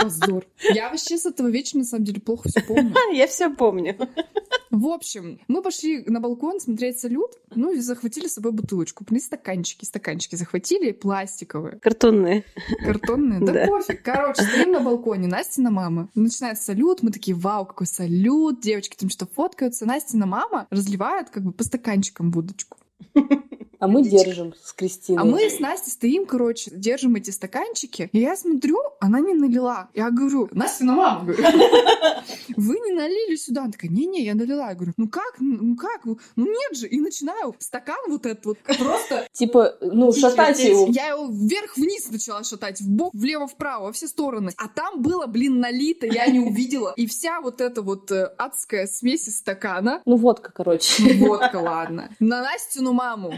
Позор. 0.00 0.44
Я 0.74 0.90
вообще 0.90 1.16
с 1.18 1.26
этого 1.26 1.48
вечера, 1.48 1.78
на 1.80 1.84
самом 1.84 2.04
деле, 2.04 2.20
плохо 2.20 2.48
все 2.48 2.60
помню. 2.62 2.94
Я 3.12 3.26
все 3.26 3.50
помню. 3.50 3.96
В 4.70 4.86
общем, 4.88 5.38
мы 5.48 5.62
пошли 5.62 6.04
на 6.06 6.20
балкон 6.20 6.60
смотреть 6.60 6.98
салют, 6.98 7.30
ну 7.54 7.72
и 7.72 7.78
захватили 7.80 8.26
с 8.26 8.34
собой 8.34 8.52
бутылочку. 8.52 9.04
Ну 9.08 9.16
и 9.16 9.20
стаканчики, 9.20 9.84
стаканчики 9.84 10.34
захватили, 10.36 10.92
пластиковые, 10.92 11.78
Картонные. 11.78 12.44
картонные. 12.84 13.40
Да, 13.40 13.52
Да. 13.52 13.66
пофиг. 13.66 14.02
Короче, 14.02 14.42
стоим 14.42 14.72
на 14.72 14.80
балконе, 14.80 15.28
Настина 15.28 15.70
мама. 15.70 16.08
Начинается 16.14 16.64
салют, 16.64 17.02
мы 17.02 17.10
такие, 17.10 17.34
вау, 17.36 17.64
какой 17.64 17.86
салют, 17.86 18.60
девочки 18.60 18.96
там 18.96 19.08
что-то 19.08 19.32
фоткаются. 19.32 19.86
Настина 19.86 20.26
мама 20.26 20.66
разливает 20.70 21.30
как 21.30 21.42
бы 21.44 21.52
по 21.52 21.64
стаканчикам 21.64 22.30
водочку. 22.32 22.76
А 23.78 23.86
мы 23.88 24.02
держим 24.02 24.54
с 24.62 24.72
Кристиной. 24.72 25.22
А 25.22 25.24
мы 25.24 25.48
с 25.50 25.60
Настей 25.60 25.92
стоим, 25.92 26.26
короче, 26.26 26.70
держим 26.72 27.16
эти 27.16 27.30
стаканчики. 27.30 28.08
И 28.12 28.18
я 28.18 28.36
смотрю, 28.36 28.78
она 29.00 29.20
не 29.20 29.34
налила. 29.34 29.88
Я 29.94 30.10
говорю, 30.10 30.48
Настя, 30.52 30.84
на 30.84 30.94
маму. 30.94 31.32
Вы 32.56 32.74
не 32.80 32.92
налили 32.92 33.36
сюда? 33.36 33.62
Она 33.62 33.72
такая, 33.72 33.90
не-не, 33.90 34.24
я 34.24 34.34
налила. 34.34 34.68
Я 34.68 34.74
говорю, 34.74 34.92
ну 34.96 35.08
как, 35.08 35.36
ну 35.38 35.76
как? 35.76 36.04
Ну 36.04 36.16
нет 36.36 36.76
же. 36.76 36.86
И 36.86 36.98
начинаю 37.00 37.54
стакан 37.58 37.98
вот 38.08 38.26
этот 38.26 38.46
вот 38.46 38.58
просто... 38.78 39.26
Типа, 39.32 39.76
ну, 39.80 40.12
шатать 40.12 40.58
его. 40.62 40.86
Я 40.90 41.08
его 41.08 41.26
вверх-вниз 41.30 42.10
начала 42.10 42.42
шатать, 42.44 42.80
в 42.80 42.88
бок, 42.88 43.12
влево-вправо, 43.14 43.86
во 43.86 43.92
все 43.92 44.06
стороны. 44.08 44.52
А 44.56 44.68
там 44.68 45.02
было, 45.02 45.26
блин, 45.26 45.60
налито, 45.60 46.06
я 46.06 46.26
не 46.26 46.40
увидела. 46.40 46.92
И 46.96 47.06
вся 47.06 47.40
вот 47.40 47.60
эта 47.60 47.82
вот 47.82 48.10
э, 48.10 48.26
адская 48.38 48.86
смесь 48.86 49.28
из 49.28 49.38
стакана 49.38 50.02
Ну, 50.06 50.16
водка, 50.16 50.50
короче. 50.54 51.02
ну, 51.02 51.28
водка, 51.28 51.56
ладно. 51.56 52.10
На 52.20 52.42
Настину 52.42 52.92
маму. 52.92 53.34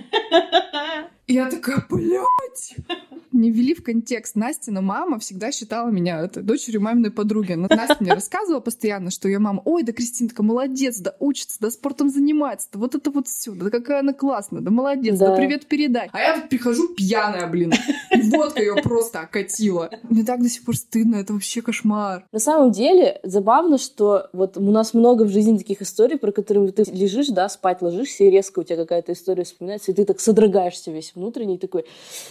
Я 1.26 1.50
такая, 1.50 1.84
блядь! 1.88 2.76
Не 3.38 3.52
ввели 3.52 3.72
в 3.72 3.84
контекст. 3.84 4.34
Настина 4.34 4.80
мама 4.80 5.20
всегда 5.20 5.52
считала 5.52 5.90
меня 5.90 6.20
это, 6.22 6.42
дочерью 6.42 6.80
маминой 6.80 7.12
подруги. 7.12 7.52
Но 7.52 7.68
Настя 7.70 7.96
мне 8.00 8.12
рассказывала 8.12 8.58
постоянно, 8.58 9.12
что 9.12 9.28
ее 9.28 9.38
мама, 9.38 9.62
ой, 9.64 9.84
да 9.84 9.92
Кристинка 9.92 10.42
молодец, 10.42 10.98
да 10.98 11.14
учится, 11.20 11.56
да 11.60 11.70
спортом 11.70 12.10
занимается, 12.10 12.66
да 12.72 12.80
вот 12.80 12.96
это 12.96 13.12
вот 13.12 13.28
все, 13.28 13.52
да 13.52 13.70
какая 13.70 14.00
она 14.00 14.12
классная, 14.12 14.60
да 14.60 14.72
молодец, 14.72 15.16
да, 15.20 15.28
Да. 15.28 15.36
привет 15.36 15.66
передай. 15.66 16.08
А 16.12 16.18
я 16.18 16.40
прихожу 16.50 16.88
пьяная, 16.88 17.46
блин. 17.46 17.72
Водка 18.32 18.60
ее 18.60 18.74
просто 18.82 19.20
окатила. 19.20 19.88
Мне 20.02 20.24
так 20.24 20.42
до 20.42 20.48
сих 20.48 20.64
пор 20.64 20.76
стыдно, 20.76 21.14
это 21.14 21.32
вообще 21.32 21.62
кошмар. 21.62 22.24
На 22.32 22.40
самом 22.40 22.72
деле, 22.72 23.20
забавно, 23.22 23.78
что 23.78 24.30
вот 24.32 24.56
у 24.56 24.72
нас 24.72 24.94
много 24.94 25.22
в 25.22 25.28
жизни 25.28 25.58
таких 25.58 25.80
историй, 25.80 26.18
про 26.18 26.32
которые 26.32 26.72
ты 26.72 26.82
лежишь, 26.90 27.28
да, 27.28 27.48
спать 27.48 27.82
ложишься, 27.82 28.24
и 28.24 28.30
резко 28.30 28.58
у 28.58 28.62
тебя 28.64 28.78
какая-то 28.78 29.12
история 29.12 29.44
вспоминается, 29.44 29.92
и 29.92 29.94
ты 29.94 30.04
так 30.04 30.18
содрогаешься 30.18 30.90
весь 30.90 31.12
внутренний, 31.14 31.58
такой, 31.58 31.84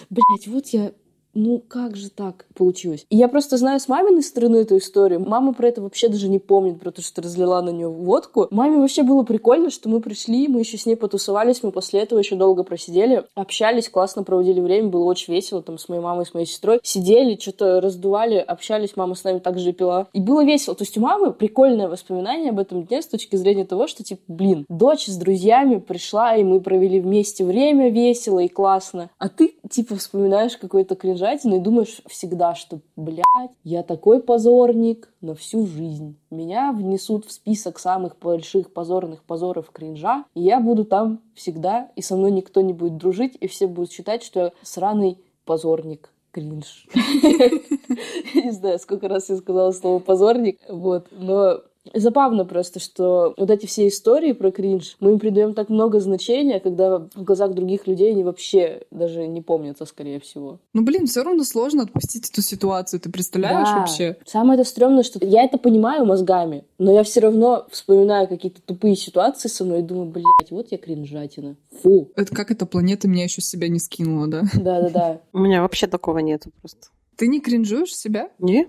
блядь, 0.10 0.48
вот 0.48 0.68
я 0.68 0.92
ну 1.38 1.60
как 1.60 1.96
же 1.96 2.10
так 2.10 2.46
получилось? 2.56 3.06
И 3.10 3.16
я 3.16 3.28
просто 3.28 3.58
знаю 3.58 3.80
с 3.80 3.88
маминой 3.88 4.24
стороны 4.24 4.58
эту 4.58 4.78
историю. 4.78 5.20
Мама 5.20 5.54
про 5.54 5.68
это 5.68 5.82
вообще 5.82 6.08
даже 6.08 6.28
не 6.30 6.40
помнит, 6.40 6.80
про 6.80 6.92
то, 6.92 7.04
что 7.04 7.22
разлила 7.22 7.62
на 7.62 7.70
нее 7.70 7.88
водку. 7.88 8.48
Маме 8.50 8.78
вообще 8.80 9.04
было 9.04 9.22
прикольно, 9.22 9.70
что 9.70 9.88
мы 9.88 10.02
пришли, 10.02 10.48
мы 10.48 10.62
еще 10.62 10.78
с 10.78 10.88
ней 10.88 10.96
потусовались, 10.96 11.62
мы 11.62 11.72
после 11.72 12.02
этого 12.02 12.18
еще 12.20 12.36
долго 12.36 12.64
просидели, 12.64 13.24
общались, 13.36 13.88
классно 13.88 14.24
проводили 14.24 14.60
время, 14.60 14.90
было 14.90 15.04
очень 15.04 15.32
весело, 15.32 15.62
там 15.62 15.78
с 15.78 15.88
моей 15.90 16.02
мамой, 16.02 16.26
с 16.26 16.34
моей 16.34 16.48
сестрой. 16.48 16.80
Сидели, 16.82 17.40
что-то 17.40 17.82
раздували, 17.82 18.38
общались, 18.38 18.96
мама 18.96 19.14
с 19.14 19.24
нами 19.24 19.38
также 19.38 19.74
пила. 19.74 20.08
И 20.14 20.20
было 20.20 20.44
весело. 20.44 20.76
То 20.76 20.86
есть 20.86 20.98
у 20.98 21.02
мамы 21.02 21.34
прикольное 21.34 21.88
воспоминание 21.88 22.50
об 22.50 22.60
этом 22.60 22.84
дне 22.84 23.02
с 23.04 23.08
точки 23.08 23.36
зрения 23.36 23.66
того, 23.66 23.86
что, 23.86 24.04
типа, 24.04 24.22
блин, 24.28 24.66
дочь 24.70 25.06
с 25.06 25.16
друзьями 25.16 25.78
пришла, 25.78 26.36
и 26.36 26.44
мы 26.44 26.62
провели 26.62 27.00
вместе 27.00 27.46
время 27.46 27.90
весело 27.92 28.40
и 28.40 28.48
классно. 28.48 29.12
А 29.20 29.30
ты, 29.30 29.54
типа, 29.70 29.98
вспоминаешь 29.98 30.58
какой-то 30.58 30.96
кринжатину 31.28 31.58
и 31.58 31.60
думаешь 31.60 32.02
всегда, 32.08 32.56
что, 32.56 32.80
блядь, 32.96 33.52
я 33.64 33.84
такой 33.84 34.22
позорник 34.22 35.10
на 35.22 35.36
всю 35.36 35.66
жизнь. 35.66 36.16
Меня 36.30 36.72
внесут 36.72 37.26
в 37.26 37.32
список 37.32 37.80
самых 37.80 38.18
больших 38.20 38.72
позорных 38.72 39.24
позоров 39.24 39.70
кринжа, 39.72 40.26
и 40.34 40.42
я 40.42 40.60
буду 40.60 40.86
там 40.86 41.20
всегда, 41.36 41.90
и 41.96 42.02
со 42.02 42.16
мной 42.16 42.32
никто 42.32 42.62
не 42.62 42.74
будет 42.74 42.98
дружить, 42.98 43.38
и 43.40 43.48
все 43.48 43.68
будут 43.68 43.92
считать, 43.92 44.24
что 44.24 44.40
я 44.40 44.52
сраный 44.62 45.20
позорник 45.46 46.12
кринж. 46.32 46.88
Не 46.96 48.52
знаю, 48.52 48.80
сколько 48.80 49.08
раз 49.08 49.30
я 49.30 49.38
сказала 49.38 49.72
слово 49.72 50.00
позорник, 50.00 50.60
вот, 50.70 51.08
но 51.12 51.62
Забавно 51.94 52.46
просто, 52.46 52.80
что 52.80 53.34
вот 53.38 53.50
эти 53.50 53.66
все 53.66 53.88
истории 53.88 54.34
про 54.34 54.52
кринж, 54.52 54.96
мы 55.00 55.12
им 55.12 55.20
придаем 55.20 55.54
так 55.54 55.70
много 55.70 56.00
значения, 56.00 56.60
когда 56.60 57.00
в 57.00 57.24
глазах 57.24 57.54
других 57.54 57.88
людей 57.88 58.12
они 58.12 58.24
вообще 58.24 58.82
даже 58.92 59.28
не 59.28 59.42
помнятся, 59.42 59.86
скорее 59.86 60.20
всего. 60.20 60.60
Ну, 60.74 60.84
блин, 60.84 61.08
все 61.08 61.24
равно 61.24 61.44
сложно 61.44 61.84
отпустить 61.84 62.30
эту 62.30 62.42
ситуацию. 62.42 63.00
Ты 63.00 63.12
представляешь 63.12 63.68
Да. 63.70 63.80
вообще? 63.80 64.18
Самое 64.26 64.60
это 64.60 64.68
стрёмное, 64.70 65.04
что 65.04 65.24
я 65.26 65.44
это 65.44 65.58
понимаю 65.58 66.06
мозгами, 66.06 66.64
но 66.78 66.92
я 66.92 67.04
все 67.04 67.20
равно 67.22 67.68
вспоминаю 67.72 68.28
какие-то 68.28 68.62
тупые 68.62 68.96
ситуации 68.96 69.48
со 69.50 69.64
мной 69.66 69.80
и 69.80 69.84
думаю, 69.84 70.08
блядь, 70.10 70.52
вот 70.52 70.68
я 70.72 70.78
кринжатина. 70.78 71.56
Фу. 71.82 72.10
Это 72.16 72.36
как 72.36 72.52
эта 72.52 72.66
планета 72.66 73.08
меня 73.08 73.24
еще 73.24 73.42
с 73.42 73.50
себя 73.50 73.68
не 73.68 73.80
скинула, 73.80 74.28
да? 74.28 74.44
Да-да-да. 74.54 75.22
У 75.34 75.40
меня 75.40 75.62
вообще 75.62 75.88
такого 75.88 76.20
нету 76.20 76.52
просто. 76.62 76.88
Ты 77.16 77.28
не 77.28 77.40
кринжуешь 77.40 77.96
себя? 77.96 78.30
Не? 78.40 78.68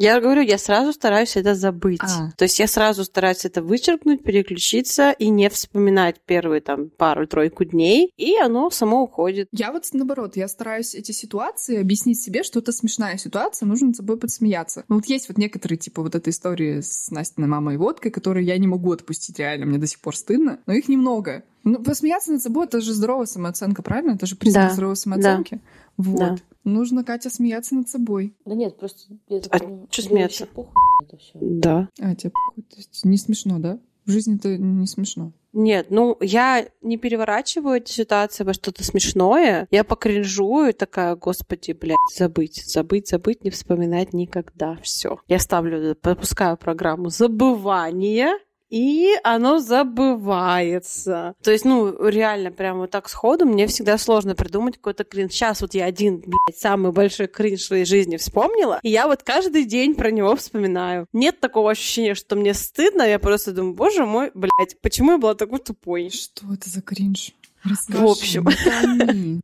Я 0.00 0.18
говорю, 0.18 0.40
я 0.40 0.56
сразу 0.56 0.94
стараюсь 0.94 1.36
это 1.36 1.54
забыть. 1.54 2.00
А. 2.00 2.30
То 2.38 2.44
есть 2.44 2.58
я 2.58 2.66
сразу 2.66 3.04
стараюсь 3.04 3.44
это 3.44 3.62
вычеркнуть, 3.62 4.22
переключиться 4.22 5.10
и 5.10 5.28
не 5.28 5.50
вспоминать 5.50 6.22
первые 6.24 6.62
там 6.62 6.88
пару-тройку 6.88 7.64
дней, 7.64 8.10
и 8.16 8.34
оно 8.38 8.70
само 8.70 9.02
уходит. 9.02 9.48
Я 9.52 9.72
вот 9.72 9.84
наоборот, 9.92 10.36
я 10.36 10.48
стараюсь 10.48 10.94
эти 10.94 11.12
ситуации 11.12 11.78
объяснить 11.78 12.18
себе, 12.18 12.44
что 12.44 12.60
это 12.60 12.72
смешная 12.72 13.18
ситуация, 13.18 13.66
нужно 13.66 13.88
над 13.88 13.96
собой 13.96 14.16
подсмеяться. 14.16 14.84
Ну 14.88 14.96
вот 14.96 15.04
есть 15.04 15.28
вот 15.28 15.36
некоторые, 15.36 15.76
типа 15.76 16.00
вот 16.00 16.14
этой 16.14 16.30
истории 16.30 16.80
с 16.80 17.10
Настиной 17.10 17.48
мамой 17.48 17.74
и 17.74 17.78
водкой, 17.78 18.10
которые 18.10 18.46
я 18.46 18.56
не 18.56 18.66
могу 18.66 18.92
отпустить 18.92 19.38
реально, 19.38 19.66
мне 19.66 19.76
до 19.76 19.86
сих 19.86 20.00
пор 20.00 20.16
стыдно, 20.16 20.60
но 20.64 20.72
их 20.72 20.88
немного. 20.88 21.42
Ну, 21.62 21.78
посмеяться 21.82 22.32
над 22.32 22.42
собой— 22.42 22.64
это 22.66 22.80
же 22.80 22.94
здоровая 22.94 23.26
самооценка, 23.26 23.82
правильно? 23.82 24.12
Это 24.12 24.24
же 24.24 24.34
признак 24.34 24.68
Да, 24.68 24.72
здоровой 24.72 24.96
самооценки. 24.96 25.60
Вот. 25.98 26.18
Да. 26.18 26.38
Нужно, 26.64 27.04
Катя, 27.04 27.30
смеяться 27.30 27.74
над 27.74 27.88
собой. 27.88 28.34
Да 28.44 28.54
нет, 28.54 28.76
просто... 28.78 29.14
Я 29.28 29.40
А 29.50 29.64
мне 29.64 29.86
смеяться? 29.90 30.46
похуй 30.46 30.74
это 31.02 31.16
всё. 31.16 31.38
Да. 31.40 31.88
А, 32.00 32.14
тебе 32.14 32.30
похуй. 32.30 32.64
То 32.64 32.76
есть 32.76 33.04
не 33.04 33.16
смешно, 33.16 33.58
да? 33.58 33.78
В 34.04 34.10
жизни 34.10 34.36
это 34.36 34.56
не 34.56 34.86
смешно. 34.86 35.32
Нет, 35.52 35.86
ну 35.90 36.16
я 36.20 36.68
не 36.80 36.96
переворачиваю 36.96 37.78
эти 37.78 37.90
ситуации 37.90 38.44
во 38.44 38.54
что-то 38.54 38.84
смешное. 38.84 39.66
Я 39.70 39.82
покринжую 39.82 40.70
и 40.70 40.72
такая, 40.72 41.16
господи, 41.16 41.72
блядь, 41.72 41.96
забыть, 42.16 42.64
забыть, 42.66 43.08
забыть, 43.08 43.42
не 43.42 43.50
вспоминать 43.50 44.12
никогда. 44.12 44.78
Все. 44.82 45.18
Я 45.26 45.38
ставлю, 45.40 45.96
пропускаю 45.96 46.56
программу 46.56 47.08
забывания. 47.08 48.38
И 48.70 49.14
оно 49.24 49.58
забывается. 49.58 51.34
То 51.42 51.50
есть, 51.50 51.64
ну, 51.64 52.08
реально, 52.08 52.52
прям 52.52 52.78
вот 52.78 52.90
так 52.90 53.08
сходу 53.08 53.44
мне 53.44 53.66
всегда 53.66 53.98
сложно 53.98 54.34
придумать 54.36 54.76
какой-то 54.76 55.04
кринж. 55.04 55.32
Сейчас 55.32 55.60
вот 55.60 55.74
я 55.74 55.84
один, 55.86 56.20
блядь, 56.20 56.56
самый 56.56 56.92
большой 56.92 57.26
кринж 57.26 57.60
в 57.60 57.66
своей 57.66 57.84
жизни 57.84 58.16
вспомнила, 58.16 58.78
и 58.82 58.90
я 58.90 59.08
вот 59.08 59.22
каждый 59.22 59.64
день 59.64 59.94
про 59.94 60.10
него 60.10 60.36
вспоминаю. 60.36 61.06
Нет 61.12 61.40
такого 61.40 61.72
ощущения, 61.72 62.14
что 62.14 62.36
мне 62.36 62.54
стыдно, 62.54 63.02
я 63.02 63.18
просто 63.18 63.52
думаю, 63.52 63.74
боже 63.74 64.06
мой, 64.06 64.30
блядь, 64.34 64.80
почему 64.80 65.12
я 65.12 65.18
была 65.18 65.34
такой 65.34 65.58
тупой? 65.58 66.10
Что 66.10 66.52
это 66.54 66.70
за 66.70 66.80
кринж? 66.80 67.32
Расскажи, 67.64 67.98
В 67.98 68.08
общем. 68.08 69.42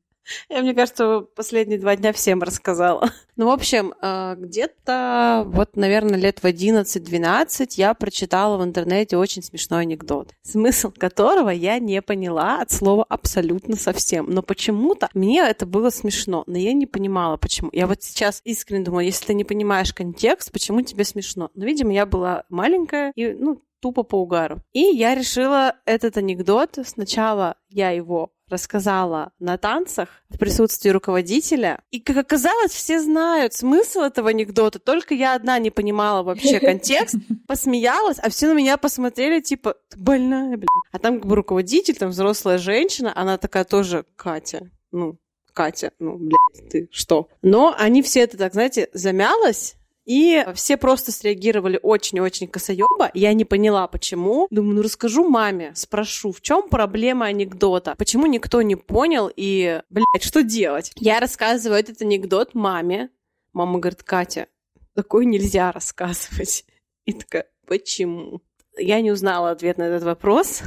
Я, 0.49 0.63
мне 0.63 0.75
кажется, 0.75 1.21
последние 1.35 1.79
два 1.79 1.97
дня 1.97 2.13
всем 2.13 2.43
рассказала. 2.43 3.11
Ну, 3.37 3.47
в 3.47 3.51
общем, 3.51 3.93
э, 4.01 4.35
где-то 4.39 5.45
вот, 5.47 5.77
наверное, 5.77 6.19
лет 6.19 6.39
в 6.43 6.47
11-12 6.47 7.67
я 7.77 7.93
прочитала 7.93 8.57
в 8.57 8.65
интернете 8.65 9.19
очень 9.19 9.43
смешной 9.43 9.83
анекдот, 9.83 10.33
смысл 10.43 10.91
которого 10.91 11.51
я 11.51 11.79
не 11.79 12.01
поняла 12.01 12.63
от 12.63 12.71
слова 12.71 13.05
абсолютно 13.07 13.77
совсем. 13.77 14.31
Но 14.31 14.43
почему-то 14.43 15.11
мне 15.13 15.41
это 15.41 15.67
было 15.67 15.91
смешно, 15.91 16.45
но 16.47 16.57
я 16.57 16.73
не 16.73 16.87
понимала, 16.87 17.37
почему. 17.37 17.69
Я 17.73 17.87
вот 17.87 18.03
сейчас 18.03 18.41
искренне 18.45 18.85
думаю, 18.85 19.05
если 19.05 19.27
ты 19.27 19.35
не 19.35 19.45
понимаешь 19.45 19.93
контекст, 19.93 20.51
почему 20.51 20.81
тебе 20.81 21.05
смешно? 21.05 21.51
Но, 21.55 21.67
видимо, 21.67 21.93
я 21.93 22.07
была 22.07 22.45
маленькая 22.49 23.13
и, 23.17 23.35
ну, 23.35 23.61
тупо 23.81 24.03
по 24.03 24.17
угару. 24.17 24.63
И 24.73 24.81
я 24.81 25.15
решила 25.15 25.77
этот 25.85 26.17
анекдот, 26.17 26.79
сначала 26.85 27.57
я 27.69 27.91
его 27.91 28.33
рассказала 28.49 29.33
на 29.39 29.59
танцах 29.59 30.09
в 30.29 30.39
присутствии 30.39 30.91
руководителя. 30.91 31.81
И, 31.91 32.01
как 32.01 32.17
оказалось, 32.17 32.71
все 32.71 33.01
знают 33.01 33.55
смысл 33.55 34.01
этого 34.01 34.31
анекдота, 34.31 34.79
только 34.79 35.15
я 35.15 35.35
одна 35.35 35.59
не 35.59 35.71
понимала 35.71 36.23
вообще 36.23 36.61
контекст, 36.61 37.17
посмеялась, 37.49 38.19
а 38.19 38.31
все 38.31 38.47
на 38.47 38.55
меня 38.55 38.77
посмотрели, 38.77 39.41
типа, 39.41 39.77
«Ты 39.89 39.99
больная, 39.99 40.57
блин. 40.57 40.69
А 40.93 40.99
там 40.99 41.19
как 41.19 41.27
бы 41.27 41.35
руководитель, 41.37 41.97
там 41.97 42.11
взрослая 42.11 42.59
женщина, 42.59 43.13
она 43.15 43.37
такая 43.37 43.65
тоже, 43.65 44.05
Катя, 44.15 44.71
ну, 44.93 45.19
Катя, 45.53 45.93
ну, 45.99 46.17
блядь, 46.19 46.69
ты 46.71 46.89
что? 46.93 47.29
Но 47.43 47.75
они 47.77 48.03
все 48.03 48.21
это 48.21 48.37
так, 48.37 48.53
знаете, 48.53 48.91
замялось, 48.93 49.76
и 50.07 50.47
все 50.55 50.77
просто 50.77 51.13
среагировали 51.13 51.79
очень-очень 51.83 52.47
косоеба. 52.47 53.11
Я 53.13 53.33
не 53.35 53.45
поняла, 53.45 53.89
почему. 53.89 54.47
Думаю, 54.51 54.77
ну 54.77 54.83
расскажу 54.83 55.29
маме, 55.29 55.73
спрошу, 55.75 56.33
в 56.33 56.41
чем 56.41 56.69
проблема 56.69 57.27
анекдота? 57.27 57.95
Почему 57.99 58.27
никто 58.27 58.63
не 58.63 58.77
понял 58.77 59.31
и, 59.35 59.83
блядь, 59.91 60.23
что 60.23 60.43
делать? 60.43 60.93
Я 60.97 61.19
рассказываю 61.19 61.79
этот 61.81 62.01
анекдот 62.03 62.55
маме. 62.55 63.11
Мама 63.53 63.81
говорит, 63.81 64.05
Катя, 64.05 64.47
такой 64.95 65.27
нельзя 65.27 65.73
рассказывать. 65.73 66.65
И 67.05 67.13
такая, 67.13 67.47
почему? 67.67 68.43
Я 68.79 69.01
не 69.01 69.11
узнала 69.11 69.51
ответ 69.51 69.79
на 69.79 69.85
этот 69.85 70.03
вопрос. 70.05 70.63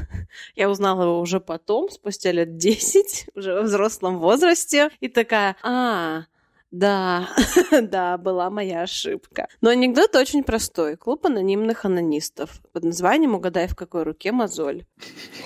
Я 0.56 0.69
узнала 0.69 1.04
его 1.04 1.19
уже 1.19 1.39
потом, 1.39 1.89
спустя 1.89 2.32
лет 2.32 2.58
10, 2.58 3.30
уже 3.36 3.54
во 3.54 3.62
взрослом 3.62 4.17
возрасте. 4.17 4.89
И 4.99 5.08
такая, 5.08 5.56
а, 5.63 6.23
да, 6.72 7.30
да, 7.82 8.18
была 8.18 8.50
моя 8.50 8.84
ошибка. 8.84 9.48
Но 9.62 9.70
анекдот 9.70 10.16
очень 10.16 10.44
простой. 10.44 10.98
Клуб 10.98 11.26
анонимных 11.26 11.86
анонистов 11.86 12.62
под 12.74 12.84
названием 12.84 13.34
«Угадай, 13.36 13.68
в 13.68 13.76
какой 13.76 14.04
руке 14.04 14.32
мозоль». 14.32 14.86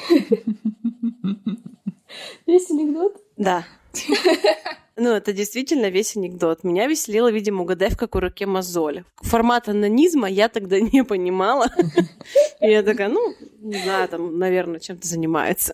Весь 2.45 2.69
анекдот? 2.69 3.17
Да. 3.37 3.65
Ну, 4.95 5.11
это 5.11 5.33
действительно 5.33 5.89
весь 5.89 6.15
анекдот. 6.15 6.63
Меня 6.63 6.87
веселило, 6.87 7.31
видимо, 7.31 7.63
угадай, 7.63 7.89
в 7.89 7.97
какой 7.97 8.21
руке 8.21 8.45
мозоль. 8.45 9.03
Формат 9.21 9.69
анонизма 9.69 10.29
я 10.29 10.49
тогда 10.49 10.79
не 10.93 11.03
понимала. 11.03 11.71
И 12.61 12.69
я 12.69 12.83
такая, 12.83 13.09
ну, 13.09 13.35
не 13.63 13.77
знаю, 13.77 14.07
там, 14.09 14.37
наверное, 14.37 14.79
чем-то 14.79 15.07
занимается. 15.07 15.73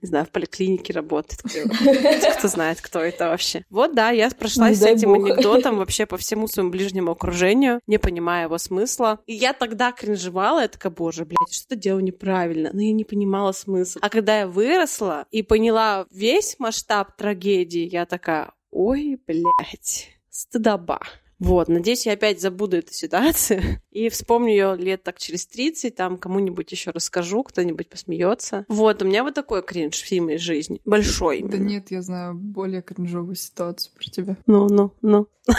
Не 0.00 0.06
знаю, 0.06 0.26
в 0.26 0.30
поликлинике 0.30 0.92
работает. 0.92 1.40
Кто, 2.38 2.48
знает, 2.48 2.80
кто 2.80 3.00
это 3.00 3.28
вообще. 3.28 3.64
Вот, 3.70 3.94
да, 3.94 4.10
я 4.10 4.30
прошлась 4.30 4.78
с 4.78 4.82
этим 4.82 5.14
анекдотом 5.14 5.76
вообще 5.78 6.06
по 6.06 6.16
всему 6.16 6.46
своему 6.48 6.70
ближнему 6.70 7.12
окружению, 7.12 7.80
не 7.86 7.98
понимая 7.98 8.44
его 8.44 8.58
смысла. 8.58 9.20
И 9.26 9.34
я 9.34 9.52
тогда 9.52 9.92
кринжевала, 9.92 10.60
я 10.60 10.68
такая, 10.68 10.92
боже, 10.92 11.24
блядь, 11.24 11.52
что-то 11.52 11.76
делаю 11.76 12.04
неправильно. 12.04 12.70
Но 12.72 12.82
я 12.82 12.92
не 12.92 13.04
понимала 13.04 13.52
смысл. 13.52 13.98
А 14.02 14.08
когда 14.08 14.40
я 14.40 14.46
выросла 14.46 15.26
и 15.30 15.42
поняла 15.42 16.06
весь 16.10 16.56
масштаб 16.58 17.16
трагедии, 17.16 17.88
я 17.90 18.06
такая, 18.06 18.52
ой, 18.70 19.20
блядь, 19.26 20.08
стыдоба. 20.30 21.00
Вот, 21.40 21.68
надеюсь, 21.68 22.04
я 22.04 22.12
опять 22.12 22.38
забуду 22.40 22.76
эту 22.76 22.92
ситуацию 22.92 23.62
и 23.90 24.10
вспомню 24.10 24.50
ее 24.50 24.76
лет 24.76 25.02
так 25.02 25.18
через 25.18 25.46
30, 25.46 25.94
там 25.94 26.18
кому-нибудь 26.18 26.70
еще 26.70 26.90
расскажу, 26.90 27.42
кто-нибудь 27.42 27.88
посмеется. 27.88 28.66
Вот, 28.68 29.00
у 29.02 29.06
меня 29.06 29.24
вот 29.24 29.34
такой 29.34 29.62
кринж 29.62 30.02
в 30.02 30.20
моей 30.20 30.38
жизни. 30.38 30.82
Большой. 30.84 31.40
Да 31.40 31.56
именно. 31.56 31.68
нет, 31.68 31.90
я 31.90 32.02
знаю 32.02 32.34
более 32.34 32.82
кринжовую 32.82 33.36
ситуацию 33.36 33.94
про 33.96 34.04
тебя. 34.04 34.36
Ну, 34.46 34.68
ну, 34.68 34.92
ну. 35.00 35.28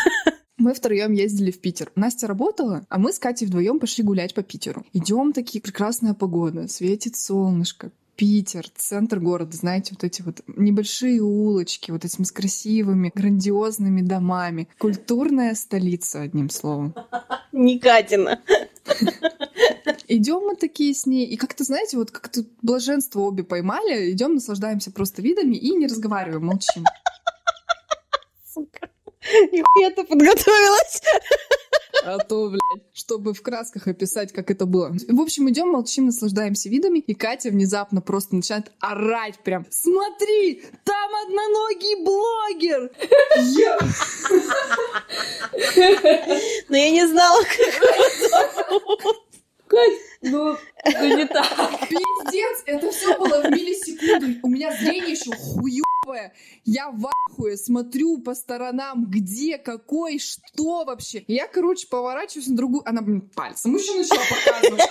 Мы 0.58 0.76
втроем 0.76 1.14
ездили 1.14 1.50
в 1.50 1.60
Питер. 1.60 1.92
Настя 1.96 2.28
работала, 2.28 2.86
а 2.88 3.00
мы 3.00 3.12
с 3.12 3.18
Катей 3.18 3.48
вдвоем 3.48 3.80
пошли 3.80 4.04
гулять 4.04 4.36
по 4.36 4.44
Питеру. 4.44 4.86
Идем 4.94 5.34
такие 5.34 5.60
прекрасная 5.60 6.14
погода, 6.14 6.68
светит 6.68 7.16
солнышко. 7.16 7.92
Питер, 8.16 8.70
центр 8.76 9.20
города, 9.20 9.56
знаете, 9.56 9.94
вот 9.94 10.04
эти 10.04 10.22
вот 10.22 10.42
небольшие 10.48 11.22
улочки, 11.22 11.92
вот 11.92 12.06
этими 12.06 12.24
с 12.24 12.32
красивыми, 12.32 13.12
грандиозными 13.14 14.02
домами. 14.02 14.68
Культурная 14.78 15.56
столица, 15.56 16.22
одним 16.22 16.50
словом. 16.50 16.94
Не 17.52 17.80
Катина. 17.80 18.40
Идем 20.08 20.46
мы 20.46 20.56
такие 20.56 20.94
с 20.94 21.06
ней, 21.06 21.26
и 21.26 21.38
как-то, 21.38 21.64
знаете, 21.64 21.98
вот 21.98 22.12
как-то 22.12 22.44
блаженство 22.62 23.22
обе 23.22 23.44
поймали, 23.44 24.12
идем, 24.12 24.36
наслаждаемся 24.36 24.92
просто 24.92 25.22
видами 25.22 25.56
и 25.56 25.72
не 25.72 25.88
разговариваем, 25.88 26.46
молчим. 26.46 26.84
Сука. 28.54 28.90
Нихуя 29.52 29.92
ты 29.92 30.04
подготовилась. 30.04 31.02
А 32.04 32.18
то, 32.20 32.50
блядь, 32.50 32.84
чтобы 32.94 33.34
в 33.34 33.42
красках 33.42 33.88
описать, 33.88 34.32
как 34.32 34.50
это 34.52 34.66
было. 34.66 34.96
В 35.08 35.22
общем, 35.22 35.50
идем, 35.50 35.70
молчим, 35.70 36.06
наслаждаемся 36.08 36.70
видами, 36.70 37.00
и 37.00 37.14
Катя 37.14 37.50
внезапно 37.50 38.02
просто 38.02 38.36
начинает 38.36 38.72
орать 38.80 39.40
прям. 39.44 39.66
Смотри, 39.70 40.64
там 40.84 41.12
одноногий 41.28 42.04
блогер! 42.04 42.92
Но 46.70 46.76
я 46.78 46.90
не 46.92 47.08
знала, 47.08 47.44
как 47.44 49.16
Кать, 49.72 49.94
ну, 50.22 50.58
ну 50.84 51.18
не 51.18 51.26
так. 51.26 51.80
Пиздец, 51.88 52.64
это 52.66 52.92
все 52.92 53.18
было 53.18 53.42
в 53.42 53.52
миллисекунду. 53.52 54.40
У 54.44 54.50
меня 54.50 54.76
зрение 54.76 55.14
еще 55.14 55.32
хуёвое. 55.32 56.34
Я 56.66 56.92
в 56.92 57.10
ахуе, 57.30 57.56
смотрю 57.56 58.18
по 58.18 58.36
сторонам, 58.36 59.06
где, 59.06 59.58
какой, 59.58 60.20
что 60.20 60.84
вообще. 60.84 61.24
Я, 61.28 61.48
короче, 61.48 61.88
поворачиваюсь 61.88 62.48
на 62.48 62.58
другую... 62.58 62.84
Она, 62.86 63.02
блин, 63.02 63.22
пальцем 63.34 63.74
еще 63.74 63.96
начала 63.96 64.20
показывать. 64.20 64.90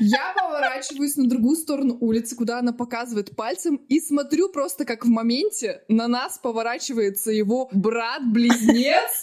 Я 0.00 0.32
поворачиваюсь 0.36 1.16
на 1.16 1.28
другую 1.28 1.56
сторону 1.56 1.96
улицы, 2.00 2.34
куда 2.34 2.58
она 2.58 2.72
показывает 2.72 3.36
пальцем, 3.36 3.76
и 3.88 4.00
смотрю 4.00 4.48
просто, 4.48 4.84
как 4.84 5.04
в 5.04 5.08
моменте 5.08 5.82
на 5.88 6.08
нас 6.08 6.38
поворачивается 6.38 7.30
его 7.30 7.68
брат-близнец 7.72 9.22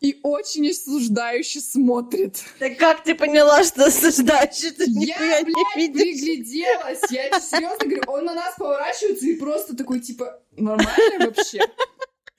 и 0.00 0.20
очень 0.22 0.70
осуждающе 0.70 1.60
смотрит. 1.60 2.42
Ты 2.58 2.74
как 2.74 3.02
ты 3.04 3.14
поняла, 3.14 3.64
что 3.64 3.86
осуждаешь? 3.86 4.74
Ты 4.76 4.84
Я, 4.86 5.16
блядь, 5.18 5.46
не 5.46 5.88
видишь. 5.88 6.20
пригляделась. 6.20 7.00
Я 7.10 7.40
серьезно 7.40 7.86
говорю, 7.86 8.02
он 8.06 8.24
на 8.26 8.34
нас 8.34 8.54
поворачивается 8.56 9.26
и 9.26 9.34
просто 9.36 9.76
такой, 9.76 10.00
типа, 10.00 10.40
нормально 10.56 11.26
вообще? 11.26 11.60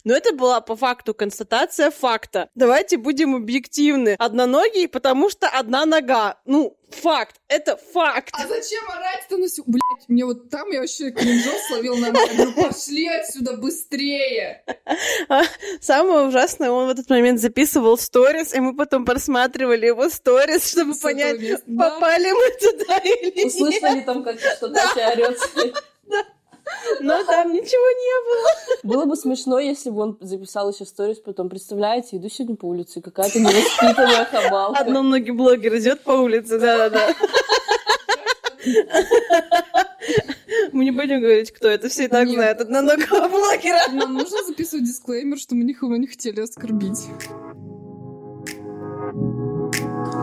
Но 0.08 0.14
это 0.14 0.34
была 0.34 0.62
по 0.62 0.78
факту 0.78 1.14
констатация 1.14 1.92
факта. 1.92 2.50
Давайте 2.56 2.96
будем 2.96 3.36
объективны. 3.36 4.16
Одноногий, 4.18 4.88
потому 4.88 5.30
что 5.30 5.50
одна 5.50 5.86
нога. 5.86 6.40
Ну, 6.46 6.78
факт. 6.92 7.36
Это 7.50 7.76
факт. 7.76 8.30
А 8.32 8.48
зачем 8.48 8.90
орать-то 8.90 9.36
на 9.36 9.50
сю... 9.50 9.66
Блядь, 9.68 10.08
мне 10.08 10.24
вот 10.24 10.50
там 10.50 10.72
я 10.72 10.80
вообще 10.80 11.12
кринжов 11.12 11.60
словил 11.68 11.98
на 11.98 12.06
Я 12.06 12.12
говорю, 12.14 12.54
пошли 12.54 13.06
отсюда 13.10 13.58
быстрее. 13.58 14.64
Самое 15.82 16.28
ужасное, 16.28 16.72
он 16.72 16.88
в 16.88 16.92
этот 16.92 17.10
момент 17.10 17.42
записывал 17.42 17.98
сторис, 17.98 18.54
и 18.54 18.62
мы 18.62 18.78
потом 18.78 19.04
просматривали 19.04 19.88
его 19.88 20.08
сторис, 20.08 20.72
чтобы 20.72 20.94
С 20.94 21.00
понять. 21.00 21.38
Да. 21.66 21.90
попали 21.90 22.32
мы 22.32 22.50
туда 22.52 22.98
или 23.00 23.36
нет. 23.36 23.48
Услышали 23.48 24.00
там, 24.06 24.24
как 24.24 24.40
что 24.40 24.70
Катя 24.70 25.10
орёт. 25.10 25.38
Но 27.02 27.24
там 27.24 27.54
ничего 27.54 27.90
не 28.04 28.16
было. 28.26 28.96
Было 28.96 29.06
бы 29.06 29.16
смешно, 29.16 29.60
если 29.60 29.90
бы 29.90 30.02
он 30.02 30.18
записал 30.22 30.72
еще 30.72 30.86
сторис, 30.86 31.20
потом, 31.20 31.50
представляете, 31.50 32.18
иду 32.18 32.30
сегодня 32.30 32.56
по 32.56 32.66
улице, 32.66 33.02
какая-то 33.02 33.40
невоспитанная 33.40 34.26
хабалка. 34.26 34.80
Одноногий 34.80 35.32
блогер 35.32 35.76
идет 35.78 36.02
по 36.02 36.12
улице, 36.12 36.60
да-да-да. 36.60 37.14
Мы 40.72 40.86
не 40.86 40.92
будем 40.92 41.22
говорить, 41.22 41.52
кто 41.52 41.68
это, 41.68 41.90
все 41.90 42.06
и 42.06 42.08
так 42.08 42.28
знают 42.28 42.62
одноногого 42.62 43.28
блогера. 43.30 43.80
Нам 43.92 44.14
нужно 44.14 44.44
записывать 44.44 44.86
дисклеймер, 44.86 45.38
что 45.38 45.56
мы 45.56 45.64
никого 45.64 45.96
не 45.96 46.08
хотели 46.08 46.42
оскорбить. 46.42 47.08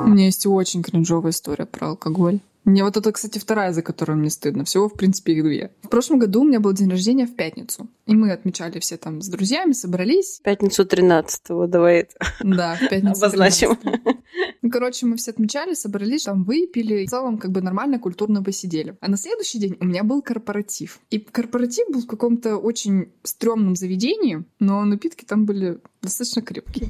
У 0.04 0.08
меня 0.08 0.26
есть 0.26 0.46
очень 0.46 0.82
кринжовая 0.82 1.32
история 1.32 1.66
про 1.66 1.88
алкоголь. 1.88 2.40
Мне 2.64 2.82
вот 2.82 2.96
это, 2.96 3.12
кстати, 3.12 3.38
вторая, 3.38 3.72
за 3.72 3.82
которую 3.82 4.18
мне 4.18 4.30
стыдно. 4.30 4.64
Всего, 4.64 4.88
в 4.88 4.94
принципе, 4.94 5.34
их 5.34 5.44
две. 5.44 5.70
В 5.82 5.88
прошлом 5.88 6.18
году 6.18 6.40
у 6.40 6.44
меня 6.44 6.60
был 6.60 6.72
день 6.72 6.88
рождения 6.90 7.26
в 7.26 7.34
пятницу. 7.36 7.88
И 8.06 8.14
мы 8.14 8.32
отмечали 8.32 8.78
все 8.78 8.96
там 8.96 9.20
с 9.20 9.28
друзьями, 9.28 9.72
собрались. 9.72 10.40
Пятницу 10.42 10.84
13-го, 10.84 11.66
давай 11.66 12.00
это 12.00 12.14
Да, 12.40 12.76
в 12.76 12.88
пятницу. 12.88 13.18
обозначим. 13.24 13.76
13. 13.76 14.16
Ну, 14.62 14.70
короче, 14.70 15.04
мы 15.06 15.16
все 15.16 15.30
отмечали, 15.32 15.74
собрались, 15.74 16.24
там 16.24 16.44
выпили. 16.44 17.04
В 17.06 17.10
целом, 17.10 17.36
как 17.38 17.50
бы 17.52 17.60
нормально, 17.60 17.98
культурно 17.98 18.42
посидели. 18.42 18.96
А 19.00 19.08
на 19.10 19.16
следующий 19.18 19.58
день 19.58 19.76
у 19.80 19.84
меня 19.84 20.02
был 20.02 20.22
корпоратив. 20.22 21.00
И 21.10 21.18
корпоратив 21.18 21.86
был 21.92 22.00
в 22.00 22.06
каком-то 22.06 22.56
очень 22.56 23.12
стрёмном 23.22 23.76
заведении, 23.76 24.44
но 24.58 24.84
напитки 24.84 25.24
там 25.24 25.44
были 25.44 25.80
достаточно 26.02 26.40
крепкие. 26.42 26.88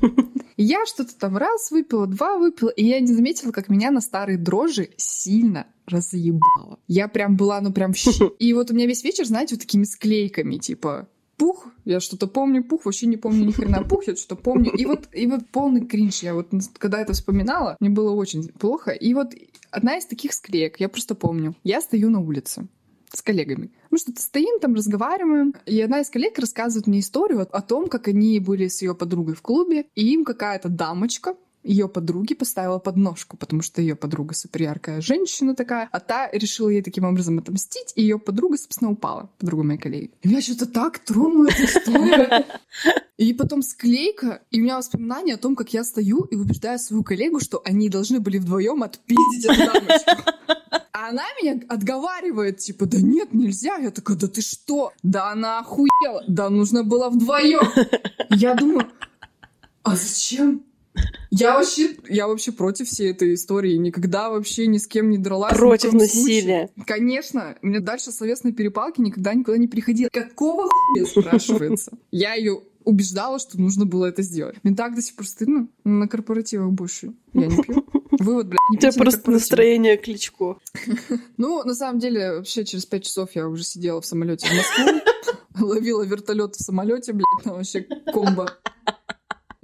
И 0.57 0.63
я 0.63 0.87
что-то 0.87 1.17
там 1.19 1.37
раз 1.37 1.73
выпила, 1.73 2.07
два 2.07 2.39
выпила, 2.39 2.69
и 2.69 2.85
я 2.85 3.01
не 3.01 3.13
заметила, 3.13 3.51
как 3.51 3.69
меня 3.69 3.91
на 3.91 4.01
старые 4.01 4.39
дрожжи 4.39 4.91
сильно 4.97 5.64
разъебало. 5.87 6.79
Я 6.89 7.09
прям 7.09 7.37
была, 7.37 7.61
ну 7.61 7.73
прям... 7.73 7.93
И 8.39 8.53
вот 8.53 8.71
у 8.71 8.75
меня 8.75 8.87
весь 8.87 9.05
вечер, 9.05 9.25
знаете, 9.25 9.55
вот 9.55 9.63
такими 9.63 9.85
склейками, 9.85 10.57
типа, 10.57 11.09
пух, 11.37 11.67
я 11.85 12.01
что-то 12.01 12.27
помню, 12.27 12.65
пух, 12.65 12.85
вообще 12.85 13.07
не 13.07 13.17
помню 13.17 13.45
ни 13.45 13.53
хрена, 13.53 13.83
пух, 13.83 14.07
я 14.07 14.17
что-то 14.17 14.37
помню. 14.37 14.73
И 14.73 14.87
вот, 14.87 15.09
и 15.13 15.27
вот 15.27 15.49
полный 15.51 15.87
кринж. 15.87 16.23
Я 16.23 16.35
вот, 16.35 16.49
когда 16.79 17.01
это 17.01 17.13
вспоминала, 17.13 17.77
мне 17.81 17.91
было 17.91 18.13
очень 18.13 18.49
плохо. 18.49 18.93
И 18.93 19.15
вот 19.15 19.35
одна 19.71 19.99
из 19.99 20.07
таких 20.07 20.33
склеек, 20.33 20.81
я 20.81 20.89
просто 20.89 21.15
помню. 21.15 21.55
Я 21.65 21.81
стою 21.81 22.11
на 22.11 22.21
улице 22.21 22.69
с 23.13 23.23
коллегами. 23.23 23.71
Мы 23.91 23.99
что-то 23.99 24.21
стоим 24.21 24.59
там, 24.61 24.75
разговариваем, 24.75 25.55
и 25.67 25.81
одна 25.81 26.01
из 26.01 26.11
коллег 26.11 26.39
рассказывает 26.39 26.87
мне 26.87 27.01
историю 27.01 27.47
о 27.49 27.63
том, 27.63 27.89
как 27.89 28.09
они 28.09 28.41
были 28.41 28.67
с 28.67 28.83
ее 28.83 28.95
подругой 28.95 29.37
в 29.37 29.43
клубе, 29.43 29.87
и 29.95 30.13
им 30.13 30.25
какая-то 30.25 30.69
дамочка 30.69 31.37
ее 31.65 31.89
подруги 31.89 32.35
поставила 32.35 32.79
подножку, 32.79 33.37
потому 33.37 33.63
что 33.63 33.81
ее 33.81 33.97
подруга 33.97 34.35
супер 34.35 34.63
яркая 34.63 35.01
женщина 35.01 35.55
такая, 35.55 35.89
а 35.91 36.01
та 36.01 36.31
решила 36.31 36.69
ей 36.69 36.83
таким 36.83 37.05
образом 37.05 37.39
отомстить, 37.39 37.93
и 37.97 38.03
ее 38.03 38.19
подруга, 38.19 38.59
собственно, 38.59 38.91
упала, 38.91 39.31
подруга 39.39 39.65
моей 39.65 39.81
коллеги. 39.81 40.11
Меня 40.23 40.41
что-то 40.41 40.67
так 40.67 40.99
тронула 40.99 41.49
эта 41.49 41.65
история. 41.65 42.47
И 43.17 43.33
потом 43.33 43.63
склейка, 43.63 44.43
и 44.51 44.61
у 44.61 44.65
меня 44.65 44.77
воспоминания 44.77 45.35
о 45.35 45.39
том, 45.39 45.55
как 45.55 45.73
я 45.73 45.85
стою 45.85 46.23
и 46.25 46.35
убеждаю 46.35 46.79
свою 46.81 47.05
коллегу, 47.05 47.39
что 47.39 47.63
они 47.65 47.89
должны 47.89 48.19
были 48.19 48.39
вдвоем 48.39 48.83
отпиздить 48.83 49.45
эту 49.45 49.73
дамочку. 49.73 50.31
А 50.93 51.09
она 51.11 51.25
меня 51.41 51.61
отговаривает, 51.69 52.59
типа, 52.59 52.87
да 52.87 52.99
нет, 53.01 53.33
нельзя. 53.33 53.77
Я 53.77 53.91
такая, 53.91 54.17
да 54.17 54.27
ты 54.27 54.41
что? 54.41 54.93
Да 55.03 55.31
она 55.31 55.61
охуела. 55.61 56.25
Да 56.27 56.51
нужно 56.51 56.83
было 56.83 57.09
вдвоем. 57.09 57.63
Я 58.31 58.55
думаю, 58.55 58.91
а 59.83 59.97
зачем? 59.97 60.65
Я 61.31 61.55
вообще, 61.55 61.97
я 62.09 62.29
вообще 62.29 62.53
против 62.53 62.89
всей 62.89 63.11
этой 63.11 63.35
истории. 63.35 63.75
Никогда 63.77 64.31
вообще 64.31 64.67
ни 64.67 64.79
с 64.79 64.87
кем 64.87 65.11
не 65.11 65.19
дралась. 65.19 65.57
Против 65.57 65.91
коем 65.91 66.07
случае. 66.07 66.23
насилия. 66.23 66.71
Конечно. 66.87 67.57
Мне 67.63 67.81
дальше 67.81 68.13
словесной 68.13 68.53
перепалки 68.53 69.01
никогда 69.01 69.35
никуда 69.35 69.57
не 69.57 69.67
приходило. 69.67 70.09
Какого 70.13 70.69
хуя, 70.69 71.07
спрашивается? 71.07 71.93
Я 72.13 72.35
ее 72.35 72.61
убеждала, 72.85 73.39
что 73.39 73.61
нужно 73.61 73.87
было 73.87 74.07
это 74.07 74.23
сделать. 74.23 74.57
Мне 74.63 74.75
так 74.75 74.95
до 74.95 75.03
сих 75.03 75.17
пор 75.17 75.27
стыдно. 75.27 75.69
На 75.85 76.07
корпоративах 76.07 76.71
больше 76.71 77.15
я 77.33 77.47
не 77.47 77.63
пью. 77.63 77.85
Вывод, 78.19 78.47
блядь, 78.47 78.59
не 78.71 78.77
У 78.77 78.81
тебя 78.81 78.93
просто 78.93 79.31
настроение 79.31 79.97
кличко. 79.97 80.59
Ну, 81.37 81.65
на 81.65 81.75
самом 81.75 81.99
деле, 81.99 82.37
вообще 82.37 82.65
через 82.65 82.87
пять 82.87 83.05
часов 83.05 83.31
я 83.35 83.49
уже 83.49 83.65
сидела 83.65 84.01
в 84.01 84.07
самолете 84.07 84.47
в 84.47 84.53
Москву, 84.55 85.67
ловила 85.67 86.03
вертолет 86.03 86.55
в 86.55 86.63
самолете, 86.63 87.13
блядь, 87.13 87.45
ну 87.45 87.55
вообще 87.55 87.83
комбо. 88.13 88.53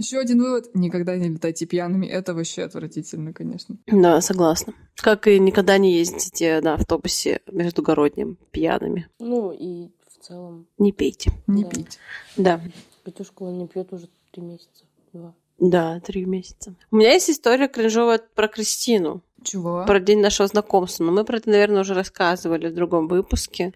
Еще 0.01 0.19
один 0.19 0.41
вывод. 0.41 0.75
Никогда 0.75 1.17
не 1.17 1.29
летайте 1.29 1.67
пьяными. 1.67 2.07
Это 2.07 2.33
вообще 2.35 2.63
отвратительно, 2.63 3.33
конечно. 3.35 3.77
Да, 3.87 4.21
согласна. 4.23 4.73
Как 4.97 5.27
и 5.29 5.39
никогда 5.39 5.77
не 5.79 5.93
ездите 5.99 6.61
на 6.63 6.75
автобусе 6.75 7.41
междугородним 7.53 8.39
пьяными. 8.51 9.09
Ну 9.19 9.53
и 9.53 9.91
в 10.09 10.27
целом, 10.27 10.67
Не 10.79 10.93
пейте. 10.93 11.33
Не 11.47 11.65
Да. 11.65 11.69
пейте. 11.71 11.99
Да. 12.37 12.61
Петюшка 13.05 13.43
он 13.43 13.59
не 13.59 13.67
пьет 13.69 13.93
уже 13.93 14.09
три 14.33 14.43
месяца. 14.43 14.85
Два. 15.13 15.35
Да, 15.59 16.01
три 16.01 16.25
месяца. 16.25 16.75
У 16.91 16.97
меня 16.97 17.13
есть 17.13 17.29
история 17.29 17.69
кринжовая 17.69 18.21
про 18.35 18.49
Кристину, 18.49 19.21
Чего? 19.43 19.85
про 19.87 20.01
день 20.01 20.21
нашего 20.21 20.49
знакомства. 20.49 21.05
Но 21.05 21.13
мы 21.13 21.25
про 21.25 21.37
это, 21.37 21.51
наверное, 21.51 21.83
уже 21.83 21.93
рассказывали 21.93 22.69
в 22.69 22.75
другом 22.75 23.07
выпуске. 23.09 23.75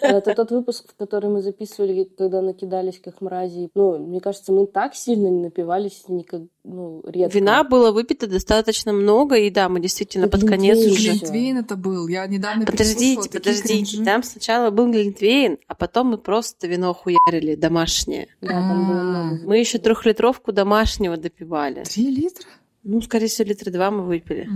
Это 0.00 0.34
тот 0.34 0.50
выпуск, 0.50 0.92
в 0.92 0.96
который 0.96 1.30
мы 1.30 1.42
записывали, 1.42 2.04
когда 2.16 2.40
накидались 2.42 3.00
как 3.02 3.20
мрази. 3.20 3.70
Ну, 3.74 3.98
мне 3.98 4.20
кажется, 4.20 4.52
мы 4.52 4.66
так 4.66 4.94
сильно 4.94 5.28
не 5.28 5.42
напивались 5.42 6.04
никак, 6.08 6.42
ну, 6.64 7.02
редко. 7.06 7.36
Вина 7.36 7.64
было 7.64 7.90
выпито 7.92 8.26
достаточно 8.26 8.92
много, 8.92 9.36
и 9.36 9.50
да, 9.50 9.68
мы 9.68 9.80
действительно 9.80 10.28
под 10.28 10.46
конец 10.46 10.78
уже... 10.78 10.90
же. 10.90 11.10
Глинтвейн 11.10 11.58
это 11.58 11.76
был. 11.76 12.08
Я 12.08 12.26
недавно 12.26 12.66
Подождите, 12.66 13.28
подождите. 13.30 14.04
Там 14.04 14.22
сначала 14.22 14.70
был 14.70 14.90
глинтвейн, 14.90 15.58
а 15.66 15.74
потом 15.74 16.08
мы 16.08 16.18
просто 16.18 16.66
вино 16.66 16.94
хуярили 16.94 17.54
домашнее. 17.54 18.28
Да, 18.40 18.48
там 18.48 18.88
было 18.88 19.00
А. 19.00 19.04
много. 19.04 19.40
Мы 19.44 19.58
еще 19.58 19.78
трехлитровку 19.78 20.52
домашнего 20.52 21.16
допивали. 21.16 21.84
Три 21.84 22.10
литра? 22.10 22.46
Ну, 22.82 23.00
скорее 23.00 23.28
всего, 23.28 23.48
литра 23.48 23.70
два 23.70 23.90
мы 23.90 24.02
выпили. 24.04 24.48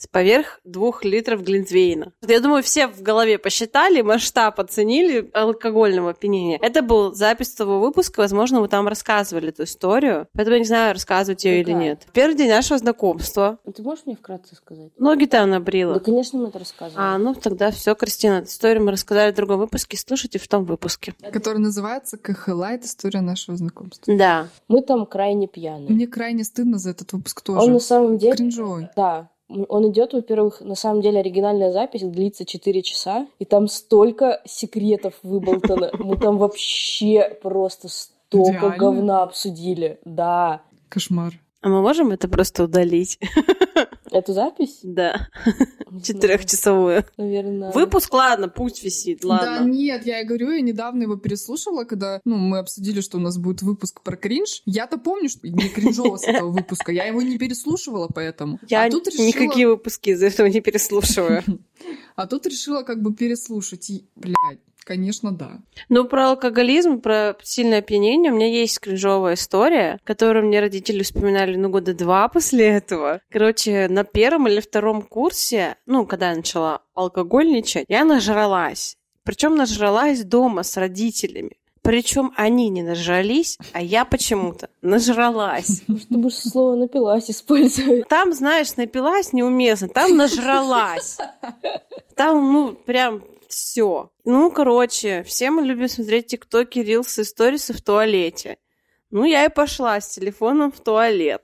С 0.00 0.06
поверх 0.06 0.60
двух 0.64 1.04
литров 1.04 1.44
глинтвейна. 1.44 2.14
Я 2.26 2.40
думаю, 2.40 2.62
все 2.62 2.88
в 2.88 3.02
голове 3.02 3.36
посчитали, 3.36 4.00
масштаб 4.00 4.58
оценили 4.58 5.30
алкогольного 5.34 6.12
опьянения. 6.12 6.58
Это 6.62 6.80
был 6.80 7.12
запись 7.12 7.52
того 7.52 7.80
выпуска, 7.80 8.20
возможно, 8.20 8.60
мы 8.62 8.68
там 8.68 8.88
рассказывали 8.88 9.50
эту 9.50 9.64
историю. 9.64 10.26
Поэтому 10.32 10.54
я 10.54 10.60
не 10.60 10.64
знаю, 10.64 10.94
рассказывать 10.94 11.44
ее 11.44 11.60
или 11.60 11.72
нет. 11.72 12.06
Первый 12.14 12.34
день 12.34 12.48
нашего 12.48 12.78
знакомства. 12.78 13.58
Ты 13.76 13.82
можешь 13.82 14.06
мне 14.06 14.16
вкратце 14.16 14.56
сказать? 14.56 14.90
Ноги 14.98 15.26
там 15.26 15.50
набрила. 15.50 15.92
Да, 15.92 16.00
конечно, 16.00 16.38
мы 16.38 16.48
это 16.48 16.60
рассказывали. 16.60 17.04
А, 17.04 17.18
ну 17.18 17.34
тогда 17.34 17.70
все, 17.70 17.94
Кристина, 17.94 18.38
эту 18.38 18.48
историю 18.48 18.82
мы 18.82 18.92
рассказали 18.92 19.32
в 19.32 19.34
другом 19.34 19.58
выпуске. 19.58 19.98
Слушайте 19.98 20.38
в 20.38 20.48
том 20.48 20.64
выпуске. 20.64 21.14
Который 21.30 21.58
называется 21.58 22.16
«КХЛайт. 22.16 22.86
История 22.86 23.20
нашего 23.20 23.54
знакомства». 23.58 24.16
Да. 24.16 24.48
Мы 24.66 24.80
там 24.80 25.04
крайне 25.04 25.46
пьяные. 25.46 25.90
Мне 25.90 26.06
крайне 26.06 26.42
стыдно 26.42 26.78
за 26.78 26.92
этот 26.92 27.12
выпуск 27.12 27.42
тоже. 27.42 27.60
Он 27.60 27.72
на 27.74 27.80
самом 27.80 28.16
деле... 28.16 28.34
Кринжовый. 28.34 28.88
Да. 28.96 29.28
Он 29.68 29.90
идет, 29.90 30.12
во-первых, 30.12 30.60
на 30.60 30.74
самом 30.74 31.00
деле 31.02 31.20
оригинальная 31.20 31.72
запись 31.72 32.02
длится 32.02 32.44
4 32.44 32.82
часа, 32.82 33.26
и 33.38 33.44
там 33.44 33.68
столько 33.68 34.40
секретов 34.44 35.14
выболтано. 35.22 35.90
Мы 35.98 36.16
там 36.16 36.38
вообще 36.38 37.36
просто 37.42 37.88
столько 37.88 38.70
говна 38.70 39.22
обсудили. 39.22 39.98
Да. 40.04 40.62
Кошмар. 40.88 41.34
А 41.62 41.68
мы 41.68 41.82
можем 41.82 42.10
это 42.10 42.26
просто 42.26 42.64
удалить? 42.64 43.18
Эту 44.10 44.32
запись? 44.32 44.80
Да. 44.82 45.28
Четырехчасовую. 46.02 47.04
Наверное. 47.18 47.70
Выпуск, 47.72 48.12
ладно, 48.14 48.48
пусть 48.48 48.82
висит, 48.82 49.20
Да 49.20 49.28
ладно. 49.28 49.66
нет, 49.66 50.06
я 50.06 50.20
и 50.20 50.24
говорю, 50.24 50.50
я 50.52 50.62
недавно 50.62 51.02
его 51.02 51.16
переслушала, 51.16 51.84
когда 51.84 52.20
ну, 52.24 52.36
мы 52.36 52.58
обсудили, 52.58 53.02
что 53.02 53.18
у 53.18 53.20
нас 53.20 53.36
будет 53.36 53.62
выпуск 53.62 54.02
про 54.02 54.16
кринж. 54.16 54.62
Я-то 54.64 54.98
помню, 54.98 55.28
что 55.28 55.46
не 55.48 55.68
кринжово 55.68 56.16
с 56.16 56.24
этого 56.24 56.50
выпуска. 56.50 56.92
Я 56.92 57.04
его 57.04 57.20
не 57.20 57.38
переслушивала 57.38 58.08
поэтому. 58.12 58.58
Я 58.68 58.84
а 58.84 58.90
тут 58.90 59.06
решила... 59.08 59.26
никакие 59.26 59.68
выпуски 59.68 60.10
из 60.10 60.22
этого 60.22 60.46
не 60.46 60.60
переслушиваю. 60.60 61.44
А 62.16 62.26
тут 62.26 62.46
решила 62.46 62.82
как 62.82 63.02
бы 63.02 63.14
переслушать. 63.14 63.90
И, 63.90 64.08
блядь, 64.16 64.60
конечно, 64.90 65.30
да. 65.30 65.60
Ну, 65.88 66.04
про 66.04 66.30
алкоголизм, 66.30 67.00
про 67.00 67.36
сильное 67.44 67.78
опьянение 67.78 68.32
у 68.32 68.34
меня 68.34 68.48
есть 68.48 68.80
кринжовая 68.80 69.34
история, 69.34 70.00
которую 70.02 70.46
мне 70.46 70.58
родители 70.58 71.04
вспоминали, 71.04 71.54
ну, 71.54 71.68
года 71.68 71.94
два 71.94 72.26
после 72.34 72.66
этого. 72.66 73.20
Короче, 73.30 73.86
на 73.88 74.02
первом 74.02 74.48
или 74.48 74.58
втором 74.58 75.02
курсе, 75.02 75.76
ну, 75.86 76.06
когда 76.06 76.30
я 76.30 76.36
начала 76.36 76.82
алкогольничать, 76.94 77.84
я 77.86 78.04
нажралась. 78.04 78.96
Причем 79.22 79.54
нажралась 79.54 80.24
дома 80.24 80.64
с 80.64 80.76
родителями. 80.76 81.52
Причем 81.82 82.32
они 82.36 82.68
не 82.68 82.82
нажрались, 82.82 83.58
а 83.72 83.80
я 83.80 84.04
почему-то 84.04 84.70
нажралась. 84.82 85.82
Ты 85.86 86.16
будешь 86.16 86.34
слово 86.34 86.74
напилась 86.74 87.30
использовать. 87.30 88.08
Там, 88.08 88.32
знаешь, 88.32 88.74
напилась 88.76 89.32
неуместно, 89.32 89.88
там 89.88 90.16
нажралась. 90.16 91.16
Там, 92.16 92.52
ну, 92.52 92.72
прям 92.74 93.22
все. 93.50 94.10
Ну, 94.24 94.50
короче, 94.50 95.22
все 95.24 95.50
мы 95.50 95.62
любим 95.62 95.88
смотреть 95.88 96.28
тиктоки, 96.28 96.78
рилсы, 96.78 97.24
сторисы 97.24 97.72
в 97.72 97.82
туалете. 97.82 98.58
Ну, 99.10 99.24
я 99.24 99.44
и 99.44 99.48
пошла 99.48 100.00
с 100.00 100.08
телефоном 100.08 100.72
в 100.72 100.80
туалет. 100.80 101.42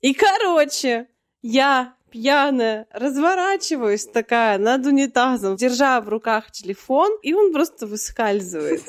И, 0.00 0.14
короче, 0.14 1.08
я 1.42 1.94
пьяная, 2.10 2.86
разворачиваюсь 2.92 4.06
такая 4.06 4.58
над 4.58 4.86
унитазом, 4.86 5.56
держа 5.56 6.00
в 6.00 6.08
руках 6.08 6.50
телефон, 6.50 7.10
и 7.22 7.34
он 7.34 7.52
просто 7.52 7.86
выскальзывает. 7.86 8.82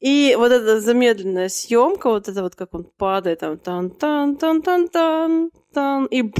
И 0.00 0.34
вот 0.36 0.52
эта 0.52 0.80
замедленная 0.80 1.48
съемка, 1.48 2.10
вот 2.10 2.28
это 2.28 2.42
вот 2.42 2.54
как 2.56 2.74
он 2.74 2.84
падает, 2.84 3.40
там 3.40 3.56
тан 3.58 3.90
тан 3.90 4.36
тан 4.36 4.60
тан 4.60 4.88
тан 4.88 5.50
тан 5.72 6.04
и 6.06 6.30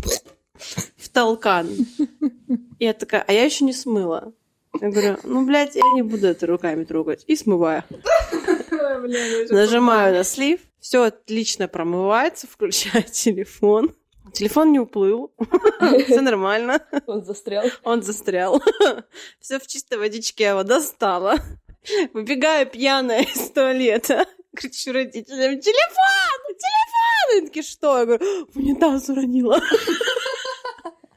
в 0.96 1.08
толкан. 1.08 1.68
И 2.78 2.84
я 2.84 2.92
такая, 2.92 3.24
а 3.26 3.32
я 3.32 3.44
еще 3.44 3.64
не 3.64 3.72
смыла. 3.72 4.32
Я 4.80 4.90
говорю, 4.90 5.18
ну, 5.22 5.44
блядь, 5.46 5.76
я 5.76 5.82
не 5.94 6.02
буду 6.02 6.26
это 6.26 6.46
руками 6.46 6.84
трогать. 6.84 7.24
И 7.26 7.36
смываю. 7.36 7.84
Нажимаю 9.50 10.14
на 10.14 10.24
слив, 10.24 10.60
все 10.80 11.04
отлично 11.04 11.68
промывается, 11.68 12.46
включаю 12.46 13.04
телефон. 13.12 13.94
Телефон 14.32 14.72
не 14.72 14.80
уплыл, 14.80 15.32
все 16.06 16.20
нормально, 16.20 16.80
Он 17.06 17.24
застрял. 17.24 17.64
он 17.84 18.02
застрял. 18.02 18.60
Все 19.40 19.60
в 19.60 19.66
чистой 19.68 19.96
водичке 19.98 20.44
я 20.44 20.50
его 20.50 20.64
достала. 20.64 21.36
Выбегаю 22.14 22.66
пьяная 22.66 23.22
из 23.22 23.50
туалета. 23.50 24.26
Кричу 24.56 24.92
родителям, 24.92 25.60
телефон! 25.60 26.40
Телефон! 26.48 27.38
Они 27.38 27.46
такие, 27.46 27.62
что? 27.62 27.98
Я 27.98 28.06
говорю, 28.06 28.48
унитаз 28.54 29.08
уронила. 29.08 29.60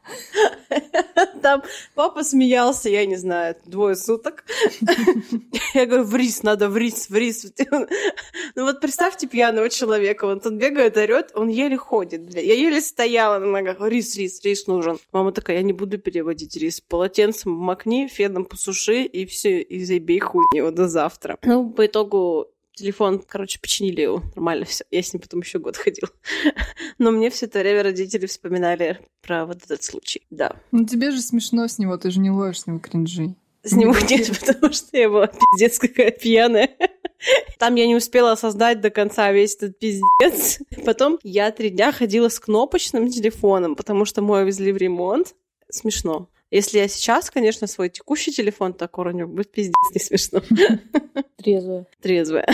Там 1.41 1.63
папа 1.95 2.23
смеялся, 2.23 2.89
я 2.89 3.05
не 3.05 3.15
знаю, 3.15 3.55
двое 3.65 3.95
суток. 3.95 4.43
Я 5.73 5.85
говорю, 5.85 6.03
в 6.03 6.15
рис, 6.15 6.43
надо 6.43 6.69
в 6.69 6.77
рис, 6.77 7.09
в 7.09 7.15
рис. 7.15 7.51
Ну 8.55 8.63
вот 8.63 8.81
представьте 8.81 9.27
пьяного 9.27 9.69
человека, 9.69 10.25
он 10.25 10.39
тут 10.39 10.53
бегает, 10.53 10.97
орет, 10.97 11.31
он 11.35 11.47
еле 11.47 11.77
ходит. 11.77 12.33
Я 12.33 12.53
еле 12.53 12.81
стояла 12.81 13.39
на 13.39 13.47
ногах, 13.47 13.77
рис, 13.81 14.15
рис, 14.15 14.41
рис 14.43 14.67
нужен. 14.67 14.97
Мама 15.11 15.31
такая, 15.31 15.57
я 15.57 15.63
не 15.63 15.73
буду 15.73 15.97
переводить 15.97 16.55
рис. 16.57 16.81
Полотенцем 16.81 17.51
макни, 17.51 18.07
феном 18.07 18.45
посуши, 18.45 19.03
и 19.03 19.25
все, 19.25 19.61
и 19.61 19.83
забей 19.83 20.19
хуй 20.19 20.45
его 20.53 20.71
до 20.71 20.87
завтра. 20.87 21.37
Ну, 21.43 21.69
по 21.69 21.85
итогу 21.85 22.47
телефон, 22.77 23.23
короче, 23.27 23.59
починили 23.59 24.01
его. 24.01 24.23
Нормально 24.35 24.65
все. 24.65 24.85
Я 24.91 25.01
с 25.01 25.13
ним 25.13 25.21
потом 25.21 25.41
еще 25.41 25.59
год 25.59 25.75
ходил. 25.75 26.07
Но 26.97 27.11
мне 27.11 27.29
все 27.29 27.47
это 27.47 27.59
время 27.59 27.83
родители 27.83 28.25
вспоминали 28.25 28.99
про 29.21 29.45
вот 29.45 29.63
этот 29.63 29.83
случай. 29.83 30.21
Да. 30.29 30.55
Ну 30.71 30.85
тебе 30.85 31.11
же 31.11 31.21
смешно 31.21 31.67
с 31.67 31.79
него, 31.79 31.97
ты 31.97 32.11
же 32.11 32.19
не 32.19 32.29
ловишь 32.29 32.61
с 32.61 32.67
него 32.67 32.79
кринжи. 32.79 33.35
С 33.63 33.73
него 33.73 33.95
нет, 34.09 34.29
потому 34.45 34.71
что 34.73 34.97
я 34.97 35.09
была 35.09 35.27
пиздец 35.27 35.79
какая 35.79 36.11
пьяная. 36.11 36.69
Там 37.59 37.75
я 37.75 37.87
не 37.87 37.95
успела 37.95 38.31
осознать 38.31 38.79
до 38.79 38.89
конца 38.89 39.31
весь 39.31 39.55
этот 39.55 39.79
пиздец. 39.79 40.59
Потом 40.85 41.19
я 41.23 41.51
три 41.51 41.69
дня 41.69 41.91
ходила 41.91 42.29
с 42.29 42.39
кнопочным 42.39 43.09
телефоном, 43.09 43.75
потому 43.75 44.05
что 44.05 44.21
мой 44.21 44.45
везли 44.45 44.71
в 44.71 44.77
ремонт. 44.77 45.35
Смешно. 45.69 46.29
Если 46.51 46.79
я 46.79 46.87
сейчас, 46.87 47.29
конечно, 47.29 47.67
свой 47.67 47.89
текущий 47.89 48.31
телефон 48.31 48.73
так 48.73 48.97
уроню, 48.97 49.27
будет 49.27 49.51
пиздец 49.51 49.75
не 49.93 49.99
смешно. 49.99 50.41
Трезвая. 51.37 51.85
Трезвая. 52.01 52.47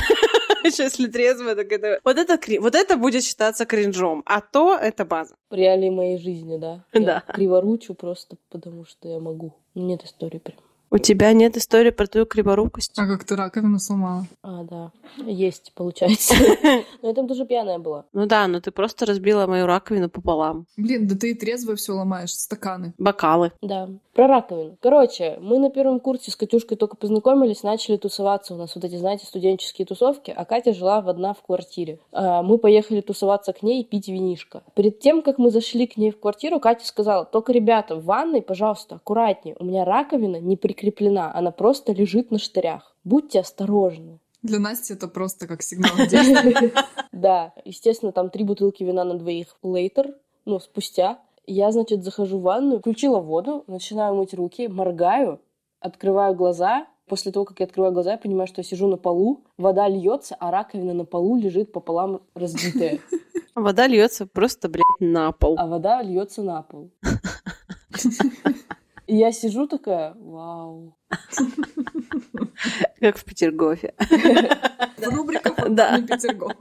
Еще 0.64 0.84
если 0.84 1.08
трезвая, 1.08 1.56
так 1.56 1.72
это... 1.72 2.00
Вот 2.04 2.18
это, 2.18 2.38
кри- 2.38 2.60
вот 2.60 2.76
это 2.76 2.98
будет 2.98 3.24
считаться 3.24 3.66
кринжом, 3.66 4.24
а 4.26 4.42
то 4.42 4.76
это 4.78 5.06
база. 5.06 5.36
Реалии 5.52 5.90
моей 5.90 6.18
жизни, 6.18 6.58
да. 6.58 6.84
Да. 6.94 7.24
Я 7.28 7.34
криворучу 7.34 7.94
просто 7.94 8.38
потому, 8.50 8.86
что 8.86 9.08
я 9.08 9.20
могу. 9.20 9.54
Нет 9.76 10.04
истории 10.04 10.40
прям. 10.40 10.58
У 10.94 11.00
тебя 11.00 11.34
нет 11.34 11.58
истории 11.58 11.90
про 11.90 12.06
твою 12.06 12.28
криворукость? 12.28 12.94
А 13.00 13.08
как 13.08 13.24
ты 13.24 13.36
раковину 13.36 13.80
сломала? 13.80 14.28
А, 14.44 14.64
да. 14.64 14.92
Есть, 15.26 15.72
получается. 15.74 16.36
Но 17.02 17.08
я 17.08 17.16
там 17.16 17.28
тоже 17.28 17.48
пьяная 17.48 17.80
была. 17.80 18.06
Ну 18.14 18.28
да, 18.28 18.48
но 18.48 18.62
ты 18.62 18.70
просто 18.70 19.08
разбила 19.08 19.48
мою 19.48 19.66
раковину 19.66 20.08
пополам. 20.08 20.68
Блин, 20.78 21.08
да 21.08 21.16
ты 21.16 21.32
и 21.32 21.34
трезво 21.34 21.76
все 21.76 21.94
ломаешь, 21.94 22.34
стаканы. 22.34 22.94
Бокалы. 23.00 23.52
Да. 23.62 23.90
Про 24.14 24.28
раковину. 24.28 24.78
Короче, 24.80 25.40
мы 25.42 25.58
на 25.58 25.72
первом 25.72 26.00
курсе 26.00 26.30
с 26.30 26.36
Катюшкой 26.36 26.78
только 26.78 26.96
познакомились, 26.96 27.64
начали 27.64 27.98
тусоваться. 27.98 28.54
У 28.54 28.58
нас 28.58 28.76
вот 28.76 28.84
эти, 28.84 28.96
знаете, 28.96 29.26
студенческие 29.26 29.88
тусовки, 29.88 30.32
а 30.36 30.46
Катя 30.46 30.74
жила 30.74 31.02
в 31.02 31.10
одна 31.10 31.34
в 31.34 31.42
квартире. 31.42 31.98
А, 32.12 32.44
Мы 32.44 32.60
поехали 32.60 33.02
тусоваться 33.02 33.54
к 33.54 33.64
ней 33.64 33.82
и 33.82 33.86
пить 33.86 34.08
винишко. 34.08 34.62
Перед 34.76 35.00
тем, 35.00 35.24
как 35.24 35.40
мы 35.40 35.50
зашли 35.50 35.88
к 35.88 35.98
ней 35.98 36.12
в 36.12 36.20
квартиру, 36.20 36.60
Катя 36.60 36.86
сказала, 36.86 37.26
только, 37.26 37.52
ребята, 37.52 37.96
в 37.96 38.06
ванной, 38.06 38.44
пожалуйста, 38.44 38.96
аккуратнее. 38.96 39.56
У 39.60 39.66
меня 39.66 39.84
раковина 39.86 40.40
не 40.40 40.56
прикреплена, 40.84 41.32
она 41.34 41.52
просто 41.52 41.94
лежит 41.94 42.32
на 42.32 42.40
штырях. 42.40 42.96
Будьте 43.06 43.40
осторожны. 43.40 44.20
Для 44.42 44.60
Насти 44.60 44.94
это 44.94 45.08
просто 45.08 45.48
как 45.48 45.62
сигнал. 45.62 45.92
Да, 47.14 47.54
естественно, 47.64 48.12
там 48.12 48.30
три 48.30 48.44
бутылки 48.44 48.84
вина 48.84 49.04
на 49.06 49.14
двоих 49.14 49.56
later, 49.64 50.16
ну, 50.46 50.60
спустя. 50.60 51.20
Я, 51.46 51.72
значит, 51.72 52.04
захожу 52.04 52.40
в 52.40 52.42
ванную, 52.42 52.80
включила 52.80 53.20
воду, 53.20 53.64
начинаю 53.68 54.16
мыть 54.16 54.34
руки, 54.34 54.68
моргаю, 54.68 55.40
открываю 55.80 56.36
глаза. 56.36 56.88
После 57.08 57.32
того, 57.32 57.46
как 57.46 57.60
я 57.60 57.66
открываю 57.66 57.94
глаза, 57.94 58.12
я 58.14 58.18
понимаю, 58.18 58.48
что 58.48 58.60
я 58.62 58.64
сижу 58.64 58.88
на 58.88 58.98
полу, 58.98 59.46
вода 59.58 59.88
льется, 59.88 60.36
а 60.40 60.52
раковина 60.52 60.94
на 60.94 61.06
полу 61.06 61.38
лежит 61.38 61.72
пополам 61.72 62.22
разбитая, 62.34 63.00
Вода 63.56 63.88
льется 63.88 64.26
просто, 64.26 64.68
блядь, 64.68 64.84
на 65.00 65.32
пол. 65.32 65.56
а 65.60 65.68
вода 65.68 66.02
льется 66.02 66.42
на 66.42 66.64
пол. 66.64 66.92
И 69.08 69.16
я 69.16 69.32
сижу 69.32 69.68
такая, 69.68 70.14
вау. 70.16 70.98
Как 73.00 73.18
в 73.18 73.26
Петергофе. 73.26 73.94
Рубрика 75.02 75.54
Да. 75.70 75.98
«Не 75.98 76.08
Петергоф». 76.08 76.54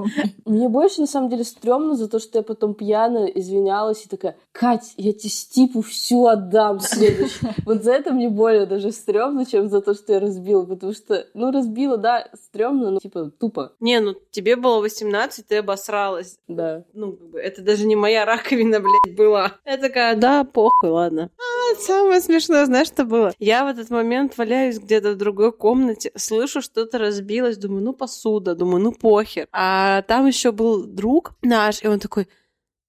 Мне 0.45 0.69
больше, 0.69 1.01
на 1.03 1.07
самом 1.07 1.29
деле, 1.31 1.45
стрёмно 1.45 1.95
за 1.95 2.09
то, 2.09 2.19
что 2.19 2.39
я 2.39 2.43
потом 2.43 2.75
пьяно 2.75 3.27
извинялась 3.27 4.05
и 4.05 4.09
такая, 4.09 4.37
Кать, 4.51 4.95
я 4.97 5.13
тебе 5.13 5.31
стипу 5.31 5.83
всю 5.83 6.27
отдам 6.27 6.81
следующий. 6.81 7.47
Вот 7.65 7.85
за 7.85 7.93
это 7.93 8.13
мне 8.13 8.29
более 8.29 8.67
даже 8.67 8.91
стрёмно, 8.91 9.47
чем 9.47 9.69
за 9.69 9.81
то, 9.81 9.95
что 9.95 10.13
я 10.15 10.21
разбила, 10.21 10.65
потому 10.65 10.93
что, 10.93 11.27
ну, 11.35 11.53
разбила, 11.53 11.97
да, 11.97 12.29
стрёмно, 12.47 12.91
но, 12.91 12.99
типа, 12.99 13.31
тупо, 13.39 13.73
Не, 13.81 14.01
ну 14.01 14.15
тебе 14.31 14.57
было 14.57 14.81
18, 14.81 15.47
ты 15.47 15.59
обосралась. 15.59 16.39
да. 16.49 16.83
Ну, 16.95 17.13
как 17.13 17.29
бы, 17.31 17.39
это 17.39 17.63
даже 17.63 17.87
не 17.87 17.95
моя 17.97 18.25
раковина, 18.25 18.81
блядь, 18.81 19.17
была. 19.17 19.53
Я 19.65 19.77
такая, 19.77 20.17
да, 20.17 20.45
похуй, 20.45 20.91
ладно. 20.91 21.31
А, 21.39 21.81
самое 21.81 22.21
смешное, 22.21 22.67
знаешь, 22.67 22.89
что 22.89 23.05
было? 23.05 23.33
Я 23.39 23.65
в 23.65 23.69
этот 23.69 23.91
момент 23.91 24.37
валяюсь 24.43 24.79
где-то 24.79 25.13
в 25.13 25.17
другой 25.17 25.53
комнате, 25.53 26.11
слышу, 26.17 26.61
что-то 26.61 26.99
разбилось, 26.99 27.57
думаю, 27.57 27.85
ну, 27.85 27.93
посуда, 27.93 28.55
думаю, 28.57 28.83
ну, 28.83 28.93
похер. 28.93 29.47
А 29.53 30.03
там 30.03 30.27
еще 30.27 30.51
был 30.51 30.85
друг 30.85 31.35
наш, 31.43 31.83
и 31.83 31.87
он 31.87 32.01
такой, 32.01 32.27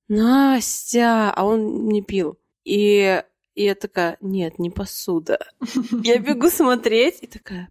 Настя, 0.07 1.31
а 1.31 1.45
он 1.45 1.87
не 1.87 2.01
пил. 2.01 2.39
И, 2.63 3.23
и 3.53 3.63
я 3.63 3.75
такая, 3.75 4.17
нет, 4.19 4.57
не 4.57 4.71
посуда. 4.71 5.37
Я 6.03 6.17
бегу 6.17 6.49
смотреть, 6.49 7.19
и 7.21 7.27
такая, 7.27 7.69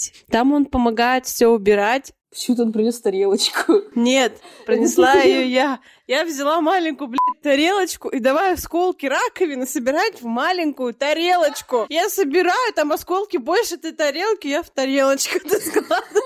блядь. 0.00 0.26
Там 0.30 0.52
он 0.52 0.66
помогает 0.66 1.26
все 1.26 1.48
убирать, 1.48 2.12
Почему-то 2.30 2.62
он 2.62 2.72
принес 2.72 3.00
тарелочку. 3.00 3.82
нет, 3.96 4.40
принесла 4.64 5.14
ее 5.22 5.50
я. 5.50 5.80
Я 6.06 6.24
взяла 6.24 6.60
маленькую, 6.60 7.08
блядь, 7.08 7.42
тарелочку 7.42 8.08
и 8.08 8.20
давай 8.20 8.54
осколки 8.54 9.06
раковины 9.06 9.66
собирать 9.66 10.22
в 10.22 10.26
маленькую 10.26 10.94
тарелочку. 10.94 11.86
Я 11.88 12.08
собираю, 12.08 12.72
там 12.74 12.92
осколки 12.92 13.36
больше 13.36 13.74
этой 13.74 13.92
тарелки, 13.92 14.46
я 14.46 14.62
в 14.62 14.70
тарелочку 14.70 15.38
это 15.38 15.60
складываю. 15.60 16.22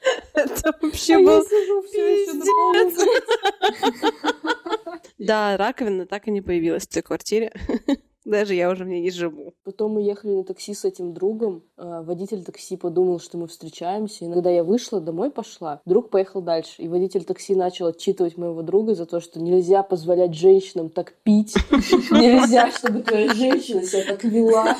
Это 0.34 0.72
вообще 0.80 1.16
А 1.16 1.18
был... 1.18 1.44
пиздец. 1.92 3.08
Да, 5.18 5.56
раковина 5.56 6.06
так 6.06 6.28
и 6.28 6.30
не 6.30 6.40
появилась 6.40 6.84
в 6.84 6.92
той 6.92 7.02
квартире. 7.02 7.52
Даже 8.28 8.54
я 8.54 8.68
уже 8.68 8.84
в 8.84 8.88
ней 8.88 9.00
не 9.00 9.10
живу. 9.10 9.54
Потом 9.64 9.92
мы 9.92 10.02
ехали 10.02 10.32
на 10.32 10.44
такси 10.44 10.74
с 10.74 10.84
этим 10.84 11.14
другом. 11.14 11.62
а, 11.78 12.02
Водитель 12.02 12.44
такси 12.44 12.76
подумал, 12.76 13.20
что 13.20 13.38
мы 13.38 13.46
встречаемся. 13.46 14.26
И 14.26 14.30
когда 14.30 14.50
я 14.50 14.64
вышла, 14.64 15.00
домой 15.00 15.30
пошла, 15.30 15.80
друг 15.86 16.10
поехал 16.10 16.42
дальше. 16.42 16.82
И 16.82 16.88
водитель 16.88 17.24
такси 17.24 17.54
начал 17.54 17.86
отчитывать 17.86 18.36
моего 18.36 18.60
друга 18.60 18.94
за 18.94 19.06
то, 19.06 19.20
что 19.20 19.40
нельзя 19.40 19.82
позволять 19.82 20.34
женщинам 20.34 20.90
так 20.90 21.14
пить. 21.22 21.54
Нельзя, 22.10 22.70
чтобы 22.70 23.00
твоя 23.00 23.32
женщина 23.32 23.82
себя 23.82 24.04
так 24.04 24.22
вела. 24.24 24.76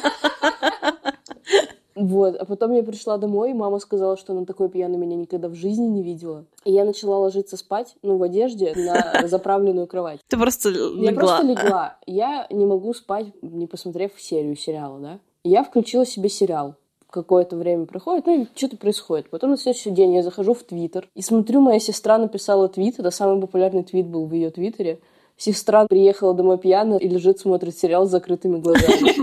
Вот, 1.98 2.36
а 2.36 2.44
потом 2.44 2.72
я 2.72 2.82
пришла 2.82 3.18
домой, 3.18 3.50
и 3.50 3.54
мама 3.54 3.78
сказала, 3.80 4.16
что 4.16 4.32
она 4.32 4.44
такой 4.44 4.68
пьяной 4.68 4.98
меня 4.98 5.16
никогда 5.16 5.48
в 5.48 5.54
жизни 5.54 5.86
не 5.86 6.02
видела. 6.02 6.44
И 6.64 6.72
я 6.72 6.84
начала 6.84 7.18
ложиться 7.18 7.56
спать, 7.56 7.96
ну, 8.02 8.16
в 8.18 8.22
одежде, 8.22 8.72
на 8.76 9.26
заправленную 9.28 9.86
кровать. 9.86 10.20
Ты 10.28 10.36
просто 10.36 10.68
Я 10.68 11.10
легла. 11.10 11.12
просто 11.12 11.42
легла. 11.46 11.96
Я 12.06 12.46
не 12.50 12.66
могу 12.66 12.94
спать, 12.94 13.26
не 13.42 13.66
посмотрев 13.66 14.12
серию 14.16 14.56
сериала, 14.56 14.98
да? 15.00 15.18
Я 15.42 15.64
включила 15.64 16.06
себе 16.06 16.28
сериал. 16.28 16.74
Какое-то 17.10 17.56
время 17.56 17.86
проходит, 17.86 18.26
ну 18.26 18.42
и 18.42 18.46
что-то 18.54 18.76
происходит. 18.76 19.30
Потом 19.30 19.50
на 19.50 19.56
следующий 19.56 19.90
день 19.90 20.14
я 20.14 20.22
захожу 20.22 20.52
в 20.52 20.62
Твиттер 20.62 21.08
и 21.14 21.22
смотрю, 21.22 21.60
моя 21.60 21.80
сестра 21.80 22.18
написала 22.18 22.68
твит, 22.68 22.98
это 22.98 23.10
самый 23.10 23.40
популярный 23.40 23.82
твит 23.82 24.06
был 24.06 24.26
в 24.26 24.32
ее 24.34 24.50
Твиттере. 24.50 25.00
Сестра 25.38 25.86
приехала 25.86 26.34
домой 26.34 26.58
пьяная 26.58 26.98
и 26.98 27.08
лежит, 27.08 27.38
смотрит 27.38 27.78
сериал 27.78 28.06
с 28.06 28.10
закрытыми 28.10 28.58
глазами. 28.58 29.14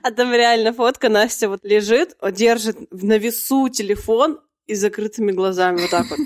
А 0.02 0.10
там 0.10 0.32
реально 0.32 0.72
фотка, 0.72 1.08
Настя 1.08 1.48
вот 1.48 1.60
лежит, 1.62 2.16
держит 2.32 2.76
на 2.90 3.18
весу 3.18 3.68
телефон 3.68 4.40
и 4.66 4.74
с 4.74 4.80
закрытыми 4.80 5.32
глазами 5.32 5.80
вот 5.80 5.90
так 5.90 6.06
вот. 6.10 6.18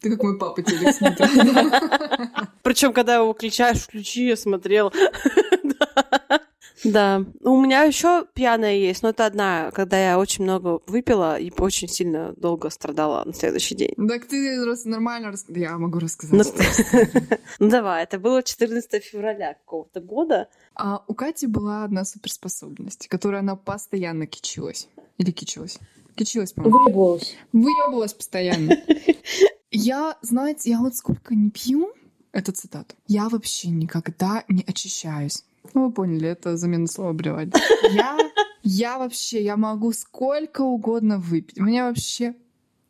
Ты 0.00 0.10
как 0.10 0.22
мой 0.22 0.38
папа 0.38 0.62
телек. 0.62 0.94
Причем, 2.62 2.92
когда 2.92 3.16
его 3.16 3.32
включаешь, 3.32 3.78
включи, 3.78 4.26
я 4.26 4.36
смотрел. 4.36 4.92
Да. 6.84 7.24
Ну, 7.40 7.54
У 7.54 7.60
меня 7.60 7.82
еще 7.82 8.26
пьяная 8.34 8.74
есть, 8.74 9.02
но 9.02 9.10
это 9.10 9.26
одна, 9.26 9.70
когда 9.72 9.98
я 9.98 10.18
очень 10.18 10.44
много 10.44 10.80
выпила 10.86 11.38
и 11.38 11.52
очень 11.58 11.88
сильно 11.88 12.32
долго 12.36 12.70
страдала 12.70 13.22
на 13.24 13.34
следующий 13.34 13.74
день. 13.74 13.94
Так 14.08 14.26
ты 14.26 14.64
раз- 14.64 14.84
нормально 14.84 15.30
рас- 15.30 15.44
Я 15.48 15.76
могу 15.78 15.98
рассказать. 15.98 16.52
Ну, 16.90 17.36
Ну 17.58 17.68
давай, 17.68 18.04
это 18.04 18.18
было 18.18 18.42
14 18.42 19.04
февраля 19.04 19.54
какого-то 19.54 20.00
года. 20.00 20.48
А 20.74 21.02
у 21.06 21.14
Кати 21.14 21.46
была 21.46 21.84
одна 21.84 22.04
суперспособность, 22.04 23.08
которой 23.08 23.40
она 23.40 23.56
постоянно 23.56 24.26
кичилась. 24.26 24.88
Или 25.18 25.32
кичилась? 25.32 25.78
Кичилась, 26.14 26.52
по-моему. 26.52 26.78
Выебалась. 26.84 27.34
Выебывалась 27.52 28.14
постоянно. 28.14 28.76
Я, 29.70 30.16
знаете, 30.22 30.70
я 30.70 30.80
вот 30.80 30.96
сколько 30.96 31.32
не 31.32 31.48
пью, 31.50 31.92
это 32.32 32.50
цитата, 32.50 32.94
я 33.06 33.28
вообще 33.28 33.68
никогда 33.68 34.42
не 34.48 34.64
очищаюсь. 34.66 35.44
Ну, 35.74 35.86
вы 35.86 35.92
поняли, 35.92 36.28
это 36.28 36.56
замена 36.56 36.86
слова 36.86 37.12
блевать. 37.12 37.48
Я, 37.90 38.18
я 38.62 38.98
вообще, 38.98 39.42
я 39.42 39.56
могу 39.56 39.92
сколько 39.92 40.62
угодно 40.62 41.18
выпить. 41.18 41.58
Мне 41.58 41.82
вообще 41.82 42.34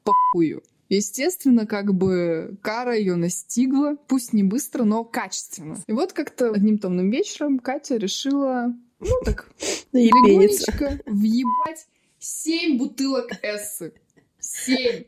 похую. 0.04 0.62
Естественно, 0.88 1.66
как 1.66 1.94
бы 1.94 2.56
кара 2.62 2.96
ее 2.96 3.14
настигла, 3.14 3.96
пусть 4.08 4.32
не 4.32 4.42
быстро, 4.42 4.82
но 4.82 5.04
качественно. 5.04 5.76
И 5.86 5.92
вот 5.92 6.12
как-то 6.12 6.50
одним 6.50 6.78
томным 6.78 7.10
вечером 7.10 7.60
Катя 7.60 7.96
решила, 7.96 8.74
ну 8.98 9.14
так, 9.24 9.48
легонечко 9.92 10.98
въебать 11.06 11.86
семь 12.18 12.76
бутылок 12.76 13.30
эссы. 13.42 13.94
Семь 14.40 15.04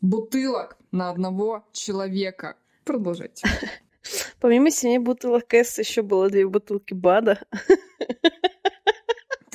бутылок 0.00 0.76
на 0.92 1.10
одного 1.10 1.66
человека. 1.72 2.56
Продолжайте. 2.84 3.48
Помимо 4.40 4.70
семи 4.70 4.98
бутылок 4.98 5.46
Кэс 5.48 5.78
еще 5.78 6.02
было 6.02 6.28
две 6.30 6.46
бутылки 6.46 6.94
БАДа. 6.94 7.40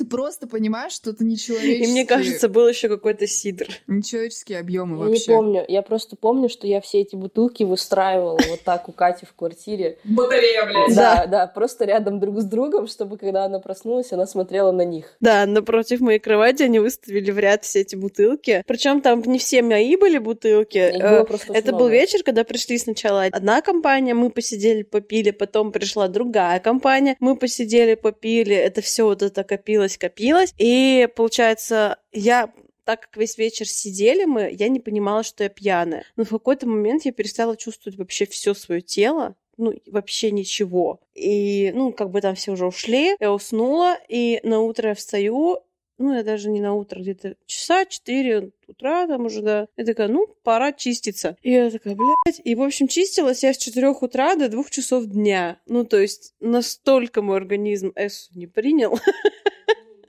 Ты 0.09 0.15
просто 0.15 0.47
понимаешь, 0.47 0.93
что 0.93 1.11
это 1.11 1.23
нечеловеческие, 1.23 1.87
И 1.87 1.91
мне 1.91 2.05
кажется, 2.05 2.49
был 2.49 2.67
еще 2.67 2.89
какой-то 2.89 3.27
сидр. 3.27 3.67
нечеловеческие 3.87 4.59
объемы 4.59 4.97
Я 4.97 5.03
не 5.05 5.09
вообще. 5.11 5.31
помню. 5.31 5.65
Я 5.67 5.81
просто 5.81 6.15
помню, 6.15 6.49
что 6.49 6.65
я 6.67 6.81
все 6.81 7.01
эти 7.01 7.15
бутылки 7.15 7.63
выстраивала 7.63 8.39
вот 8.49 8.61
так 8.63 8.89
у 8.89 8.91
Кати 8.91 9.25
в 9.25 9.33
квартире. 9.33 9.97
Батарея, 10.03 10.65
блядь. 10.65 10.95
Да, 10.95 11.25
да, 11.27 11.47
просто 11.47 11.85
рядом 11.85 12.19
друг 12.19 12.39
с 12.39 12.45
другом, 12.45 12.87
чтобы 12.87 13.17
когда 13.17 13.45
она 13.45 13.59
проснулась, 13.59 14.11
она 14.11 14.25
смотрела 14.25 14.71
на 14.71 14.83
них. 14.83 15.15
Да, 15.19 15.45
напротив 15.45 15.99
моей 16.01 16.19
кровати 16.19 16.63
они 16.63 16.79
выставили 16.79 17.29
в 17.31 17.37
ряд 17.39 17.63
все 17.63 17.81
эти 17.81 17.95
бутылки. 17.95 18.63
Причем 18.65 19.01
там 19.01 19.21
не 19.21 19.37
все 19.37 19.61
мои 19.61 19.95
были 19.95 20.17
бутылки. 20.17 20.77
Э, 20.77 21.25
Это 21.53 21.71
был 21.73 21.87
вечер, 21.87 22.23
когда 22.23 22.43
пришли 22.43 22.77
сначала 22.77 23.25
одна 23.25 23.61
компания, 23.61 24.13
мы 24.13 24.29
посидели, 24.31 24.83
попили, 24.83 25.31
потом 25.31 25.71
пришла 25.71 26.07
другая 26.07 26.59
компания, 26.59 27.15
мы 27.19 27.35
посидели, 27.35 27.93
попили, 27.95 28.55
это 28.55 28.81
все 28.81 29.03
вот 29.03 29.21
это 29.21 29.43
копилось, 29.43 29.98
копилось. 29.99 30.53
И 30.57 31.07
получается, 31.15 31.97
я 32.11 32.51
так 32.85 33.01
как 33.01 33.17
весь 33.17 33.37
вечер 33.37 33.67
сидели 33.67 34.25
мы, 34.25 34.49
я 34.51 34.67
не 34.67 34.79
понимала, 34.79 35.21
что 35.21 35.43
я 35.43 35.49
пьяная. 35.49 36.05
Но 36.15 36.23
в 36.23 36.29
какой-то 36.29 36.67
момент 36.67 37.05
я 37.05 37.11
перестала 37.11 37.55
чувствовать 37.55 37.99
вообще 37.99 38.25
все 38.25 38.55
свое 38.55 38.81
тело, 38.81 39.35
ну, 39.57 39.73
вообще 39.85 40.31
ничего. 40.31 40.99
И, 41.13 41.71
ну, 41.75 41.91
как 41.91 42.09
бы 42.09 42.21
там 42.21 42.33
все 42.33 42.53
уже 42.53 42.65
ушли, 42.65 43.15
я 43.19 43.31
уснула, 43.31 43.95
и 44.07 44.39
на 44.41 44.61
утро 44.61 44.89
я 44.89 44.95
встаю, 44.95 45.59
ну, 45.99 46.15
я 46.15 46.23
даже 46.23 46.49
не 46.49 46.61
на 46.61 46.73
утро, 46.73 46.99
где-то 47.01 47.35
часа 47.45 47.85
4 47.85 48.51
утра 48.67 49.05
там 49.05 49.25
уже, 49.25 49.41
да. 49.41 49.67
Я 49.75 49.85
такая, 49.85 50.07
ну, 50.07 50.27
пора 50.43 50.71
чиститься. 50.71 51.35
И 51.43 51.51
я 51.51 51.69
такая, 51.69 51.95
блядь. 51.95 52.41
И, 52.43 52.55
в 52.55 52.63
общем, 52.63 52.87
чистилась 52.87 53.43
я 53.43 53.53
с 53.53 53.57
4 53.57 53.89
утра 53.89 54.35
до 54.35 54.47
2 54.47 54.63
часов 54.69 55.05
дня. 55.05 55.59
Ну, 55.67 55.83
то 55.83 55.97
есть 55.97 56.33
настолько 56.39 57.21
мой 57.21 57.37
организм 57.37 57.91
эсу 57.95 58.31
не 58.33 58.47
принял. 58.47 58.97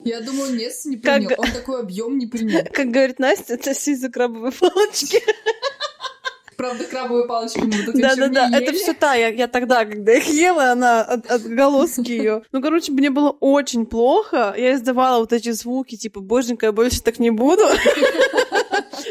Я 0.04 0.20
думаю, 0.20 0.54
нет, 0.56 0.72
не 0.84 0.96
Как- 0.96 1.16
принял. 1.16 1.34
Он 1.38 1.52
такой 1.52 1.80
объем 1.80 2.18
не 2.18 2.26
принял. 2.26 2.64
Как 2.72 2.88
говорит 2.88 3.18
Настя, 3.18 3.54
это 3.54 3.70
из-за 3.70 4.10
крабовой 4.10 4.52
палочки. 4.52 5.20
Правда, 6.56 6.84
крабовые 6.84 7.26
палочки 7.26 7.60
мы 7.60 7.86
вот 7.86 7.94
Да-да-да, 7.94 8.50
это 8.52 8.72
все 8.74 8.92
та, 8.92 9.14
я, 9.14 9.28
я 9.28 9.48
тогда, 9.48 9.86
когда 9.86 10.12
их 10.12 10.26
ела, 10.26 10.72
она 10.72 11.00
от, 11.00 11.30
отголоски 11.30 12.10
ее. 12.10 12.42
Ну, 12.52 12.60
короче, 12.60 12.92
мне 12.92 13.08
было 13.08 13.30
очень 13.30 13.86
плохо. 13.86 14.54
Я 14.58 14.74
издавала 14.74 15.20
вот 15.20 15.32
эти 15.32 15.52
звуки, 15.52 15.96
типа, 15.96 16.20
боженька, 16.20 16.66
я 16.66 16.72
больше 16.72 17.02
так 17.02 17.18
не 17.18 17.30
буду. 17.30 17.62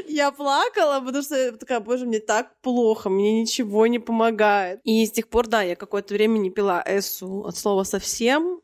Я 0.08 0.32
плакала, 0.32 1.00
потому 1.00 1.24
что 1.24 1.36
я 1.36 1.52
такая, 1.54 1.80
боже, 1.80 2.06
мне 2.06 2.20
так 2.20 2.60
плохо, 2.62 3.10
мне 3.10 3.42
ничего 3.42 3.88
не 3.88 4.00
помогает. 4.00 4.82
И 4.84 5.06
с 5.06 5.12
тех 5.12 5.30
пор, 5.30 5.48
да, 5.48 5.62
я 5.62 5.76
какое-то 5.76 6.14
время 6.14 6.38
не 6.40 6.50
пила 6.50 6.84
эссу 6.86 7.46
от 7.46 7.58
слова 7.58 7.84
совсем. 7.84 8.60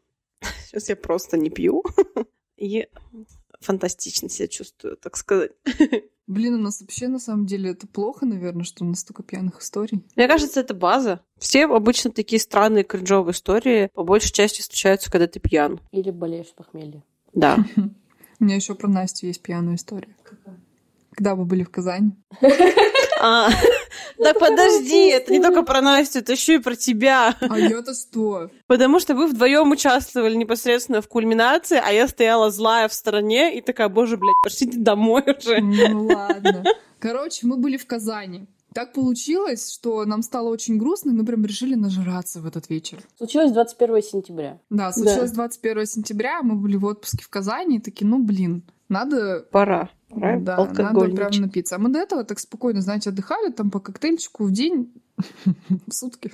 Сейчас 0.67 0.89
я 0.89 0.95
просто 0.95 1.37
не 1.37 1.49
пью. 1.49 1.83
И 2.57 2.87
фантастично 3.59 4.29
себя 4.29 4.47
чувствую, 4.47 4.97
так 4.97 5.17
сказать. 5.17 5.51
Блин, 6.27 6.55
у 6.55 6.57
нас 6.57 6.81
вообще 6.81 7.07
на 7.07 7.19
самом 7.19 7.45
деле 7.45 7.71
это 7.71 7.85
плохо, 7.85 8.25
наверное, 8.25 8.63
что 8.63 8.83
у 8.83 8.87
нас 8.87 9.01
столько 9.01 9.21
пьяных 9.21 9.61
историй. 9.61 10.03
Мне 10.15 10.27
кажется, 10.27 10.59
это 10.59 10.73
база. 10.73 11.21
Все 11.37 11.65
обычно 11.65 12.11
такие 12.11 12.39
странные 12.39 12.83
кринжовые 12.83 13.33
истории 13.33 13.91
по 13.93 14.03
большей 14.03 14.31
части 14.31 14.61
случаются, 14.61 15.11
когда 15.11 15.27
ты 15.27 15.39
пьян. 15.39 15.79
Или 15.91 16.09
болеешь 16.09 16.47
с 16.47 16.51
похмелья. 16.51 17.03
Да. 17.33 17.63
У 18.39 18.43
меня 18.43 18.55
еще 18.55 18.73
про 18.73 18.87
Настю 18.87 19.27
есть 19.27 19.41
пьяная 19.41 19.75
история. 19.75 20.15
Когда 21.11 21.35
мы 21.35 21.45
были 21.45 21.63
в 21.63 21.69
Казани. 21.69 22.13
А, 24.19 24.23
да 24.23 24.33
подожди, 24.33 25.07
это 25.07 25.31
не 25.31 25.41
только 25.41 25.63
про 25.63 25.81
Настю, 25.81 26.19
это 26.19 26.33
еще 26.33 26.55
и 26.55 26.59
про 26.59 26.75
тебя. 26.75 27.35
А 27.41 27.59
я-то 27.59 27.93
что? 27.93 28.49
Потому 28.67 28.99
что 28.99 29.15
вы 29.15 29.27
вдвоем 29.27 29.71
участвовали 29.71 30.35
непосредственно 30.35 31.01
в 31.01 31.07
кульминации, 31.07 31.81
а 31.83 31.91
я 31.91 32.07
стояла 32.07 32.51
злая 32.51 32.87
в 32.87 32.93
стороне 32.93 33.57
и 33.57 33.61
такая, 33.61 33.89
боже, 33.89 34.17
блядь, 34.17 34.35
пошлите 34.43 34.77
домой 34.77 35.23
уже. 35.37 35.61
Ну 35.61 36.07
ладно. 36.07 36.63
Короче, 36.99 37.45
мы 37.47 37.57
были 37.57 37.77
в 37.77 37.85
Казани. 37.85 38.47
Так 38.75 38.91
получилось, 38.91 39.71
что 39.71 40.03
нам 40.03 40.21
стало 40.21 40.49
очень 40.49 40.77
грустно, 40.77 41.11
и 41.11 41.13
мы 41.13 41.25
прям 41.25 41.45
решили 41.45 41.75
нажраться 41.75 42.41
в 42.41 42.45
этот 42.45 42.69
вечер. 42.69 42.99
Случилось 43.17 43.53
21 43.53 44.03
сентября. 44.03 44.59
Да, 44.69 44.91
случилось 44.91 45.31
21 45.31 45.85
сентября, 45.85 46.41
мы 46.41 46.55
были 46.55 46.75
в 46.75 46.83
отпуске 46.83 47.23
в 47.23 47.29
Казани, 47.29 47.77
и 47.77 47.79
такие, 47.79 48.05
ну 48.05 48.21
блин, 48.21 48.63
надо 48.89 49.45
Пора. 49.51 49.89
Пора, 50.09 50.39
Да, 50.39 50.57
надо 50.65 51.07
прям 51.09 51.31
напиться. 51.41 51.75
А 51.75 51.79
мы 51.79 51.89
до 51.89 51.99
этого 51.99 52.23
так 52.23 52.39
спокойно, 52.39 52.81
знаете, 52.81 53.09
отдыхали 53.09 53.51
там 53.51 53.71
по 53.71 53.79
коктейльчику 53.79 54.45
в 54.45 54.51
день, 54.51 54.93
в 55.87 55.91
сутки, 55.91 56.31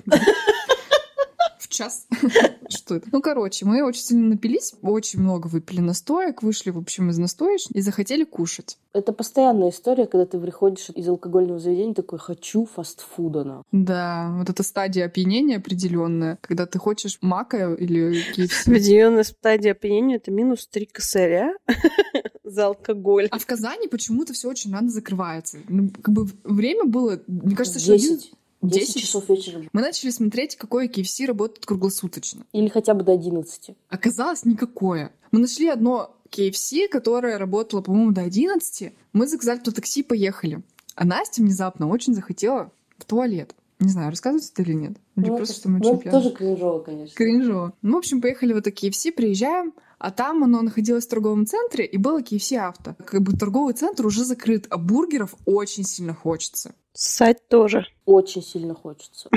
час. 1.72 2.06
Что 2.68 2.96
это? 2.96 3.08
Ну, 3.10 3.20
короче, 3.20 3.64
мы 3.64 3.82
очень 3.82 4.02
сильно 4.02 4.28
напились, 4.28 4.74
очень 4.82 5.20
много 5.20 5.48
выпили 5.48 5.80
настоек, 5.80 6.42
вышли, 6.42 6.70
в 6.70 6.78
общем, 6.78 7.10
из 7.10 7.18
настоечни 7.18 7.78
и 7.78 7.80
захотели 7.80 8.24
кушать. 8.24 8.78
Это 8.92 9.12
постоянная 9.12 9.70
история, 9.70 10.06
когда 10.06 10.26
ты 10.26 10.38
приходишь 10.38 10.90
из 10.90 11.08
алкогольного 11.08 11.58
заведения 11.58 11.94
такой 11.94 12.18
«хочу 12.18 12.66
фастфуда». 12.66 13.44
на». 13.44 13.62
Да, 13.72 14.34
вот 14.38 14.50
эта 14.50 14.62
стадия 14.62 15.06
опьянения 15.06 15.56
определенная, 15.56 16.38
когда 16.40 16.66
ты 16.66 16.78
хочешь 16.78 17.18
мака 17.20 17.72
или 17.74 18.22
KFC. 18.36 18.62
Определенная 18.66 19.24
стадия 19.24 19.72
опьянения— 19.72 20.16
это 20.16 20.30
минус 20.30 20.66
3 20.66 20.86
косаря 20.86 21.54
за 22.44 22.66
алкоголь. 22.66 23.28
А 23.30 23.38
в 23.38 23.46
Казани 23.46 23.88
почему-то 23.88 24.32
все 24.32 24.48
очень 24.48 24.72
рано 24.72 24.90
закрывается. 24.90 25.58
Ну, 25.68 25.90
как 25.90 26.14
бы 26.14 26.26
время 26.44 26.84
было, 26.84 27.20
мне 27.26 27.56
кажется, 27.56 27.80
что 27.80 27.94
один- 27.94 28.16
10. 28.16 28.32
10 28.62 28.86
10 28.94 29.00
часов 29.02 29.28
вечера. 29.28 29.62
Мы 29.72 29.80
начали 29.80 30.10
смотреть, 30.10 30.56
какое 30.56 30.88
KFC 30.88 31.26
работает 31.26 31.66
круглосуточно. 31.66 32.44
Или 32.52 32.68
хотя 32.68 32.94
бы 32.94 33.02
до 33.02 33.12
11. 33.12 33.70
Оказалось, 33.88 34.44
никакое. 34.44 35.12
Мы 35.32 35.40
нашли 35.40 35.68
одно 35.68 36.16
KFC, 36.30 36.88
которое 36.88 37.38
работало, 37.38 37.80
по-моему, 37.82 38.12
до 38.12 38.22
11. 38.22 38.92
Мы 39.12 39.26
заказали 39.26 39.58
то 39.58 39.72
такси, 39.72 40.02
поехали. 40.02 40.62
А 40.94 41.04
Настя 41.04 41.42
внезапно 41.42 41.88
очень 41.88 42.14
захотела 42.14 42.70
в 42.98 43.04
туалет. 43.04 43.54
Не 43.80 43.88
знаю, 43.88 44.10
рассказывать 44.10 44.48
это 44.52 44.62
или 44.62 44.74
нет. 44.74 44.92
Или 45.16 45.26
Ну, 45.28 45.36
просто 45.38 45.54
это- 45.54 45.60
что 45.60 45.68
мы 45.70 45.78
ну, 45.80 45.84
очень 45.88 45.94
это 45.94 46.02
пьяные. 46.02 46.22
тоже 46.22 46.34
кринжово, 46.36 46.78
конечно. 46.80 47.16
Кринжово. 47.16 47.72
Ну, 47.82 47.94
в 47.94 47.98
общем, 47.98 48.20
поехали 48.20 48.52
в 48.52 48.58
это 48.58 48.70
KFC, 48.70 49.10
приезжаем, 49.10 49.72
а 50.02 50.10
там 50.10 50.42
оно 50.42 50.62
находилось 50.62 51.06
в 51.06 51.08
торговом 51.08 51.46
центре, 51.46 51.86
и 51.86 51.96
было 51.96 52.20
KFC 52.20 52.56
авто. 52.56 52.96
Как 53.06 53.22
бы 53.22 53.36
торговый 53.36 53.72
центр 53.72 54.04
уже 54.04 54.24
закрыт, 54.24 54.66
а 54.68 54.76
бургеров 54.76 55.36
очень 55.46 55.84
сильно 55.84 56.12
хочется. 56.12 56.74
Ссать 56.92 57.46
тоже. 57.46 57.86
Очень 58.04 58.42
сильно 58.42 58.74
хочется. 58.74 59.30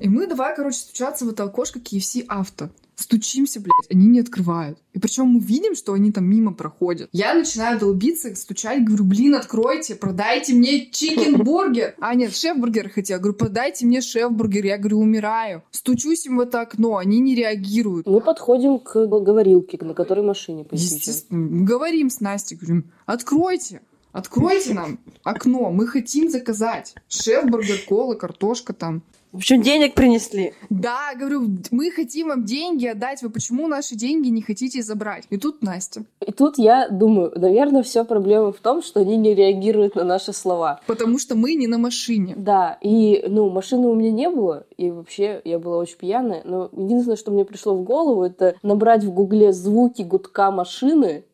И 0.00 0.08
мы 0.08 0.26
давай, 0.26 0.56
короче, 0.56 0.78
стучаться 0.78 1.24
в 1.24 1.28
это 1.28 1.44
окошко 1.44 1.78
KFC 1.78 2.24
авто. 2.26 2.70
Стучимся, 2.96 3.60
блядь, 3.60 3.90
они 3.90 4.08
не 4.08 4.20
открывают. 4.20 4.78
И 4.92 4.98
причем 4.98 5.28
мы 5.28 5.40
видим, 5.40 5.74
что 5.74 5.94
они 5.94 6.12
там 6.12 6.24
мимо 6.26 6.52
проходят. 6.52 7.08
Я 7.12 7.32
начинаю 7.32 7.78
долбиться, 7.78 8.34
стучать, 8.34 8.84
говорю, 8.84 9.04
блин, 9.04 9.34
откройте, 9.34 9.94
продайте 9.94 10.52
мне 10.52 10.86
chicken 10.90 11.42
burger. 11.42 11.94
А, 11.98 12.14
нет, 12.14 12.36
шеф-бургер 12.36 12.90
хотел. 12.90 13.16
Я 13.16 13.18
говорю, 13.18 13.38
продайте 13.38 13.86
мне 13.86 14.02
шеф-бургер. 14.02 14.66
Я 14.66 14.76
говорю, 14.76 14.98
умираю. 14.98 15.62
Стучусь 15.70 16.26
им 16.26 16.36
в 16.36 16.40
это 16.40 16.60
окно, 16.60 16.98
они 16.98 17.20
не 17.20 17.34
реагируют. 17.34 18.06
Мы 18.06 18.20
подходим 18.20 18.78
к 18.78 19.06
говорилке, 19.06 19.78
на 19.80 19.94
которой 19.94 20.24
машине. 20.24 20.66
Естественно. 20.70 21.64
Говорим 21.64 22.10
с 22.10 22.20
Настей, 22.20 22.58
говорим, 22.58 22.90
откройте, 23.06 23.80
откройте 24.12 24.74
нам 24.74 24.98
окно, 25.22 25.70
мы 25.70 25.86
хотим 25.86 26.28
заказать 26.28 26.94
шеф-бургер, 27.08 27.78
кола, 27.88 28.14
картошка 28.14 28.74
там. 28.74 29.02
В 29.32 29.36
общем, 29.36 29.62
денег 29.62 29.94
принесли. 29.94 30.54
Да, 30.70 31.14
говорю, 31.16 31.48
мы 31.70 31.92
хотим 31.92 32.28
вам 32.28 32.44
деньги 32.44 32.86
отдать, 32.86 33.22
вы 33.22 33.30
почему 33.30 33.68
наши 33.68 33.94
деньги 33.94 34.28
не 34.28 34.42
хотите 34.42 34.82
забрать? 34.82 35.24
И 35.30 35.36
тут 35.36 35.62
Настя. 35.62 36.04
И 36.26 36.32
тут 36.32 36.58
я 36.58 36.88
думаю, 36.88 37.32
наверное, 37.36 37.84
вся 37.84 38.02
проблема 38.02 38.52
в 38.52 38.58
том, 38.58 38.82
что 38.82 39.00
они 39.00 39.16
не 39.16 39.34
реагируют 39.34 39.94
на 39.94 40.02
наши 40.02 40.32
слова. 40.32 40.80
Потому 40.86 41.18
что 41.18 41.36
мы 41.36 41.54
не 41.54 41.68
на 41.68 41.78
машине. 41.78 42.34
Да, 42.36 42.78
и, 42.80 43.24
ну, 43.28 43.50
машины 43.50 43.86
у 43.86 43.94
меня 43.94 44.10
не 44.10 44.28
было, 44.28 44.66
и 44.76 44.90
вообще 44.90 45.40
я 45.44 45.60
была 45.60 45.78
очень 45.78 45.96
пьяная, 45.96 46.42
но 46.44 46.68
единственное, 46.72 47.16
что 47.16 47.30
мне 47.30 47.44
пришло 47.44 47.76
в 47.76 47.84
голову, 47.84 48.24
это 48.24 48.56
набрать 48.64 49.04
в 49.04 49.12
гугле 49.12 49.52
звуки 49.52 50.02
гудка 50.02 50.50
машины 50.50 51.24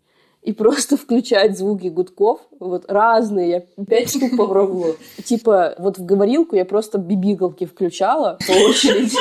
и 0.47 0.53
просто 0.53 0.97
включать 0.97 1.59
звуки 1.59 1.89
гудков, 1.89 2.41
вот 2.59 2.85
разные, 2.89 3.67
я 3.79 3.85
пять 3.85 4.11
штук 4.11 4.37
попробовала. 4.37 4.97
Типа, 5.25 5.75
вот 5.79 5.99
в 5.99 6.07
говорилку 6.07 6.57
я 6.57 6.65
просто 6.65 6.99
бибигалки 6.99 7.67
включала 7.67 8.39
по 8.47 8.53
очереди. 8.53 9.17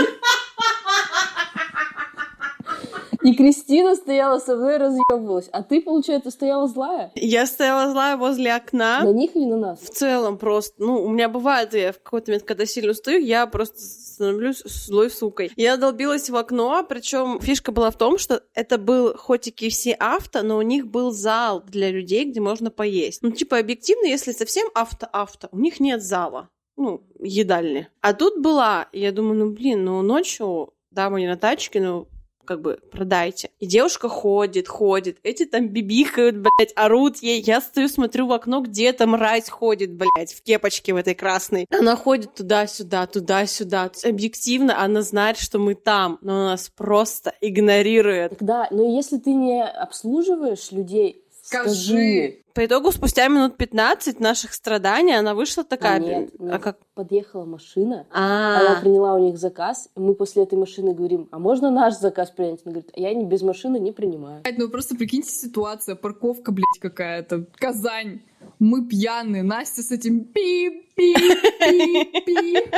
И 3.26 3.34
Кристина 3.34 3.96
стояла 3.96 4.38
со 4.38 4.56
мной, 4.56 4.78
разъебывалась. 4.78 5.50
А 5.52 5.64
ты, 5.64 5.82
получается, 5.82 6.30
стояла 6.30 6.68
злая? 6.68 7.12
Я 7.16 7.48
стояла 7.48 7.92
злая 7.92 8.18
возле 8.18 8.54
окна. 8.54 9.02
На 9.02 9.12
них 9.12 9.36
или 9.36 9.46
на 9.46 9.58
нас? 9.58 9.80
В 9.80 9.90
целом 9.90 10.38
просто, 10.38 10.76
ну, 10.78 11.04
у 11.04 11.10
меня 11.10 11.28
бывает, 11.28 11.74
я 11.74 11.92
в 11.92 11.98
какой-то 11.98 12.30
момент, 12.30 12.44
когда 12.46 12.68
сильно 12.68 12.92
устаю, 12.92 13.20
я 13.20 13.48
просто 13.48 13.80
становлюсь 13.80 14.62
злой 14.64 15.10
сукой. 15.10 15.52
Я 15.56 15.78
долбилась 15.78 16.30
в 16.30 16.36
окно, 16.36 16.86
причем 16.88 17.40
фишка 17.42 17.72
была 17.72 17.90
в 17.90 17.98
том, 17.98 18.20
что 18.20 18.44
это 18.54 18.78
был 18.78 19.16
хоть 19.18 19.48
и 19.48 19.52
KFC 19.52 19.94
авто, 19.94 20.44
но 20.44 20.58
у 20.58 20.62
них 20.62 20.86
был 20.86 21.10
зал 21.10 21.64
для 21.66 21.90
людей, 21.90 22.26
где 22.26 22.40
можно 22.40 22.70
поесть. 22.70 23.24
Ну, 23.24 23.32
типа, 23.32 23.58
объективно, 23.58 24.06
если 24.06 24.34
совсем 24.34 24.68
авто-авто, 24.76 25.50
у 25.52 25.58
них 25.58 25.80
нет 25.80 26.04
зала, 26.04 26.50
ну, 26.78 27.02
едальни. 27.20 27.88
А 28.02 28.14
тут 28.14 28.40
была, 28.40 28.88
я 28.94 29.12
думаю, 29.12 29.40
ну, 29.40 29.52
блин, 29.52 29.84
ну, 29.84 30.04
ночью, 30.04 30.76
да, 30.92 31.10
мы 31.10 31.22
не 31.22 31.28
на 31.28 31.38
тачке, 31.38 31.82
ну, 31.82 32.08
как 32.46 32.62
бы 32.62 32.80
продайте. 32.92 33.50
И 33.60 33.66
девушка 33.66 34.08
ходит, 34.10 34.68
ходит. 34.68 35.18
Эти 35.24 35.46
там 35.46 35.68
бибихают, 35.68 36.38
блядь, 36.38 36.72
орут 36.76 37.18
ей. 37.18 37.42
Я 37.42 37.62
стою, 37.62 37.88
смотрю 37.90 38.28
в 38.28 38.32
окно, 38.32 38.62
где 38.62 38.94
там 38.94 39.12
мразь 39.12 39.50
ходит, 39.50 39.94
блядь, 39.94 40.34
в 40.34 40.42
кепочке 40.42 40.94
в 40.94 40.98
этой 40.98 41.16
красной. 41.16 41.66
Она 41.72 41.96
ходит 41.96 42.34
туда-сюда, 42.36 43.08
туда-сюда. 43.08 43.90
То 43.90 43.96
есть 43.96 44.06
Объективно 44.06 44.82
она 44.82 45.02
знает, 45.02 45.38
что 45.38 45.60
мы 45.60 45.76
там, 45.76 46.20
но 46.22 46.34
она 46.34 46.46
нас 46.52 46.72
просто 46.76 47.34
игнорирует. 47.42 48.38
Да, 48.40 48.68
но 48.72 48.96
если 48.96 49.18
ты 49.18 49.34
не 49.34 49.64
обслуживаешь 49.64 50.72
людей, 50.72 51.24
Скажи. 51.44 51.70
скажи. 51.70 52.45
По 52.56 52.66
итогу, 52.66 52.94
спустя 52.94 53.28
минут 53.28 53.58
15 53.58 54.22
наших 54.22 54.54
страданий, 54.54 55.14
она 55.14 55.36
вышла 55.36 55.66
такая... 55.66 55.98
А 55.98 56.00
нет, 56.00 56.30
а 56.40 56.58
как? 56.58 56.78
подъехала 56.94 57.44
машина, 57.44 58.08
она 58.12 58.78
А, 58.78 58.82
приняла 58.82 59.16
у 59.16 59.20
них 59.20 59.38
заказ, 59.38 59.90
и 59.96 60.00
мы 60.00 60.16
после 60.16 60.44
этой 60.44 60.58
машины 60.58 60.94
говорим, 60.94 61.28
а 61.32 61.40
можно 61.40 61.70
наш 61.70 61.96
заказ 61.96 62.32
принять? 62.32 62.62
Она 62.64 62.72
говорит, 62.72 62.92
а 62.96 63.00
я 63.02 63.14
не 63.14 63.26
без 63.26 63.42
машины 63.42 63.78
не 63.78 63.92
принимаю. 63.92 64.42
Ну 64.58 64.70
просто 64.70 64.96
прикиньте 64.96 65.30
ситуация, 65.32 65.96
парковка, 65.96 66.54
блядь, 66.54 66.80
какая-то. 66.80 67.46
Казань. 67.58 68.22
Мы 68.60 68.88
пьяные, 68.88 69.44
Настя 69.44 69.84
с 69.84 69.92
этим 69.92 70.24
пип-пип-пип-пип. 70.26 72.74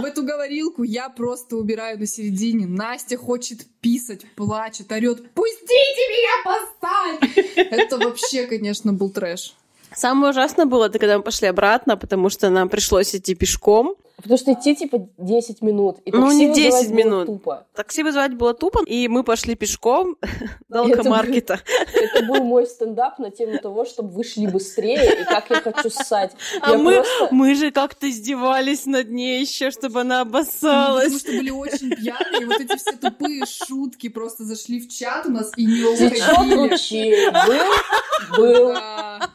В 0.00 0.04
эту 0.04 0.22
говорилку 0.22 0.82
я 0.82 1.08
просто 1.08 1.56
убираю 1.56 1.98
на 1.98 2.06
середине. 2.06 2.66
Настя 2.66 3.16
хочет 3.16 3.66
писать 3.80 4.26
плачет, 4.36 4.92
орет, 4.92 5.32
пустите 5.34 6.08
меня 6.08 6.44
постать! 6.44 7.20
Это 7.56 7.96
вообще, 7.98 8.46
конечно, 8.46 8.92
был 8.92 9.10
трэш. 9.10 9.54
Самое 9.94 10.30
ужасное 10.30 10.66
было, 10.66 10.86
это 10.86 10.98
когда 10.98 11.18
мы 11.18 11.22
пошли 11.22 11.46
обратно, 11.48 11.96
потому 11.96 12.30
что 12.30 12.50
нам 12.50 12.68
пришлось 12.68 13.14
идти 13.14 13.34
пешком. 13.34 13.94
Потому 14.16 14.38
что 14.38 14.52
идти 14.52 14.76
типа 14.76 15.08
10 15.18 15.62
минут. 15.62 15.98
И 16.04 16.12
Ну, 16.12 16.30
не 16.30 16.46
такси 16.48 16.62
10 16.62 16.72
вызывать 16.72 16.88
было 16.90 16.96
минут. 16.96 17.26
Тупо. 17.26 17.66
Такси 17.74 18.02
вызывать 18.04 18.34
было 18.34 18.54
тупо, 18.54 18.82
и 18.86 19.08
мы 19.08 19.24
пошли 19.24 19.54
пешком 19.56 20.16
до 20.68 20.80
алкомаркета. 20.82 21.60
Это 21.94 22.24
был 22.26 22.44
мой 22.44 22.66
стендап 22.66 23.18
на 23.18 23.30
тему 23.30 23.58
того, 23.58 23.84
чтобы 23.84 24.10
вы 24.10 24.22
шли 24.24 24.46
быстрее 24.46 25.22
и 25.22 25.24
как 25.24 25.50
я 25.50 25.60
хочу 25.60 25.90
ссать. 25.90 26.32
А 26.60 26.76
мы, 26.76 26.94
просто- 26.96 27.28
мы 27.32 27.54
же 27.56 27.70
как-то 27.72 28.08
издевались 28.08 28.86
над 28.86 29.10
ней 29.10 29.40
еще, 29.40 29.70
чтобы 29.72 30.00
она 30.02 30.24
Потому 30.24 30.38
обоссалась. 30.38 31.18
что 31.20 31.32
были 31.32 31.50
очень 31.50 31.90
пьяные, 31.90 32.42
и 32.42 32.44
вот 32.44 32.60
эти 32.60 32.76
все 32.76 32.92
тупые 32.92 33.44
шутки 33.46 34.08
просто 34.08 34.44
зашли 34.44 34.80
в 34.80 34.88
чат 34.88 35.26
у 35.26 35.30
нас 35.30 35.50
и 35.56 35.64
не 35.66 35.82
уходили. 35.82 37.30
Был? 37.46 38.36
Был. 38.38 38.72
Да. 38.74 39.30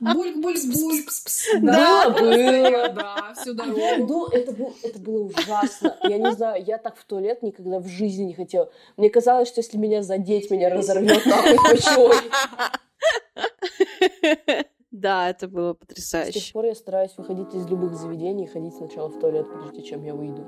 Бульк-бульк-бульк. 0.00 1.08
Да, 1.60 2.10
было. 2.10 2.30
я, 2.32 2.88
Да, 2.88 3.34
всю 3.40 3.54
дорогу. 3.54 4.17
Иду, 4.26 4.28
это, 4.32 4.52
был, 4.52 4.74
это 4.82 4.98
было 4.98 5.24
ужасно. 5.24 5.96
Я 6.02 6.18
не 6.18 6.32
знаю, 6.32 6.64
я 6.64 6.78
так 6.78 6.96
в 6.96 7.04
туалет 7.04 7.42
никогда 7.42 7.78
в 7.78 7.86
жизни 7.86 8.24
не 8.24 8.34
хотела. 8.34 8.70
Мне 8.96 9.10
казалось, 9.10 9.48
что 9.48 9.60
если 9.60 9.76
меня 9.78 10.02
задеть, 10.02 10.50
меня 10.50 10.68
разорвет 10.68 11.24
нахуй 11.26 11.56
мочой. 11.56 12.16
Да, 14.90 15.30
это 15.30 15.46
было 15.46 15.74
С 15.74 15.76
тех 15.76 15.88
потрясающе. 15.88 16.52
пор 16.52 16.64
я 16.64 16.74
стараюсь 16.74 17.12
выходить 17.16 17.54
из 17.54 17.66
любых 17.68 17.94
заведений 17.94 18.44
и 18.44 18.48
ходить 18.48 18.74
сначала 18.74 19.08
в 19.08 19.18
туалет, 19.20 19.46
прежде 19.52 19.82
чем 19.82 20.02
я 20.02 20.14
выйду. 20.14 20.44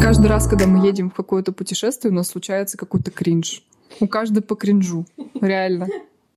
Каждый 0.00 0.26
раз, 0.28 0.46
когда 0.46 0.66
мы 0.66 0.86
едем 0.86 1.10
в 1.10 1.14
какое-то 1.14 1.52
путешествие, 1.52 2.12
у 2.12 2.14
нас 2.14 2.28
случается 2.28 2.78
какой-то 2.78 3.10
кринж. 3.10 3.62
У 4.00 4.06
каждой 4.06 4.42
по 4.42 4.54
кринжу. 4.54 5.04
Реально. 5.40 5.88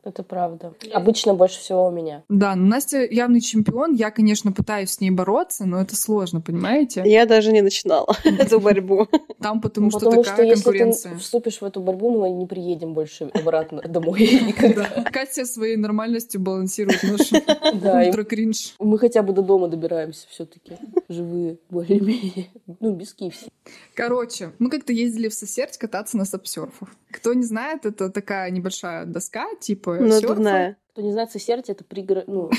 Это 0.01 0.23
правда. 0.23 0.73
Обычно 0.93 1.33
больше 1.33 1.59
всего 1.59 1.87
у 1.87 1.91
меня. 1.91 2.23
Да, 2.29 2.55
но 2.55 2.65
Настя 2.65 3.03
явный 3.03 3.41
чемпион. 3.41 3.93
Я, 3.93 4.11
конечно, 4.11 4.53
пытаюсь 4.53 4.91
с 4.91 5.01
ней 5.01 5.11
бороться, 5.11 5.65
но 5.65 5.81
это 5.81 5.97
сложно, 5.97 6.39
понимаете? 6.39 7.03
Я 7.05 7.25
даже 7.25 7.51
не 7.51 7.61
начинала 7.61 8.15
эту 8.23 8.61
борьбу. 8.61 9.07
Там 9.41 9.59
потому, 9.59 9.91
что 9.91 9.99
такая 10.09 10.45
если 10.45 10.63
конкуренция. 10.63 11.11
ты 11.11 11.17
вступишь 11.17 11.59
в 11.59 11.65
эту 11.65 11.81
борьбу, 11.81 12.17
мы 12.17 12.29
не 12.29 12.45
приедем 12.45 12.93
больше 12.93 13.25
обратно 13.33 13.81
домой 13.81 14.21
никогда. 14.47 14.85
Катя 15.11 15.45
своей 15.45 15.75
нормальностью 15.75 16.39
балансирует 16.39 17.03
наш 17.03 17.31
ультра-кринж. 18.07 18.75
мы 18.79 18.97
хотя 18.97 19.21
бы 19.21 19.33
до 19.33 19.41
дома 19.41 19.67
добираемся 19.67 20.27
все-таки. 20.29 20.77
Живые, 21.09 21.57
более-менее. 21.69 22.47
Ну, 22.79 22.95
без 22.95 23.13
KFC. 23.19 23.49
Короче, 23.95 24.53
мы 24.59 24.69
как-то 24.69 24.93
ездили 24.93 25.27
в 25.27 25.33
Сосердь 25.33 25.77
кататься 25.77 26.17
на 26.17 26.23
сапсерфах. 26.23 26.89
Кто 27.11 27.33
не 27.33 27.43
знает, 27.43 27.85
это 27.85 28.09
такая 28.09 28.49
небольшая 28.49 29.05
доска, 29.05 29.45
типа 29.59 29.88
серфа. 29.97 30.21
Надувная. 30.21 30.77
Кто 30.91 31.01
не 31.03 31.11
знает, 31.11 31.31
Сосердь— 31.31 31.65
это 31.69 31.83
пригород... 31.83 32.27
Ну, 32.27 32.49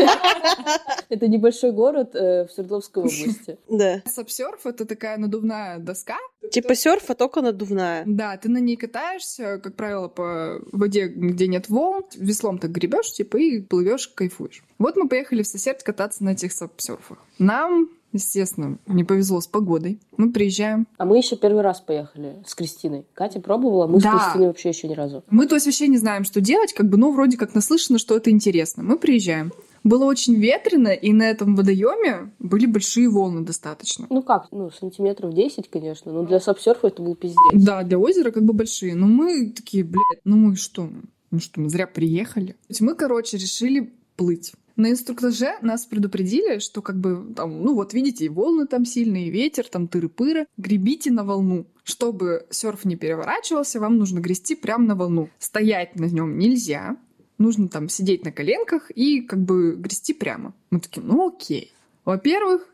это 1.08 1.28
небольшой 1.28 1.72
город 1.72 2.16
э, 2.16 2.46
в 2.46 2.50
Свердловской 2.50 3.02
области. 3.02 3.58
Да. 3.68 4.02
Сапсерф— 4.06 4.60
это 4.66 4.86
такая 4.86 5.18
надувная 5.18 5.78
доска. 5.78 6.16
Типа 6.50 6.74
серфа, 6.74 7.14
только 7.14 7.42
надувная. 7.42 8.02
Да, 8.06 8.36
ты 8.38 8.48
на 8.48 8.58
ней 8.58 8.76
катаешься, 8.76 9.58
как 9.58 9.76
правило, 9.76 10.08
по 10.08 10.60
воде, 10.72 11.06
где 11.06 11.46
нет 11.46 11.68
волн, 11.68 12.04
веслом 12.16 12.58
так 12.58 12.72
гребешь, 12.72 13.12
типа, 13.12 13.36
и 13.36 13.60
плывешь, 13.60 14.08
кайфуешь. 14.08 14.64
Вот 14.78 14.96
мы 14.96 15.08
поехали 15.08 15.42
в 15.42 15.46
Сосердь 15.46 15.82
кататься 15.84 16.24
на 16.24 16.30
этих 16.30 16.52
сапсерфах. 16.52 17.18
Нам, 17.38 17.88
естественно, 18.12 18.78
не 18.86 19.04
повезло 19.04 19.40
с 19.40 19.46
погодой. 19.46 20.00
Мы 20.16 20.32
приезжаем. 20.32 20.86
А 20.98 21.04
мы 21.04 21.18
еще 21.18 21.36
первый 21.36 21.62
раз 21.62 21.80
поехали 21.80 22.42
с 22.46 22.54
Кристиной. 22.54 23.06
Катя 23.14 23.40
пробовала, 23.40 23.86
мы 23.86 24.00
Да. 24.00 24.18
с 24.18 24.22
Кристиной 24.22 24.46
вообще 24.48 24.68
еще 24.70 24.88
ни 24.88 24.94
разу. 24.94 25.24
Мы, 25.30 25.46
то 25.46 25.54
есть, 25.54 25.66
вообще 25.66 25.88
не 25.88 25.98
знаем, 25.98 26.24
что 26.24 26.40
делать, 26.40 26.72
как 26.72 26.88
бы, 26.88 26.96
ну, 26.96 27.12
вроде 27.12 27.36
как 27.36 27.54
наслышано, 27.54 27.98
что 27.98 28.16
это 28.16 28.30
интересно. 28.30 28.82
Мы 28.82 28.98
приезжаем. 28.98 29.52
Было 29.82 30.04
очень 30.04 30.34
ветрено, 30.34 30.88
и 30.88 31.12
на 31.12 31.22
этом 31.22 31.56
водоеме 31.56 32.32
были 32.38 32.66
большие 32.66 33.08
волны 33.08 33.40
достаточно. 33.42 34.06
Ну 34.10 34.22
как, 34.22 34.48
ну, 34.50 34.70
сантиметров 34.70 35.32
10, 35.32 35.70
конечно, 35.70 36.12
но 36.12 36.24
для 36.24 36.38
сапсерфа 36.38 36.88
это 36.88 37.00
был 37.02 37.14
пиздец. 37.14 37.38
Да, 37.54 37.82
для 37.82 37.98
озера 37.98 38.30
как 38.30 38.44
бы 38.44 38.52
большие. 38.52 38.94
Но 38.94 39.06
мы 39.06 39.50
такие, 39.50 39.82
блядь, 39.84 40.20
ну 40.24 40.36
мы 40.36 40.56
что? 40.56 40.90
Ну 41.30 41.38
что, 41.38 41.60
мы 41.60 41.70
зря 41.70 41.86
приехали? 41.86 42.48
То 42.48 42.56
есть 42.70 42.80
мы, 42.82 42.94
короче, 42.94 43.38
решили 43.38 43.90
плыть. 44.16 44.52
На 44.80 44.92
инструктаже 44.92 45.58
нас 45.60 45.84
предупредили, 45.84 46.58
что 46.58 46.80
как 46.80 46.98
бы 46.98 47.34
там, 47.36 47.62
ну 47.62 47.74
вот 47.74 47.92
видите, 47.92 48.30
волны 48.30 48.66
там 48.66 48.86
сильные, 48.86 49.28
ветер, 49.28 49.68
там 49.68 49.84
тыры-пыры. 49.84 50.46
Гребите 50.56 51.10
на 51.10 51.22
волну. 51.22 51.66
Чтобы 51.84 52.46
серф 52.48 52.86
не 52.86 52.96
переворачивался, 52.96 53.78
вам 53.78 53.98
нужно 53.98 54.20
грести 54.20 54.54
прямо 54.54 54.86
на 54.86 54.94
волну. 54.94 55.28
Стоять 55.38 55.96
на 55.96 56.06
нем 56.06 56.38
нельзя. 56.38 56.96
Нужно 57.36 57.68
там 57.68 57.90
сидеть 57.90 58.24
на 58.24 58.32
коленках 58.32 58.90
и 58.90 59.20
как 59.20 59.40
бы 59.40 59.76
грести 59.76 60.14
прямо. 60.14 60.54
Мы 60.70 60.80
такие, 60.80 61.02
ну 61.02 61.28
окей. 61.28 61.74
Во-первых, 62.06 62.66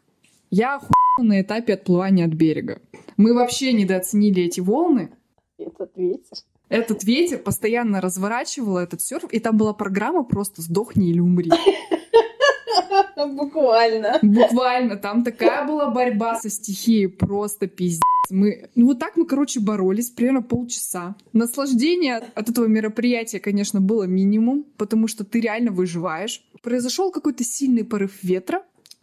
я 0.50 0.76
охуела 0.76 1.28
на 1.28 1.40
этапе 1.40 1.74
отплывания 1.74 2.26
от 2.26 2.34
берега. 2.34 2.80
Мы 3.16 3.34
вообще 3.34 3.72
недооценили 3.72 4.44
эти 4.44 4.60
волны. 4.60 5.10
Этот 5.58 5.90
ветер. 5.96 6.36
Этот 6.68 7.04
ветер 7.04 7.38
постоянно 7.38 8.00
разворачивал 8.00 8.78
этот 8.78 9.00
серф, 9.00 9.24
и 9.32 9.38
там 9.38 9.56
была 9.56 9.72
программа 9.72 10.24
просто 10.24 10.62
«Сдохни 10.62 11.10
или 11.10 11.20
умри». 11.20 11.50
Буквально. 13.16 14.18
Буквально, 14.22 14.96
там 14.96 15.24
такая 15.24 15.66
была 15.66 15.90
борьба 15.90 16.38
со 16.38 16.50
стихией, 16.50 17.08
просто 17.08 17.66
пиздец. 17.66 18.02
Мы, 18.30 18.68
ну 18.74 18.86
вот 18.86 18.98
так 18.98 19.16
мы, 19.16 19.24
короче, 19.24 19.60
боролись 19.60 20.10
примерно 20.10 20.42
полчаса. 20.42 21.14
Наслаждение 21.32 22.16
от 22.34 22.50
этого 22.50 22.66
мероприятия, 22.66 23.38
конечно, 23.38 23.80
было 23.80 24.04
минимум, 24.04 24.64
потому 24.76 25.06
что 25.06 25.24
ты 25.24 25.40
реально 25.40 25.70
выживаешь. 25.70 26.44
Произошел 26.62 27.12
какой-то 27.12 27.44
сильный 27.44 27.84
порыв 27.84 28.22
ветра, 28.22 28.62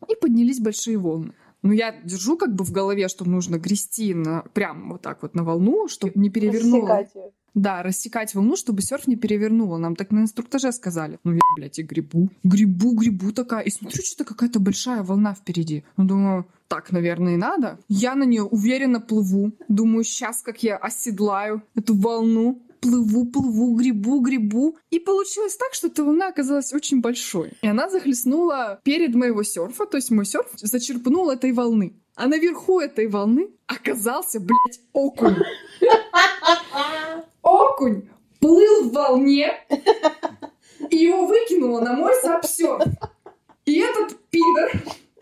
и 0.09 0.15
поднялись 0.15 0.59
большие 0.59 0.97
волны. 0.97 1.33
Ну, 1.63 1.71
я 1.71 1.95
держу 2.03 2.37
как 2.37 2.53
бы 2.53 2.63
в 2.63 2.71
голове, 2.71 3.07
что 3.07 3.25
нужно 3.25 3.57
грести 3.57 4.13
на, 4.13 4.43
прям 4.53 4.91
вот 4.91 5.01
так 5.01 5.21
вот 5.21 5.33
на 5.33 5.43
волну, 5.43 5.87
чтобы 5.87 6.13
не 6.15 6.29
перевернуло. 6.29 7.07
Да, 7.53 7.83
рассекать 7.83 8.33
волну, 8.33 8.55
чтобы 8.55 8.81
серф 8.81 9.07
не 9.07 9.15
перевернуло. 9.15 9.77
Нам 9.77 9.95
так 9.95 10.11
на 10.11 10.21
инструктаже 10.21 10.71
сказали. 10.71 11.19
Ну, 11.23 11.33
я, 11.33 11.41
блядь, 11.55 11.79
и 11.79 11.83
грибу. 11.83 12.29
Грибу, 12.43 12.95
грибу 12.95 13.31
такая. 13.31 13.61
И 13.61 13.69
смотрю, 13.69 14.01
что-то 14.03 14.25
какая-то 14.25 14.59
большая 14.59 15.03
волна 15.03 15.35
впереди. 15.35 15.83
Ну, 15.95 16.05
думаю, 16.05 16.47
так, 16.67 16.91
наверное, 16.91 17.35
и 17.35 17.37
надо. 17.37 17.77
Я 17.87 18.15
на 18.15 18.23
нее 18.23 18.43
уверенно 18.43 18.99
плыву. 18.99 19.51
Думаю, 19.67 20.03
сейчас 20.03 20.41
как 20.41 20.63
я 20.63 20.77
оседлаю 20.77 21.61
эту 21.75 21.95
волну. 21.95 22.63
Плыву, 22.83 23.25
плыву, 23.25 23.75
грибу, 23.75 24.19
грибу. 24.19 24.77
И 24.89 24.99
получилось 24.99 25.55
так, 25.55 25.73
что 25.73 25.87
эта 25.87 26.03
волна 26.03 26.27
оказалась 26.27 26.73
очень 26.73 26.99
большой. 26.99 27.53
И 27.61 27.67
она 27.67 27.89
захлестнула 27.89 28.81
перед 28.83 29.15
моего 29.15 29.43
серфа, 29.43 29.85
то 29.85 29.95
есть 29.95 30.11
мой 30.11 30.25
серф 30.25 30.47
зачерпнул 30.57 31.29
этой 31.29 31.53
волны. 31.53 31.95
А 32.15 32.27
наверху 32.27 32.81
этой 32.81 33.07
волны 33.07 33.51
оказался, 33.67 34.41
блядь, 34.41 34.81
окунь. 34.91 35.37
Окунь 37.41 38.09
плыл 38.41 38.89
в 38.89 38.93
волне, 38.93 39.53
и 40.89 40.97
его 40.97 41.25
выкинуло 41.25 41.79
на 41.79 41.93
мой 41.93 42.13
сапсерф. 42.21 42.83
И 43.65 43.79
этот 43.79 44.17
пидор 44.29 44.71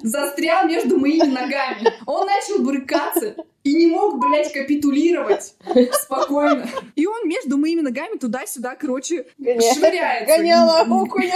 застрял 0.02 0.68
между 0.68 0.98
моими 0.98 1.28
ногами. 1.28 1.94
Он 2.06 2.26
начал 2.26 2.64
брыкаться 2.64 3.36
и 3.64 3.76
не 3.76 3.88
мог, 3.88 4.20
блядь, 4.20 4.52
капитулировать 4.54 5.56
спокойно. 5.94 6.68
И 6.96 7.06
он 7.06 7.28
между 7.28 7.58
моими 7.58 7.82
ногами 7.82 8.18
туда-сюда, 8.18 8.76
короче, 8.76 9.26
швыряется. 9.38 10.38
Гоняла 10.38 10.82
окуня. 10.82 11.36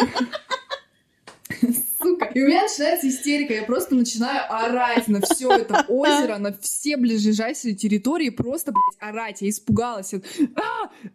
Сука. 2.01 2.25
И 2.33 2.41
у 2.41 2.47
меня 2.47 2.63
начинается 2.63 3.07
истерика. 3.07 3.53
Я 3.53 3.63
просто 3.63 3.95
начинаю 3.95 4.43
орать 4.53 5.07
на 5.07 5.21
все 5.21 5.51
это 5.51 5.85
озеро, 5.87 6.37
на 6.37 6.53
все 6.53 6.97
ближайшие 6.97 7.75
территории. 7.75 8.29
Просто, 8.29 8.71
блядь, 8.71 9.09
орать. 9.09 9.41
Я 9.41 9.49
испугалась. 9.49 10.13
А, 10.13 10.19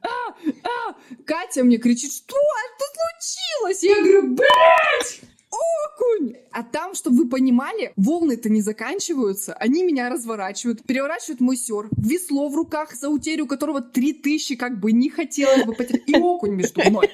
а, 0.02 0.34
а. 0.64 0.94
Катя 1.24 1.64
мне 1.64 1.78
кричит, 1.78 2.12
что? 2.12 2.36
Что 2.76 2.86
случилось? 3.20 3.82
Я 3.82 3.96
говорю, 3.96 4.34
блядь! 4.34 5.20
Окунь! 5.50 6.34
А 6.52 6.62
там, 6.62 6.94
чтобы 6.94 7.18
вы 7.18 7.28
понимали, 7.28 7.92
волны-то 7.96 8.48
не 8.48 8.62
заканчиваются. 8.62 9.52
Они 9.54 9.82
меня 9.82 10.08
разворачивают, 10.08 10.84
переворачивают 10.84 11.40
мой 11.40 11.56
серф, 11.56 11.90
весло 11.96 12.48
в 12.48 12.56
руках, 12.56 12.94
за 12.94 13.08
утерю 13.08 13.46
которого 13.46 13.80
три 13.80 14.12
тысячи 14.12 14.54
как 14.56 14.78
бы 14.78 14.92
не 14.92 15.10
хотелось 15.10 15.64
бы 15.64 15.72
потерять. 15.72 16.08
И 16.08 16.16
окунь 16.16 16.52
между 16.52 16.88
мной. 16.88 17.10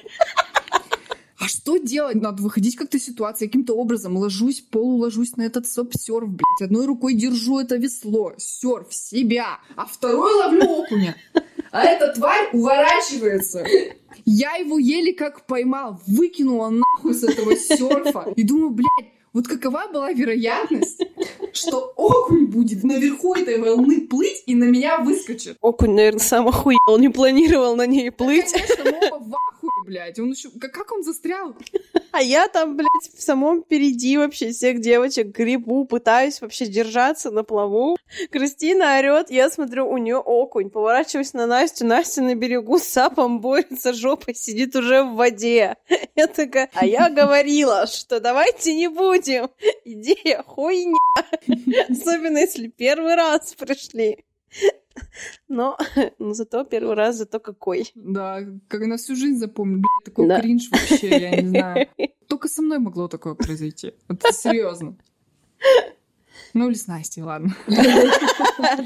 А 1.39 1.47
что 1.47 1.77
делать? 1.77 2.15
Надо 2.15 2.41
выходить 2.41 2.75
как-то 2.75 2.97
из 2.97 3.05
ситуации. 3.05 3.45
Каким-то 3.45 3.73
образом 3.75 4.17
ложусь, 4.17 4.61
полуложусь 4.61 5.35
на 5.37 5.43
этот 5.43 5.67
соп-серф, 5.67 6.27
блядь. 6.27 6.61
Одной 6.61 6.87
рукой 6.87 7.13
держу 7.13 7.59
это 7.59 7.75
весло, 7.77 8.33
серф, 8.37 8.93
себя, 8.93 9.59
а 9.75 9.85
второй 9.85 10.33
ловлю 10.33 10.65
окуня. 10.65 11.15
А 11.71 11.83
эта 11.83 12.13
тварь 12.13 12.49
уворачивается. 12.53 13.65
Я 14.25 14.55
его 14.55 14.77
еле 14.79 15.13
как 15.13 15.45
поймал, 15.45 16.01
выкинула 16.07 16.69
нахуй 16.69 17.13
с 17.13 17.23
этого 17.23 17.55
серфа. 17.55 18.33
И 18.35 18.43
думаю, 18.43 18.71
блядь, 18.71 19.11
Вот 19.37 19.47
какова 19.47 19.87
была 19.87 20.11
вероятность, 20.13 20.99
что 21.53 21.93
окунь 21.95 22.47
будет 22.47 22.83
наверху 22.83 23.35
этой 23.35 23.59
волны 23.59 24.07
плыть 24.07 24.41
и 24.47 24.55
на 24.55 24.63
меня 24.63 24.97
выскочит? 24.99 25.57
Окунь, 25.61 25.93
наверное, 25.93 26.19
сам 26.19 26.47
охуел, 26.47 26.79
он 26.87 27.01
не 27.01 27.09
планировал 27.09 27.75
на 27.75 27.85
ней 27.85 28.09
плыть. 28.09 28.51
Конечно, 28.51 28.83
мы 28.85 29.09
оба 29.11 29.23
в 29.23 29.35
ахуе, 29.35 29.66
блядь. 29.87 30.19
Он 30.19 30.31
еще... 30.31 30.49
Как, 30.59 30.91
он 30.91 31.03
застрял? 31.03 31.55
А 32.11 32.21
я 32.21 32.47
там, 32.47 32.75
блядь, 32.75 33.15
в 33.15 33.21
самом 33.21 33.61
впереди 33.61 34.17
вообще 34.17 34.51
всех 34.51 34.79
девочек 34.79 35.27
грибу, 35.27 35.85
пытаюсь 35.85 36.41
вообще 36.41 36.65
держаться 36.65 37.29
на 37.29 37.43
плаву. 37.43 37.95
Кристина 38.31 38.97
орет, 38.97 39.29
я 39.29 39.51
смотрю, 39.51 39.87
у 39.87 39.97
нее 39.97 40.17
окунь. 40.17 40.71
Поворачиваюсь 40.71 41.33
на 41.33 41.45
Настю, 41.45 41.85
Настя 41.85 42.23
на 42.23 42.33
берегу 42.33 42.79
с 42.79 42.83
сапом 42.87 43.39
борется, 43.39 43.93
жопой 43.93 44.33
сидит 44.33 44.75
уже 44.75 45.03
в 45.03 45.13
воде. 45.13 45.75
Я 46.15 46.25
такая, 46.25 46.71
а 46.73 46.85
я 46.85 47.09
говорила, 47.09 47.85
что 47.85 48.19
давайте 48.19 48.73
не 48.73 48.87
будем. 48.87 49.49
Идея 49.85 50.41
хуйня. 50.41 50.97
Особенно 51.89 52.39
если 52.39 52.67
первый 52.67 53.13
раз 53.13 53.53
пришли. 53.53 54.25
Но, 55.47 55.77
но 56.19 56.33
зато 56.33 56.63
первый 56.65 56.95
раз, 56.95 57.17
зато 57.17 57.39
какой. 57.39 57.91
Да, 57.95 58.39
как 58.67 58.81
на 58.87 58.97
всю 58.97 59.15
жизнь 59.15 59.37
запомню. 59.39 59.77
Блядь, 59.77 60.05
такой 60.05 60.27
Да. 60.27 60.41
кринж 60.41 60.69
вообще, 60.71 61.09
я 61.09 61.41
не 61.41 61.47
знаю. 61.49 61.87
Только 62.27 62.47
со 62.47 62.61
мной 62.61 62.79
могло 62.79 63.07
такое 63.07 63.33
произойти. 63.35 63.93
Вот 64.07 64.21
серьезно. 64.31 64.97
Ну 66.57 66.67
или 66.69 66.75
с 66.75 66.87
Настей, 66.87 67.21
ладно. 67.23 67.55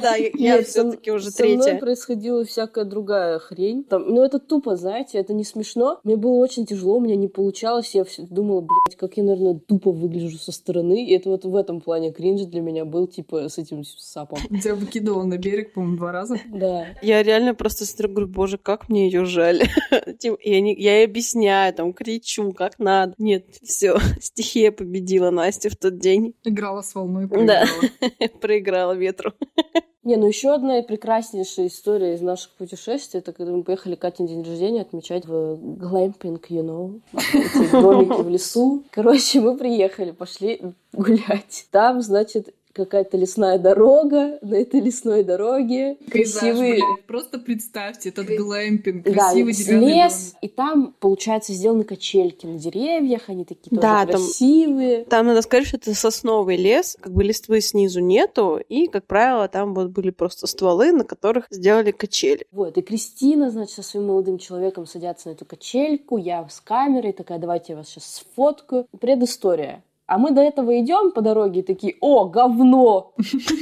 Да, 0.02 0.16
я- 0.16 0.64
все-таки 0.64 1.12
уже 1.12 1.32
Со 1.32 1.44
мной 1.46 1.58
третья. 1.62 1.80
происходила 1.80 2.44
всякая 2.44 2.84
другая 2.84 3.40
хрень. 3.40 3.84
Там, 3.86 4.06
ну, 4.10 4.22
это 4.22 4.38
тупо, 4.40 4.76
знаете, 4.76 5.18
это 5.18 5.34
не 5.34 5.46
смешно. 5.46 6.00
Мне 6.04 6.18
было 6.18 6.34
очень 6.34 6.66
тяжело, 6.66 6.98
у 6.98 7.00
меня 7.00 7.16
не 7.16 7.30
получалось. 7.30 7.96
Я 7.96 8.04
все 8.04 8.24
думала, 8.24 8.62
блядь, 8.62 8.98
как 8.98 9.16
я, 9.16 9.24
наверное, 9.24 9.60
тупо 9.60 9.92
выгляжу 9.92 10.38
со 10.38 10.52
стороны. 10.52 11.06
И 11.06 11.14
это 11.14 11.30
вот 11.30 11.46
в 11.46 11.56
этом 11.56 11.80
плане 11.80 12.12
кринж 12.12 12.42
для 12.42 12.60
меня 12.62 12.84
был, 12.84 13.08
типа, 13.08 13.48
с 13.48 13.58
этим 13.58 13.84
сапом. 13.86 14.40
Тебя 14.62 14.76
выкидывал 14.76 15.24
на 15.24 15.38
берег, 15.38 15.74
по-моему, 15.74 15.98
два 15.98 16.12
раза. 16.12 16.38
Да. 16.54 16.88
Я 17.02 17.24
реально 17.24 17.56
просто 17.56 17.86
смотрю, 17.86 18.10
говорю, 18.10 18.28
боже, 18.28 18.58
как 18.58 18.90
мне 18.90 19.06
ее 19.06 19.24
жаль. 19.26 19.62
Типа, 20.20 20.38
Я, 20.44 20.60
не- 20.62 20.76
я 20.76 20.98
ей 20.98 21.06
объясняю, 21.06 21.74
там, 21.74 21.94
кричу, 21.94 22.52
как 22.52 22.78
надо. 22.78 23.14
Нет, 23.18 23.46
все, 23.64 23.98
стихия 24.20 24.72
победила 24.72 25.30
Настю 25.30 25.70
в 25.70 25.76
тот 25.78 25.98
день. 26.00 26.34
Играла 26.44 26.82
с 26.82 26.94
волной, 26.94 27.28
Да. 27.28 27.61
Проиграла. 27.66 28.30
Проиграла 28.41 28.93
ветру. 28.93 29.34
Не, 30.03 30.16
ну 30.16 30.28
еще 30.28 30.51
одна 30.51 30.82
прекраснейшая 30.82 31.68
история 31.68 32.16
из 32.16 32.22
наших 32.22 32.53
путешествий, 32.53 33.20
это 33.20 33.34
когда 33.34 33.51
мы 33.51 33.64
поехали 33.64 33.93
Катин 33.93 34.26
день 34.26 34.41
рождения 34.41 34.82
отмечать 34.82 35.28
в 35.28 35.57
глэмпинг, 35.57 36.49
you 36.49 36.64
know, 36.64 37.01
эти 37.14 37.72
домики 37.72 38.22
в 38.24 38.28
лесу. 38.28 38.84
Короче, 38.89 39.41
мы 39.41 39.55
приехали, 39.55 40.09
пошли 40.09 40.59
гулять. 40.91 41.68
Там, 41.70 42.01
значит, 42.01 42.51
какая-то 42.74 43.18
лесная 43.18 43.58
дорога, 43.58 44.40
на 44.42 44.56
этой 44.56 44.80
лесной 44.80 45.24
дороге 45.24 45.98
Пейзаж, 46.12 46.42
красивые... 46.42 46.74
блядь, 46.76 47.06
Просто 47.08 47.40
представьте 47.40 48.10
этот 48.10 48.28
глэмпинг, 48.28 49.04
Да, 49.04 49.12
красивый 49.12 49.54
деревянный 49.54 49.94
лес, 49.94 50.34
и 50.42 50.48
там, 50.48 50.96
получается, 51.00 51.54
сделаны 51.54 51.84
качельки 51.84 52.46
на 52.46 52.58
деревьях, 52.58 53.24
они 53.28 53.46
такие 53.46 53.70
тоже 53.70 53.82
Да, 53.82 54.06
там- 54.06 54.22
красивые. 54.22 55.06
Там 55.06 55.28
надо 55.28 55.42
сказать, 55.42 55.68
что 55.68 55.78
это 55.78 55.94
сосновый 55.94 56.58
лес, 56.58 56.98
как 57.00 57.14
бы 57.14 57.24
листвы 57.24 57.62
снизу 57.62 58.00
нету, 58.00 58.60
и, 58.68 58.88
как 58.88 59.06
правило, 59.06 59.48
там 59.48 59.74
вот 59.74 59.90
были 59.90 60.10
просто 60.10 60.48
стволы, 60.48 60.92
на 60.92 61.04
которых 61.04 61.48
сделали 61.50 61.92
качели. 61.92 62.46
Вот, 62.52 62.78
и 62.78 62.82
Кристина, 62.82 63.52
значит, 63.52 63.76
со 63.76 63.84
своим 63.84 64.08
молодым 64.08 64.38
человеком 64.38 64.86
садятся 64.86 65.30
на 65.30 65.34
эту 65.34 65.46
качельку, 65.46 66.18
я 66.18 66.48
с 66.50 66.60
камерой 66.62 67.14
такая, 67.14 67.40
давайте 67.40 67.74
я 67.74 67.78
вас 67.78 67.90
сейчас 67.90 68.06
сфоткаю. 68.16 68.88
Предыстория. 69.00 69.84
А 70.12 70.18
мы 70.18 70.32
до 70.32 70.41
этого 70.41 70.78
идем 70.78 71.14
по 71.14 71.22
дороге 71.22 71.62
и 71.62 71.64
такие, 71.64 71.95
о, 72.01 72.26
говно! 72.26 73.14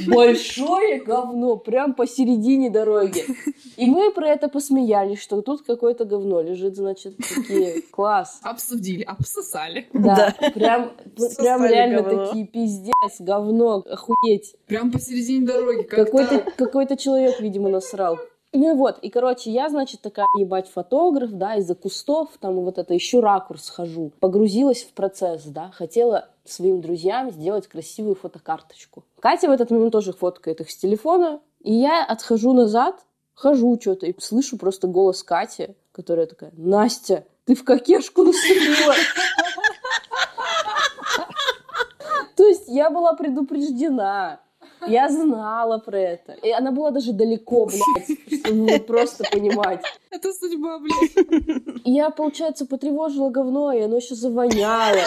Большое 0.08 1.00
говно, 1.00 1.56
прям 1.56 1.94
посередине 1.94 2.70
дороги. 2.70 3.24
И 3.76 3.86
мы 3.86 4.10
про 4.10 4.26
это 4.26 4.48
посмеялись, 4.48 5.20
что 5.20 5.42
тут 5.42 5.62
какое-то 5.62 6.04
говно 6.04 6.42
лежит, 6.42 6.74
значит, 6.74 7.16
такие, 7.18 7.82
класс. 7.92 8.40
Обсудили, 8.42 9.04
обсосали. 9.04 9.86
Да, 9.92 10.34
прям, 10.52 10.90
прям 11.38 11.64
реально 11.64 12.02
говно. 12.02 12.26
такие, 12.26 12.48
пиздец, 12.48 13.20
говно, 13.20 13.84
охуеть. 13.88 14.56
Прям 14.66 14.90
посередине 14.90 15.46
дороги. 15.46 15.82
Как 15.82 16.06
Какой-то 16.06 16.38
так? 16.40 16.56
какой 16.56 16.96
человек, 16.96 17.40
видимо, 17.40 17.68
насрал. 17.68 18.18
Ну 18.52 18.74
и 18.74 18.76
вот, 18.76 18.98
и, 18.98 19.10
короче, 19.10 19.50
я, 19.52 19.68
значит, 19.68 20.00
такая, 20.00 20.26
ебать, 20.36 20.68
фотограф, 20.68 21.30
да, 21.30 21.54
из-за 21.56 21.76
кустов, 21.76 22.30
там, 22.40 22.56
вот 22.56 22.78
это, 22.78 22.92
еще 22.94 23.20
ракурс 23.20 23.70
хожу. 23.70 24.10
Погрузилась 24.18 24.82
в 24.82 24.92
процесс, 24.92 25.44
да, 25.44 25.70
хотела 25.72 26.28
своим 26.50 26.80
друзьям 26.80 27.30
сделать 27.30 27.68
красивую 27.68 28.14
фотокарточку. 28.14 29.04
Катя 29.20 29.48
в 29.48 29.52
этот 29.52 29.70
момент 29.70 29.92
тоже 29.92 30.12
фоткает 30.12 30.60
их 30.60 30.70
с 30.70 30.76
телефона, 30.76 31.40
и 31.60 31.72
я 31.72 32.04
отхожу 32.04 32.52
назад, 32.52 33.04
хожу 33.34 33.78
что-то, 33.80 34.06
и 34.06 34.14
слышу 34.20 34.56
просто 34.58 34.86
голос 34.86 35.22
Кати, 35.22 35.74
которая 35.92 36.26
такая, 36.26 36.52
Настя, 36.56 37.24
ты 37.44 37.54
в 37.54 37.64
кокешку 37.64 38.22
наступила. 38.24 38.94
То 42.36 42.46
есть 42.46 42.68
я 42.68 42.90
была 42.90 43.14
предупреждена. 43.14 44.40
Я 44.86 45.10
знала 45.10 45.78
про 45.78 45.98
это. 45.98 46.32
И 46.32 46.50
она 46.50 46.72
была 46.72 46.90
даже 46.90 47.12
далеко, 47.12 47.66
блядь, 47.66 48.40
чтобы 48.40 48.78
просто 48.78 49.24
понимать. 49.30 49.82
Это 50.10 50.32
судьба, 50.32 50.78
блядь. 50.78 51.82
Я, 51.84 52.08
получается, 52.10 52.64
потревожила 52.64 53.28
говно, 53.28 53.72
и 53.72 53.80
оно 53.80 53.96
еще 53.96 54.14
завоняло. 54.14 55.04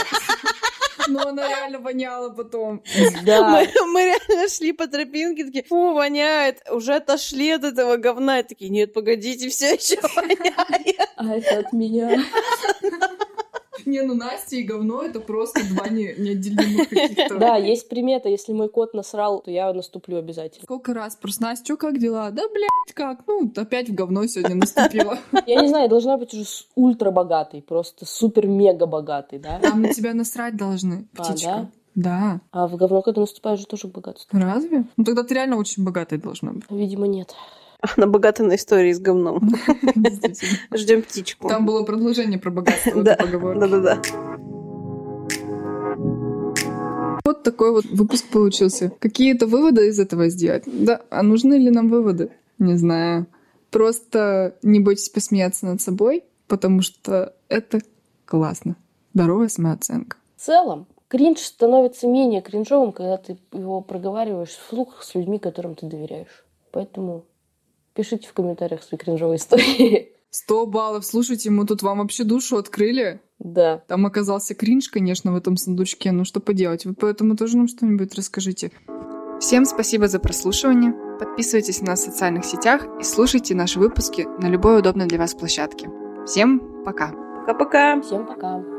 Но 1.07 1.27
она 1.27 1.47
реально 1.47 1.79
воняла 1.79 2.29
потом. 2.29 2.83
Да. 3.25 3.47
Мы, 3.49 3.69
мы 3.87 4.05
реально 4.05 4.49
шли 4.49 4.71
по 4.73 4.87
тропинке, 4.87 5.45
такие, 5.45 5.63
фу, 5.63 5.93
воняет, 5.93 6.61
уже 6.69 6.95
отошли 6.95 7.51
от 7.51 7.63
этого 7.63 7.97
говна. 7.97 8.39
И 8.39 8.43
такие, 8.43 8.69
нет, 8.69 8.93
погодите, 8.93 9.49
все 9.49 9.75
еще 9.75 9.99
воняет. 10.15 11.09
А 11.15 11.35
это 11.35 11.59
от 11.59 11.73
меня. 11.73 12.23
Не, 13.85 14.01
ну 14.01 14.15
Настя 14.15 14.55
и 14.55 14.63
говно 14.63 15.01
это 15.03 15.19
просто 15.19 15.61
два 15.69 15.87
не- 15.87 16.13
неотделимых 16.17 16.89
каких-то. 16.89 17.37
Да, 17.37 17.55
есть 17.57 17.89
примета. 17.89 18.29
Если 18.29 18.53
мой 18.53 18.69
кот 18.69 18.93
насрал, 18.93 19.41
то 19.41 19.51
я 19.51 19.71
наступлю 19.73 20.17
обязательно. 20.17 20.63
Сколько 20.63 20.93
раз 20.93 21.15
просто 21.15 21.43
Настя, 21.43 21.65
чё, 21.65 21.77
как 21.77 21.99
дела? 21.99 22.31
Да, 22.31 22.43
блядь, 22.49 22.93
как? 22.93 23.19
Ну, 23.27 23.51
опять 23.55 23.89
в 23.89 23.93
говно 23.93 24.25
сегодня 24.27 24.55
наступила. 24.55 25.17
Я 25.45 25.61
не 25.61 25.67
знаю, 25.67 25.89
должна 25.89 26.17
быть 26.17 26.33
уже 26.33 26.45
ультра 26.75 27.11
богатой, 27.11 27.61
просто 27.61 28.05
супер-мега 28.05 28.85
богатой, 28.85 29.39
да? 29.39 29.59
Там 29.59 29.81
на 29.81 29.93
тебя 29.93 30.13
насрать 30.13 30.55
должны, 30.55 31.05
птичка. 31.13 31.69
Да? 31.95 32.41
А 32.51 32.67
в 32.67 32.75
говно, 32.75 33.03
когда 33.03 33.21
наступаешь, 33.21 33.59
же 33.59 33.67
тоже 33.67 33.87
богатство. 33.87 34.39
Разве? 34.39 34.85
Ну 34.97 35.03
тогда 35.03 35.23
ты 35.23 35.35
реально 35.35 35.57
очень 35.57 35.83
богатой 35.83 36.17
должна 36.17 36.53
быть. 36.53 36.63
Видимо, 36.69 37.05
нет. 37.05 37.35
Она 37.97 38.07
богата 38.07 38.43
на 38.43 38.55
истории 38.55 38.93
с 38.93 38.99
говном. 38.99 39.39
Ждем 40.73 41.01
птичку. 41.01 41.49
Там 41.49 41.65
было 41.65 41.83
продолжение 41.83 42.39
про 42.39 42.51
богатство 42.51 43.03
Да, 43.03 43.15
поговорки. 43.15 43.59
Да-да-да. 43.59 44.01
Вот 47.25 47.43
такой 47.43 47.71
вот 47.71 47.85
выпуск 47.85 48.27
получился. 48.29 48.91
Какие-то 48.99 49.47
выводы 49.47 49.87
из 49.87 49.99
этого 49.99 50.29
сделать? 50.29 50.63
Да, 50.65 51.01
а 51.09 51.23
нужны 51.23 51.55
ли 51.55 51.69
нам 51.69 51.89
выводы? 51.89 52.31
Не 52.59 52.75
знаю. 52.75 53.27
Просто 53.71 54.55
не 54.61 54.79
бойтесь 54.79 55.09
посмеяться 55.09 55.65
над 55.65 55.81
собой, 55.81 56.25
потому 56.47 56.81
что 56.81 57.33
это 57.49 57.79
классно. 58.25 58.75
Здоровая 59.13 59.47
самооценка. 59.47 60.17
В 60.35 60.41
целом, 60.41 60.85
кринж 61.07 61.39
становится 61.39 62.07
менее 62.07 62.41
кринжовым, 62.41 62.91
когда 62.91 63.17
ты 63.17 63.37
его 63.51 63.81
проговариваешь 63.81 64.49
вслух 64.49 65.01
с 65.01 65.15
людьми, 65.15 65.39
которым 65.39 65.75
ты 65.75 65.87
доверяешь. 65.87 66.45
Поэтому 66.71 67.25
пишите 67.93 68.27
в 68.27 68.33
комментариях 68.33 68.83
свои 68.83 68.97
кринжовые 68.97 69.37
истории. 69.37 70.13
Сто 70.29 70.65
баллов. 70.65 71.05
Слушайте, 71.05 71.51
мы 71.51 71.65
тут 71.65 71.83
вам 71.83 71.99
вообще 71.99 72.23
душу 72.23 72.57
открыли. 72.57 73.21
Да. 73.39 73.83
Там 73.87 74.05
оказался 74.05 74.55
кринж, 74.55 74.89
конечно, 74.89 75.31
в 75.31 75.35
этом 75.35 75.57
сундучке. 75.57 76.11
Ну 76.11 76.25
что 76.25 76.39
поделать? 76.39 76.85
Вы 76.85 76.95
поэтому 76.95 77.35
тоже 77.35 77.57
нам 77.57 77.67
что-нибудь 77.67 78.15
расскажите. 78.15 78.71
Всем 79.39 79.65
спасибо 79.65 80.07
за 80.07 80.19
прослушивание. 80.19 80.93
Подписывайтесь 81.19 81.81
на 81.81 81.91
нас 81.91 82.01
в 82.01 82.05
социальных 82.05 82.45
сетях 82.45 82.87
и 82.99 83.03
слушайте 83.03 83.53
наши 83.53 83.79
выпуски 83.79 84.25
на 84.41 84.47
любой 84.47 84.79
удобной 84.79 85.05
для 85.05 85.19
вас 85.19 85.33
площадке. 85.33 85.89
Всем 86.25 86.83
пока! 86.83 87.13
Пока-пока. 87.45 88.01
Всем 88.01 88.25
пока. 88.25 88.72